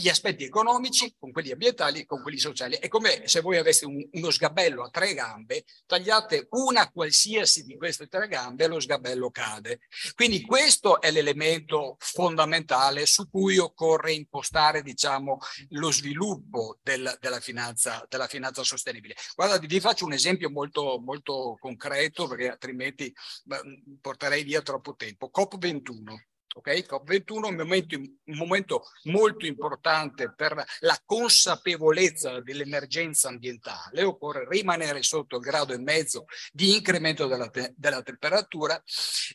gli 0.00 0.08
aspetti 0.08 0.44
economici 0.44 1.14
con 1.18 1.32
quelli 1.32 1.52
ambientali 1.52 2.00
e 2.00 2.06
con 2.06 2.22
quelli 2.22 2.38
sociali. 2.38 2.76
È 2.76 2.88
come 2.88 3.26
se 3.26 3.40
voi 3.40 3.56
aveste 3.56 3.86
un, 3.86 4.06
uno 4.12 4.30
sgabello 4.30 4.84
a 4.84 4.90
tre 4.90 5.14
gambe, 5.14 5.64
tagliate 5.86 6.48
una 6.50 6.90
qualsiasi 6.90 7.64
di 7.64 7.76
queste 7.76 8.06
tre 8.06 8.28
gambe 8.28 8.64
e 8.64 8.68
lo 8.68 8.80
sgabello 8.80 9.30
cade. 9.30 9.80
Quindi 10.14 10.42
questo 10.42 11.00
è 11.00 11.10
l'elemento 11.10 11.96
fondamentale 11.98 13.06
su 13.06 13.28
cui 13.28 13.58
occorre 13.58 14.12
impostare 14.12 14.82
diciamo, 14.82 15.38
lo 15.70 15.90
sviluppo 15.90 16.78
del, 16.82 17.16
della, 17.20 17.40
finanza, 17.40 18.04
della 18.08 18.26
finanza 18.26 18.62
sostenibile. 18.62 19.14
Guardate, 19.34 19.66
vi 19.66 19.80
faccio 19.80 20.04
un 20.04 20.12
esempio 20.12 20.50
molto, 20.50 21.00
molto 21.00 21.56
concreto 21.58 22.26
perché 22.26 22.50
altrimenti 22.50 23.12
porterei 24.00 24.44
via 24.44 24.62
troppo 24.62 24.94
tempo. 24.94 25.30
COP21 25.34 26.30
Ok, 26.54 26.68
COP21 26.86 27.44
è 27.44 27.48
un 27.48 27.56
momento, 27.56 27.96
un 27.96 28.36
momento 28.36 28.82
molto 29.04 29.46
importante 29.46 30.34
per 30.34 30.62
la 30.80 31.00
consapevolezza 31.04 32.40
dell'emergenza 32.40 33.28
ambientale, 33.28 34.02
occorre 34.02 34.46
rimanere 34.46 35.02
sotto 35.02 35.36
il 35.36 35.42
grado 35.42 35.72
e 35.72 35.78
mezzo 35.78 36.26
di 36.52 36.74
incremento 36.74 37.26
della, 37.26 37.48
te 37.48 37.72
della 37.74 38.02
temperatura 38.02 38.82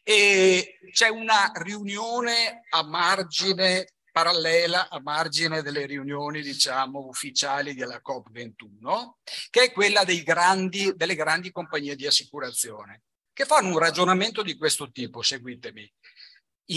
e 0.03 0.79
c'è 0.91 1.07
una 1.07 1.51
riunione 1.55 2.65
a 2.69 2.83
margine 2.83 3.93
parallela 4.17 4.89
a 4.89 4.99
margine 4.99 5.61
delle 5.61 5.85
riunioni, 5.85 6.41
diciamo, 6.41 7.05
ufficiali 7.05 7.75
della 7.75 8.01
COP21, 8.03 9.11
che 9.51 9.65
è 9.65 9.71
quella 9.71 10.03
grandi, 10.05 10.91
delle 10.95 11.13
grandi 11.13 11.51
compagnie 11.51 11.95
di 11.95 12.07
assicurazione, 12.07 13.03
che 13.31 13.45
fanno 13.45 13.69
un 13.69 13.77
ragionamento 13.77 14.41
di 14.41 14.57
questo 14.57 14.89
tipo, 14.89 15.21
seguitemi. 15.21 15.87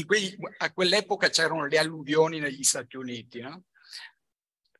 Quei, 0.06 0.36
a 0.58 0.72
quell'epoca 0.72 1.28
c'erano 1.28 1.66
le 1.66 1.78
alluvioni 1.78 2.38
negli 2.38 2.62
Stati 2.62 2.96
Uniti. 2.96 3.40
No? 3.40 3.64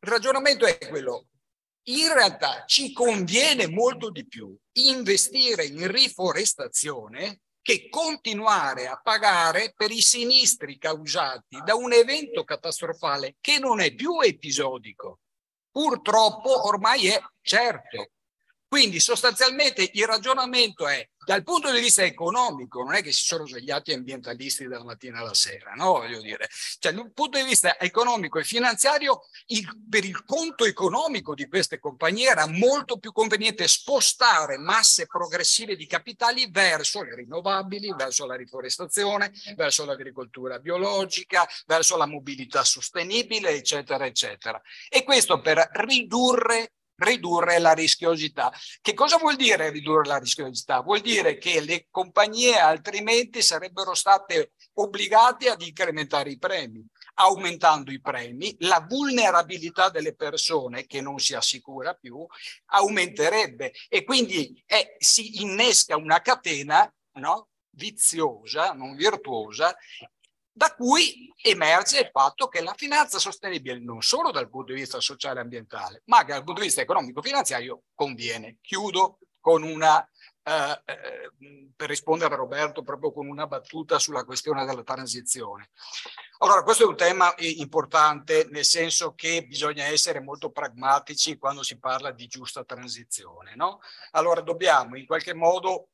Il 0.02 0.08
ragionamento 0.08 0.66
è 0.66 0.78
quello, 0.88 1.26
in 1.84 2.12
realtà 2.12 2.64
ci 2.66 2.92
conviene 2.92 3.66
molto 3.66 4.11
di 4.11 4.26
più 4.26 4.56
investire 4.72 5.64
in 5.64 5.90
riforestazione 5.90 7.40
che 7.62 7.88
continuare 7.88 8.86
a 8.86 9.00
pagare 9.02 9.72
per 9.76 9.90
i 9.90 10.00
sinistri 10.00 10.78
causati 10.78 11.61
da 11.64 11.74
un 11.74 11.92
evento 11.92 12.44
catastrofale 12.44 13.36
che 13.40 13.58
non 13.58 13.80
è 13.80 13.94
più 13.94 14.20
episodico. 14.20 15.20
Purtroppo 15.70 16.66
ormai 16.66 17.08
è 17.08 17.20
certo. 17.42 18.11
Quindi 18.71 19.01
sostanzialmente 19.01 19.91
il 19.95 20.07
ragionamento 20.07 20.87
è 20.87 21.05
dal 21.27 21.43
punto 21.43 21.73
di 21.73 21.81
vista 21.81 22.05
economico, 22.05 22.85
non 22.85 22.95
è 22.95 23.03
che 23.03 23.11
si 23.11 23.25
sono 23.25 23.45
svegliati 23.45 23.93
ambientalisti 23.93 24.68
dalla 24.68 24.85
mattina 24.85 25.18
alla 25.18 25.35
sera, 25.35 25.73
no? 25.73 25.95
Voglio 25.95 26.21
dire, 26.21 26.49
cioè 26.79 26.93
dal 26.93 27.12
punto 27.12 27.39
di 27.39 27.45
vista 27.45 27.81
economico 27.81 28.39
e 28.39 28.45
finanziario, 28.45 29.23
il, 29.47 29.68
per 29.89 30.05
il 30.05 30.25
conto 30.25 30.66
economico 30.66 31.35
di 31.35 31.49
queste 31.49 31.81
compagnie 31.81 32.29
era 32.29 32.47
molto 32.47 33.01
più 33.01 33.11
conveniente 33.11 33.66
spostare 33.66 34.57
masse 34.57 35.07
progressive 35.07 35.75
di 35.75 35.87
capitali 35.87 36.49
verso 36.49 37.03
le 37.03 37.16
rinnovabili, 37.16 37.93
verso 37.97 38.25
la 38.25 38.37
riforestazione, 38.37 39.33
verso 39.57 39.85
l'agricoltura 39.85 40.61
biologica, 40.61 41.45
verso 41.66 41.97
la 41.97 42.07
mobilità 42.07 42.62
sostenibile, 42.62 43.49
eccetera, 43.49 44.07
eccetera. 44.07 44.62
E 44.89 45.03
questo 45.03 45.41
per 45.41 45.71
ridurre 45.73 46.75
ridurre 47.01 47.59
la 47.59 47.72
rischiosità. 47.72 48.53
Che 48.80 48.94
cosa 48.94 49.16
vuol 49.18 49.36
dire 49.36 49.70
ridurre 49.70 50.07
la 50.07 50.18
rischiosità? 50.18 50.80
Vuol 50.80 51.01
dire 51.01 51.38
che 51.38 51.61
le 51.61 51.86
compagnie 51.90 52.59
altrimenti 52.59 53.42
sarebbero 53.42 53.94
state 53.94 54.53
obbligate 54.74 55.48
ad 55.48 55.62
incrementare 55.62 56.30
i 56.30 56.38
premi. 56.38 56.84
Aumentando 57.14 57.90
i 57.90 58.01
premi, 58.01 58.55
la 58.61 58.84
vulnerabilità 58.88 59.90
delle 59.90 60.14
persone 60.14 60.86
che 60.86 61.03
non 61.03 61.18
si 61.18 61.34
assicura 61.34 61.92
più 61.92 62.24
aumenterebbe 62.66 63.72
e 63.88 64.05
quindi 64.05 64.62
è, 64.64 64.94
si 64.96 65.42
innesca 65.42 65.96
una 65.96 66.22
catena 66.22 66.90
no? 67.14 67.48
viziosa, 67.72 68.72
non 68.72 68.94
virtuosa, 68.94 69.76
da 70.61 70.74
cui 70.74 71.32
emerge 71.40 72.00
il 72.00 72.11
fatto 72.12 72.48
che 72.48 72.61
la 72.61 72.74
finanza 72.76 73.18
sostenibile 73.18 73.78
non 73.78 74.02
solo 74.02 74.30
dal 74.30 74.50
punto 74.50 74.74
di 74.74 74.80
vista 74.80 75.00
sociale 75.00 75.38
e 75.38 75.42
ambientale, 75.42 76.02
ma 76.04 76.22
che 76.22 76.32
dal 76.32 76.44
punto 76.44 76.61
di 76.61 76.66
vista 76.66 76.82
economico-finanziario 76.82 77.84
conviene. 77.94 78.58
Chiudo 78.61 79.20
con 79.40 79.62
una, 79.62 80.06
eh, 80.51 80.82
eh, 80.84 81.30
per 81.76 81.88
rispondere 81.88 82.34
a 82.34 82.36
Roberto, 82.36 82.82
proprio 82.82 83.12
con 83.12 83.28
una 83.28 83.46
battuta 83.46 84.01
sulla 84.01 84.24
questione 84.24 84.66
della 84.66 84.82
transizione. 84.82 85.70
Allora, 86.38 86.64
questo 86.64 86.82
è 86.82 86.86
un 86.86 86.96
tema 86.96 87.32
importante 87.36 88.48
nel 88.51 88.64
senso 88.64 89.14
che 89.14 89.46
bisogna 89.46 89.84
essere 89.84 90.20
molto 90.20 90.51
pragmatici 90.51 91.38
quando 91.38 91.62
si 91.62 91.78
parla 91.78 92.11
di 92.11 92.26
giusta 92.26 92.64
transizione. 92.64 93.55
No? 93.55 93.80
Allora, 94.11 94.40
dobbiamo 94.40 94.96
in 94.96 95.07
qualche 95.07 95.34
modo 95.34 95.90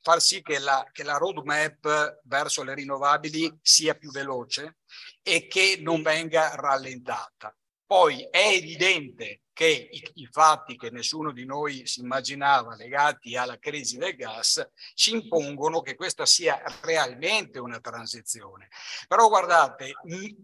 far 0.00 0.20
sì 0.22 0.40
che 0.40 0.58
la, 0.58 0.88
che 0.90 1.02
la 1.02 1.18
roadmap 1.18 2.20
verso 2.24 2.62
le 2.62 2.74
rinnovabili 2.74 3.58
sia 3.60 3.94
più 3.94 4.10
veloce 4.10 4.78
e 5.22 5.46
che 5.46 5.78
non 5.80 6.00
venga 6.00 6.54
rallentata. 6.54 7.54
Poi 7.88 8.28
è 8.30 8.48
evidente 8.52 9.44
che 9.54 9.88
i, 9.90 10.10
i, 10.16 10.28
fatti 10.30 10.76
che 10.76 10.90
nessuno 10.90 11.32
di 11.32 11.46
noi 11.46 11.86
si 11.86 12.00
immaginava 12.00 12.76
legati 12.76 13.34
alla 13.34 13.58
crisi 13.58 13.96
del 13.96 14.14
gas 14.14 14.62
ci 14.92 15.12
impongono 15.12 15.80
che 15.80 15.94
questa 15.94 16.26
sia 16.26 16.62
realmente 16.82 17.58
una 17.58 17.80
transizione. 17.80 18.68
Però 19.08 19.26
guardate, 19.28 19.94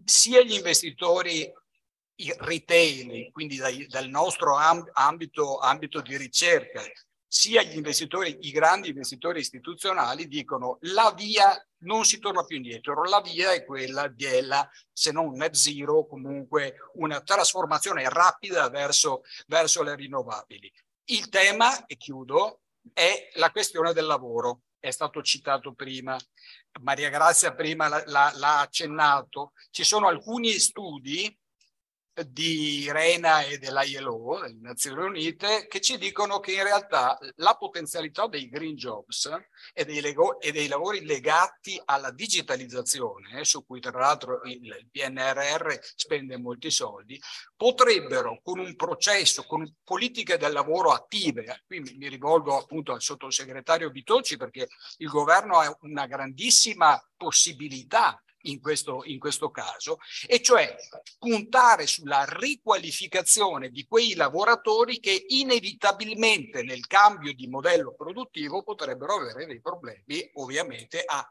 sia 0.05 0.41
gli 0.41 0.53
investitori 0.53 1.47
retail, 2.39 3.31
quindi 3.31 3.57
dai, 3.57 3.85
dal 3.85 4.07
nostro 4.07 4.55
ambito, 4.93 5.59
ambito 5.59 6.01
di 6.01 6.17
ricerca, 6.17 6.81
sia 7.35 7.63
gli 7.63 7.75
investitori, 7.75 8.37
i 8.43 8.51
grandi 8.51 8.87
investitori 8.87 9.41
istituzionali 9.41 10.29
dicono 10.29 10.77
la 10.83 11.13
via 11.13 11.53
non 11.79 12.05
si 12.05 12.17
torna 12.17 12.45
più 12.45 12.55
indietro, 12.55 13.03
la 13.03 13.19
via 13.19 13.51
è 13.51 13.65
quella 13.65 14.07
della, 14.07 14.65
se 14.93 15.11
non 15.11 15.33
net 15.33 15.53
zero, 15.53 16.07
comunque 16.07 16.77
una 16.93 17.19
trasformazione 17.19 18.07
rapida 18.07 18.69
verso, 18.69 19.23
verso 19.47 19.83
le 19.83 19.95
rinnovabili. 19.95 20.71
Il 21.09 21.27
tema, 21.27 21.85
e 21.87 21.97
chiudo, 21.97 22.61
è 22.93 23.27
la 23.33 23.51
questione 23.51 23.91
del 23.91 24.05
lavoro. 24.05 24.61
È 24.79 24.89
stato 24.91 25.21
citato 25.21 25.73
prima, 25.73 26.17
Maria 26.83 27.09
Grazia 27.09 27.53
prima 27.53 27.89
l'ha 28.05 28.59
accennato. 28.61 29.51
Ci 29.71 29.83
sono 29.83 30.07
alcuni 30.07 30.51
studi 30.51 31.37
di 32.23 32.89
RENA 32.89 33.43
e 33.43 33.57
dell'ILO, 33.57 34.39
delle 34.41 34.57
Nazioni 34.61 35.03
Unite, 35.03 35.67
che 35.67 35.81
ci 35.81 35.97
dicono 35.97 36.39
che 36.39 36.53
in 36.53 36.63
realtà 36.63 37.17
la 37.35 37.55
potenzialità 37.55 38.27
dei 38.27 38.47
green 38.47 38.75
jobs 38.75 39.29
e 39.73 39.83
dei, 39.83 40.01
e 40.39 40.51
dei 40.51 40.67
lavori 40.67 41.03
legati 41.03 41.81
alla 41.83 42.11
digitalizzazione, 42.11 43.43
su 43.43 43.65
cui 43.65 43.81
tra 43.81 43.99
l'altro 43.99 44.41
il 44.43 44.87
PNRR 44.89 45.77
spende 45.95 46.37
molti 46.37 46.71
soldi, 46.71 47.21
potrebbero 47.55 48.39
con 48.41 48.59
un 48.59 48.75
processo, 48.75 49.43
con 49.43 49.69
politiche 49.83 50.37
del 50.37 50.53
lavoro 50.53 50.91
attive, 50.91 51.63
qui 51.65 51.81
mi 51.81 52.07
rivolgo 52.07 52.57
appunto 52.57 52.93
al 52.93 53.01
sottosegretario 53.01 53.89
Bitocci 53.89 54.37
perché 54.37 54.67
il 54.97 55.09
governo 55.09 55.59
ha 55.59 55.75
una 55.81 56.05
grandissima 56.05 56.99
possibilità 57.17 58.19
in 58.45 58.59
questo, 58.59 59.03
in 59.05 59.19
questo 59.19 59.49
caso, 59.51 59.99
e 60.27 60.41
cioè 60.41 60.75
puntare 61.19 61.87
sulla 61.87 62.25
riqualificazione 62.27 63.69
di 63.69 63.85
quei 63.87 64.15
lavoratori 64.15 64.99
che 64.99 65.25
inevitabilmente 65.29 66.63
nel 66.63 66.87
cambio 66.87 67.33
di 67.33 67.47
modello 67.47 67.93
produttivo 67.93 68.63
potrebbero 68.63 69.15
avere 69.15 69.45
dei 69.45 69.61
problemi 69.61 70.29
ovviamente 70.35 71.03
a, 71.05 71.27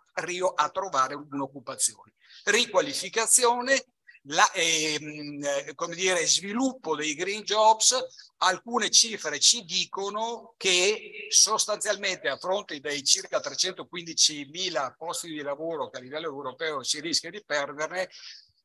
a 0.54 0.68
trovare 0.70 1.14
un'occupazione. 1.14 2.12
Riqualificazione 2.44 3.93
la, 4.28 4.50
eh, 4.52 5.72
come 5.74 5.94
dire, 5.94 6.24
sviluppo 6.26 6.96
dei 6.96 7.14
green 7.14 7.42
jobs, 7.42 7.94
alcune 8.38 8.90
cifre 8.90 9.38
ci 9.38 9.64
dicono 9.64 10.54
che 10.56 11.26
sostanzialmente 11.28 12.28
a 12.28 12.38
fronte 12.38 12.78
dei 12.80 13.02
circa 13.02 13.40
315 13.40 14.46
mila 14.46 14.94
posti 14.96 15.28
di 15.28 15.42
lavoro 15.42 15.90
che 15.90 15.98
a 15.98 16.00
livello 16.00 16.28
europeo 16.28 16.82
si 16.82 17.00
rischia 17.00 17.30
di 17.30 17.42
perderne, 17.44 18.08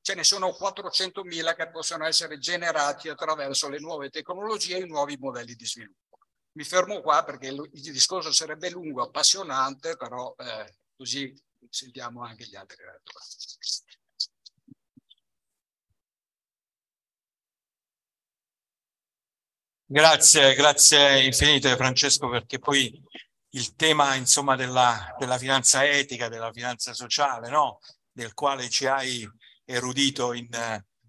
ce 0.02 0.16
ne 0.16 0.24
sono 0.24 0.54
400 0.54 1.24
mila 1.24 1.54
che 1.56 1.70
possono 1.70 2.06
essere 2.06 2.38
generati 2.38 3.10
attraverso 3.10 3.68
le 3.68 3.80
nuove 3.80 4.10
tecnologie 4.10 4.78
e 4.78 4.84
i 4.84 4.88
nuovi 4.88 5.18
modelli 5.18 5.56
di 5.56 5.66
sviluppo. 5.66 6.20
Mi 6.54 6.64
fermo 6.64 7.02
qua 7.02 7.24
perché 7.24 7.48
il, 7.48 7.70
il 7.74 7.92
discorso 7.92 8.32
sarebbe 8.32 8.70
lungo, 8.70 9.04
appassionante, 9.04 9.98
però 9.98 10.34
eh, 10.38 10.74
così 10.96 11.34
sentiamo 11.70 12.24
anche 12.24 12.46
gli 12.46 12.56
altri 12.56 12.78
relatori. 12.78 13.26
Grazie, 19.92 20.54
grazie 20.54 21.24
infinite 21.24 21.76
Francesco 21.76 22.30
perché 22.30 22.60
poi 22.60 22.94
il 23.54 23.74
tema 23.74 24.14
insomma 24.14 24.56
della, 24.56 25.16
della 25.18 25.40
finanza 25.40 25.84
etica, 25.84 26.30
della 26.30 26.52
finanza 26.52 26.94
sociale, 26.94 27.50
no? 27.50 27.80
del 28.12 28.36
quale 28.36 28.70
ci 28.70 28.86
hai 28.86 29.28
erudito 29.66 30.34
in, 30.34 30.48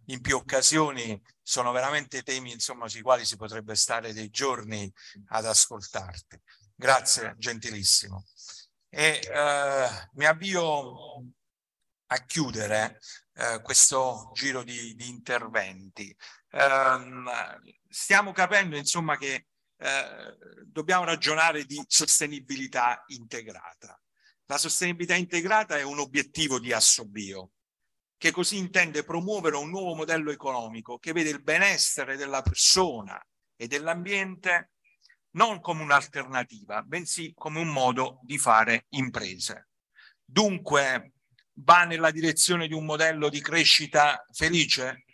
in 0.06 0.20
più 0.22 0.34
occasioni, 0.36 1.20
sono 1.42 1.72
veramente 1.72 2.22
temi 2.22 2.52
insomma 2.52 2.88
sui 2.88 3.02
quali 3.02 3.26
si 3.26 3.36
potrebbe 3.36 3.74
stare 3.74 4.14
dei 4.14 4.30
giorni 4.30 4.90
ad 5.26 5.44
ascoltarti. 5.44 6.40
Grazie, 6.74 7.34
gentilissimo. 7.36 8.24
E 8.88 9.20
eh, 9.22 10.08
mi 10.14 10.24
avvio 10.24 11.22
a 12.06 12.16
chiudere 12.24 12.98
eh, 13.34 13.60
questo 13.62 14.30
giro 14.32 14.62
di, 14.62 14.94
di 14.94 15.06
interventi. 15.06 16.16
Um, 16.52 17.30
stiamo 17.90 18.32
capendo 18.32 18.76
insomma 18.76 19.16
che 19.16 19.46
eh, 19.76 20.36
dobbiamo 20.64 21.04
ragionare 21.04 21.64
di 21.64 21.82
sostenibilità 21.86 23.02
integrata. 23.08 24.00
La 24.46 24.58
sostenibilità 24.58 25.14
integrata 25.14 25.76
è 25.76 25.82
un 25.82 25.98
obiettivo 25.98 26.58
di 26.58 26.72
Assobio, 26.72 27.50
che 28.16 28.30
così 28.30 28.56
intende 28.58 29.04
promuovere 29.04 29.56
un 29.56 29.70
nuovo 29.70 29.94
modello 29.94 30.30
economico 30.30 30.98
che 30.98 31.12
vede 31.12 31.30
il 31.30 31.42
benessere 31.42 32.16
della 32.16 32.42
persona 32.42 33.20
e 33.56 33.66
dell'ambiente 33.66 34.72
non 35.32 35.60
come 35.60 35.82
un'alternativa, 35.82 36.82
bensì 36.82 37.32
come 37.34 37.60
un 37.60 37.68
modo 37.68 38.20
di 38.22 38.38
fare 38.38 38.86
imprese. 38.90 39.68
Dunque 40.24 41.12
va 41.54 41.84
nella 41.84 42.10
direzione 42.10 42.66
di 42.66 42.74
un 42.74 42.84
modello 42.84 43.28
di 43.28 43.40
crescita 43.40 44.24
felice? 44.32 45.04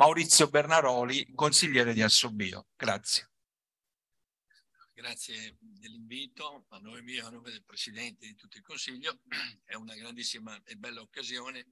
Maurizio 0.00 0.48
Bernaroli, 0.48 1.30
consigliere 1.34 1.92
di 1.92 2.00
Assobio. 2.00 2.68
Grazie. 2.74 3.32
Grazie 4.94 5.58
dell'invito, 5.60 6.64
a 6.68 6.78
nome 6.78 7.02
mio, 7.02 7.26
a 7.26 7.28
nome 7.28 7.50
del 7.50 7.62
Presidente 7.64 8.24
di 8.24 8.34
tutto 8.34 8.56
il 8.56 8.62
Consiglio. 8.62 9.18
È 9.62 9.74
una 9.74 9.94
grandissima 9.94 10.58
e 10.64 10.76
bella 10.76 11.02
occasione 11.02 11.66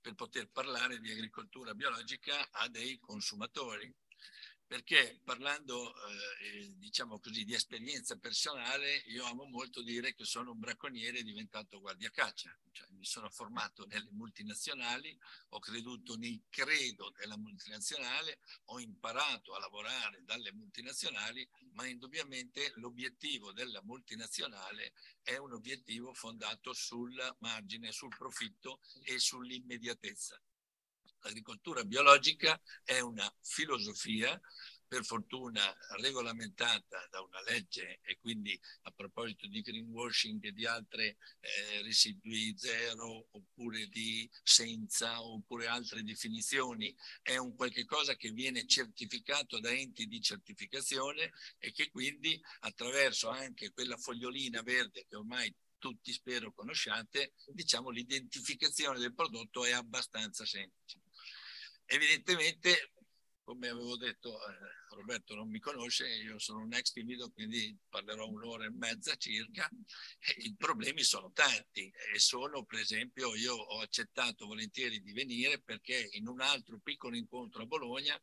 per 0.00 0.14
poter 0.14 0.48
parlare 0.48 0.98
di 0.98 1.10
agricoltura 1.10 1.74
biologica 1.74 2.48
a 2.52 2.68
dei 2.70 2.98
consumatori, 2.98 3.94
perché 4.68 5.18
parlando 5.24 5.94
eh, 5.94 6.74
diciamo 6.76 7.18
così 7.18 7.44
di 7.44 7.54
esperienza 7.54 8.18
personale 8.18 9.02
io 9.06 9.24
amo 9.24 9.44
molto 9.44 9.82
dire 9.82 10.14
che 10.14 10.26
sono 10.26 10.50
un 10.50 10.58
bracconiere 10.58 11.22
diventato 11.22 11.80
guardia 11.80 12.10
caccia 12.10 12.54
cioè, 12.72 12.86
mi 12.90 13.06
sono 13.06 13.30
formato 13.30 13.86
nelle 13.86 14.10
multinazionali 14.10 15.18
ho 15.48 15.58
creduto 15.58 16.16
nel 16.16 16.42
credo 16.50 17.10
della 17.18 17.38
multinazionale 17.38 18.40
ho 18.66 18.78
imparato 18.78 19.54
a 19.54 19.58
lavorare 19.58 20.22
dalle 20.24 20.52
multinazionali 20.52 21.48
ma 21.72 21.86
indubbiamente 21.86 22.70
l'obiettivo 22.76 23.52
della 23.52 23.80
multinazionale 23.82 24.92
è 25.22 25.38
un 25.38 25.54
obiettivo 25.54 26.12
fondato 26.12 26.74
sul 26.74 27.16
margine 27.38 27.90
sul 27.90 28.14
profitto 28.14 28.80
e 29.04 29.18
sull'immediatezza 29.18 30.38
L'agricoltura 31.20 31.84
biologica 31.84 32.60
è 32.84 33.00
una 33.00 33.32
filosofia 33.40 34.40
per 34.88 35.04
fortuna 35.04 35.76
regolamentata 36.00 37.06
da 37.10 37.20
una 37.20 37.42
legge 37.42 38.00
e 38.02 38.16
quindi 38.18 38.58
a 38.82 38.90
proposito 38.90 39.46
di 39.46 39.60
greenwashing 39.60 40.42
e 40.44 40.52
di 40.52 40.64
altre 40.64 41.18
eh, 41.40 41.82
residui 41.82 42.54
zero 42.56 43.28
oppure 43.32 43.86
di 43.88 44.28
senza 44.42 45.22
oppure 45.22 45.66
altre 45.66 46.02
definizioni 46.02 46.94
è 47.20 47.36
un 47.36 47.54
qualche 47.54 47.84
cosa 47.84 48.16
che 48.16 48.30
viene 48.30 48.66
certificato 48.66 49.60
da 49.60 49.70
enti 49.70 50.06
di 50.06 50.22
certificazione 50.22 51.32
e 51.58 51.70
che 51.70 51.90
quindi 51.90 52.40
attraverso 52.60 53.28
anche 53.28 53.72
quella 53.72 53.98
fogliolina 53.98 54.62
verde 54.62 55.04
che 55.06 55.16
ormai 55.16 55.54
tutti 55.78 56.12
spero 56.12 56.52
conosciate, 56.52 57.34
diciamo 57.52 57.90
l'identificazione 57.90 58.98
del 58.98 59.14
prodotto 59.14 59.64
è 59.64 59.72
abbastanza 59.72 60.44
semplice. 60.44 61.00
Evidentemente, 61.90 62.92
come 63.42 63.68
avevo 63.68 63.96
detto, 63.96 64.38
eh, 64.46 64.94
Roberto 64.94 65.34
non 65.34 65.48
mi 65.48 65.58
conosce, 65.58 66.06
io 66.06 66.38
sono 66.38 66.60
un 66.60 66.74
ex 66.74 66.92
timido, 66.92 67.30
quindi 67.30 67.74
parlerò 67.88 68.28
un'ora 68.28 68.66
e 68.66 68.70
mezza 68.70 69.16
circa. 69.16 69.66
I 70.36 70.54
problemi 70.54 71.02
sono 71.02 71.32
tanti 71.32 71.90
e 72.14 72.18
sono, 72.18 72.64
per 72.64 72.80
esempio, 72.80 73.34
io 73.34 73.54
ho 73.54 73.80
accettato 73.80 74.46
volentieri 74.46 75.00
di 75.00 75.12
venire 75.12 75.62
perché 75.62 76.10
in 76.12 76.28
un 76.28 76.42
altro 76.42 76.78
piccolo 76.78 77.16
incontro 77.16 77.62
a 77.62 77.66
Bologna 77.66 78.22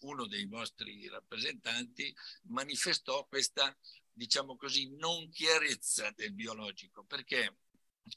uno 0.00 0.26
dei 0.26 0.46
vostri 0.46 1.06
rappresentanti 1.06 2.12
manifestò 2.48 3.26
questa, 3.26 3.76
diciamo 4.10 4.56
così, 4.56 4.92
non 4.96 5.30
chiarezza 5.30 6.10
del 6.16 6.32
biologico, 6.32 7.04
perché 7.04 7.58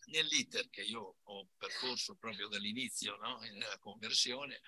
nell'iter 0.08 0.70
che 0.70 0.82
io 0.82 1.18
ho 1.22 1.48
percorso 1.58 2.16
proprio 2.16 2.48
dall'inizio, 2.48 3.16
no? 3.18 3.40
nella 3.40 3.78
conversione, 3.80 4.62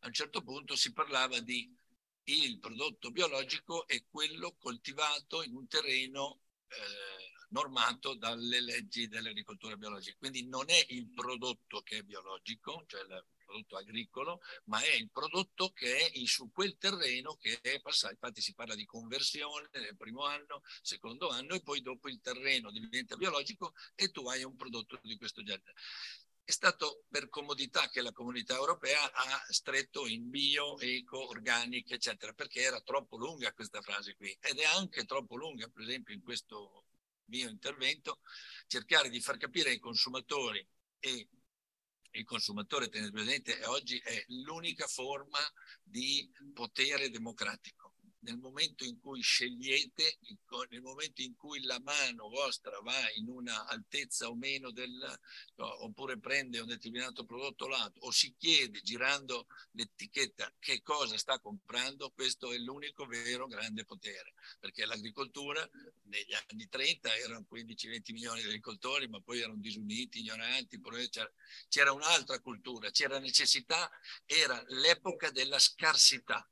a 0.00 0.06
un 0.06 0.12
certo 0.12 0.42
punto 0.42 0.76
si 0.76 0.92
parlava 0.92 1.40
di 1.40 1.74
il 2.24 2.58
prodotto 2.60 3.10
biologico 3.10 3.86
è 3.86 4.04
quello 4.08 4.54
coltivato 4.56 5.42
in 5.42 5.56
un 5.56 5.66
terreno 5.66 6.42
eh, 6.68 7.22
normato 7.48 8.14
dalle 8.14 8.60
leggi 8.60 9.08
dell'agricoltura 9.08 9.76
biologica. 9.76 10.16
Quindi 10.18 10.46
non 10.46 10.70
è 10.70 10.86
il 10.90 11.10
prodotto 11.10 11.82
che 11.82 11.98
è 11.98 12.02
biologico, 12.02 12.84
cioè 12.86 13.02
il 13.02 13.24
prodotto 13.52 13.76
agricolo, 13.76 14.40
ma 14.64 14.82
è 14.82 14.94
il 14.94 15.10
prodotto 15.10 15.70
che 15.72 16.08
è 16.08 16.24
su 16.24 16.50
quel 16.50 16.78
terreno 16.78 17.36
che 17.36 17.60
è 17.60 17.80
passato. 17.80 18.14
Infatti 18.14 18.40
si 18.40 18.54
parla 18.54 18.74
di 18.74 18.86
conversione 18.86 19.68
nel 19.72 19.96
primo 19.96 20.24
anno, 20.24 20.62
secondo 20.80 21.28
anno 21.28 21.54
e 21.54 21.62
poi 21.62 21.82
dopo 21.82 22.08
il 22.08 22.20
terreno 22.20 22.70
diventa 22.70 23.16
biologico 23.16 23.74
e 23.94 24.10
tu 24.10 24.26
hai 24.28 24.42
un 24.42 24.56
prodotto 24.56 24.98
di 25.02 25.16
questo 25.18 25.42
genere. 25.42 25.74
È 26.44 26.50
stato 26.50 27.04
per 27.08 27.28
comodità 27.28 27.88
che 27.88 28.00
la 28.00 28.10
comunità 28.10 28.56
europea 28.56 29.12
ha 29.12 29.44
stretto 29.48 30.06
in 30.06 30.28
bio, 30.28 30.78
eco, 30.80 31.28
organic, 31.28 31.90
eccetera, 31.90 32.32
perché 32.32 32.60
era 32.62 32.80
troppo 32.80 33.16
lunga 33.16 33.52
questa 33.52 33.80
frase 33.80 34.16
qui 34.16 34.36
ed 34.40 34.58
è 34.58 34.64
anche 34.64 35.04
troppo 35.04 35.36
lunga, 35.36 35.68
per 35.68 35.82
esempio, 35.82 36.14
in 36.14 36.22
questo 36.22 36.86
mio 37.26 37.48
intervento, 37.48 38.20
cercare 38.66 39.08
di 39.08 39.20
far 39.20 39.36
capire 39.36 39.70
ai 39.70 39.78
consumatori 39.78 40.66
e 40.98 41.28
il 42.12 42.24
consumatore, 42.24 42.88
tenete 42.88 43.10
presente, 43.10 43.64
oggi 43.66 43.98
è 43.98 44.24
l'unica 44.28 44.86
forma 44.86 45.38
di 45.82 46.30
potere 46.54 47.10
democratico 47.10 47.81
nel 48.22 48.38
momento 48.38 48.84
in 48.84 49.00
cui 49.00 49.20
scegliete, 49.20 50.18
nel 50.68 50.82
momento 50.82 51.22
in 51.22 51.34
cui 51.36 51.62
la 51.62 51.80
mano 51.80 52.28
vostra 52.28 52.78
va 52.80 53.10
in 53.14 53.28
una 53.28 53.66
altezza 53.66 54.28
o 54.28 54.34
meno 54.34 54.70
del, 54.70 55.20
oppure 55.56 56.18
prende 56.18 56.60
un 56.60 56.66
determinato 56.66 57.24
prodotto 57.24 57.66
lato 57.66 58.00
o 58.00 58.10
si 58.10 58.34
chiede 58.36 58.80
girando 58.82 59.46
l'etichetta 59.72 60.52
che 60.58 60.82
cosa 60.82 61.16
sta 61.18 61.38
comprando, 61.40 62.10
questo 62.10 62.52
è 62.52 62.58
l'unico 62.58 63.06
vero 63.06 63.46
grande 63.46 63.84
potere, 63.84 64.34
perché 64.60 64.84
l'agricoltura 64.84 65.68
negli 66.02 66.34
anni 66.48 66.68
30 66.68 67.16
erano 67.16 67.46
15-20 67.50 68.12
milioni 68.12 68.40
di 68.40 68.46
agricoltori, 68.46 69.08
ma 69.08 69.20
poi 69.20 69.40
erano 69.40 69.58
disuniti, 69.58 70.20
ignoranti, 70.20 70.80
c'era, 71.10 71.32
c'era 71.68 71.92
un'altra 71.92 72.40
cultura, 72.40 72.90
c'era 72.90 73.18
necessità, 73.18 73.90
era 74.26 74.62
l'epoca 74.68 75.30
della 75.30 75.58
scarsità 75.58 76.46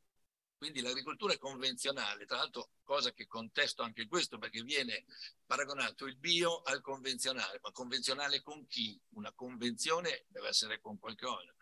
quindi 0.61 0.83
l'agricoltura 0.83 1.33
è 1.33 1.39
convenzionale, 1.39 2.27
tra 2.27 2.37
l'altro 2.37 2.73
cosa 2.83 3.15
che 3.15 3.27
contesto 3.27 3.83
anche 3.83 4.07
questo 4.07 4.37
perché 4.37 4.63
viene 4.63 5.07
paragonato 5.47 6.05
il 6.05 6.19
bio 6.19 6.61
al 6.61 6.83
convenzionale, 6.83 7.61
ma 7.63 7.73
convenzionale 7.73 8.43
con 8.43 8.67
chi? 8.67 9.01
Una 9.15 9.33
convenzione 9.33 10.27
deve 10.29 10.49
essere 10.49 10.79
con 10.79 10.99
qualcosa. 10.99 11.55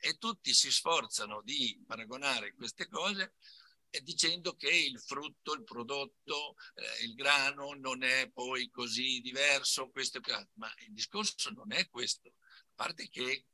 E 0.00 0.16
tutti 0.16 0.54
si 0.54 0.70
sforzano 0.70 1.42
di 1.42 1.84
paragonare 1.86 2.54
queste 2.54 2.88
cose 2.88 3.34
dicendo 4.02 4.56
che 4.56 4.70
il 4.70 4.98
frutto, 5.00 5.52
il 5.52 5.62
prodotto, 5.62 6.56
eh, 6.76 7.04
il 7.04 7.14
grano 7.14 7.74
non 7.74 8.02
è 8.02 8.30
poi 8.30 8.70
così 8.70 9.20
diverso, 9.20 9.90
questo, 9.90 10.18
ma 10.54 10.72
il 10.78 10.94
discorso 10.94 11.50
non 11.50 11.72
è 11.72 11.90
questo, 11.90 12.28
a 12.28 12.72
parte 12.74 13.10
che 13.10 13.48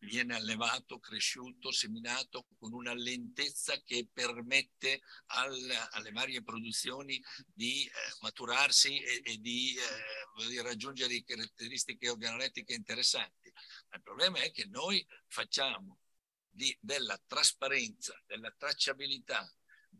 viene 0.00 0.34
allevato, 0.34 0.98
cresciuto, 0.98 1.72
seminato 1.72 2.46
con 2.58 2.72
una 2.72 2.94
lentezza 2.94 3.80
che 3.82 4.08
permette 4.12 5.00
al, 5.26 5.88
alle 5.90 6.12
varie 6.12 6.42
produzioni 6.42 7.22
di 7.52 7.84
eh, 7.84 7.90
maturarsi 8.20 9.00
e, 9.00 9.22
e 9.24 9.36
di, 9.38 9.74
eh, 9.76 10.48
di, 10.48 10.60
raggiungere 10.60 11.22
caratteristiche 11.24 12.08
organolettiche 12.08 12.74
interessanti. 12.74 13.52
Ma 13.88 13.96
il 13.96 14.02
problema 14.02 14.38
è 14.40 14.50
che 14.52 14.66
noi 14.66 15.04
facciamo 15.26 15.98
di, 16.48 16.76
della 16.80 17.20
trasparenza, 17.26 18.20
della 18.26 18.52
tracciabilità, 18.56 19.50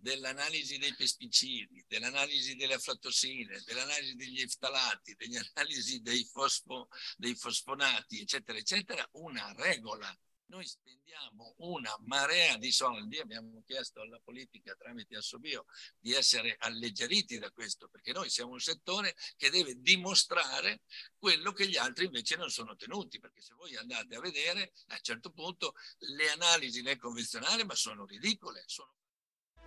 dell'analisi 0.00 0.78
dei 0.78 0.94
pesticidi, 0.94 1.84
dell'analisi 1.86 2.54
delle 2.56 2.74
aflatossine, 2.74 3.62
dell'analisi 3.64 4.14
degli 4.14 4.40
eftalati, 4.40 5.14
dell'analisi 5.14 6.00
dei, 6.02 6.24
fosfo, 6.24 6.88
dei 7.16 7.34
fosfonati, 7.34 8.20
eccetera, 8.20 8.58
eccetera, 8.58 9.08
una 9.12 9.52
regola. 9.56 10.16
Noi 10.46 10.66
spendiamo 10.66 11.56
una 11.58 11.94
marea 12.06 12.56
di 12.56 12.72
soldi, 12.72 13.18
abbiamo 13.18 13.62
chiesto 13.66 14.00
alla 14.00 14.18
politica 14.18 14.74
tramite 14.76 15.16
Assobio 15.16 15.66
di 15.98 16.14
essere 16.14 16.56
alleggeriti 16.60 17.38
da 17.38 17.50
questo, 17.50 17.88
perché 17.88 18.12
noi 18.12 18.30
siamo 18.30 18.52
un 18.52 18.60
settore 18.60 19.14
che 19.36 19.50
deve 19.50 19.74
dimostrare 19.78 20.80
quello 21.18 21.52
che 21.52 21.68
gli 21.68 21.76
altri 21.76 22.06
invece 22.06 22.36
non 22.36 22.48
sono 22.48 22.76
tenuti, 22.76 23.18
perché 23.18 23.42
se 23.42 23.52
voi 23.54 23.76
andate 23.76 24.14
a 24.14 24.20
vedere, 24.20 24.72
a 24.86 24.94
un 24.94 25.02
certo 25.02 25.32
punto 25.32 25.74
le 25.98 26.30
analisi 26.30 26.80
nel 26.80 26.96
convenzionale 26.96 27.64
ma 27.64 27.74
sono 27.74 28.06
ridicole, 28.06 28.62
sono 28.64 28.94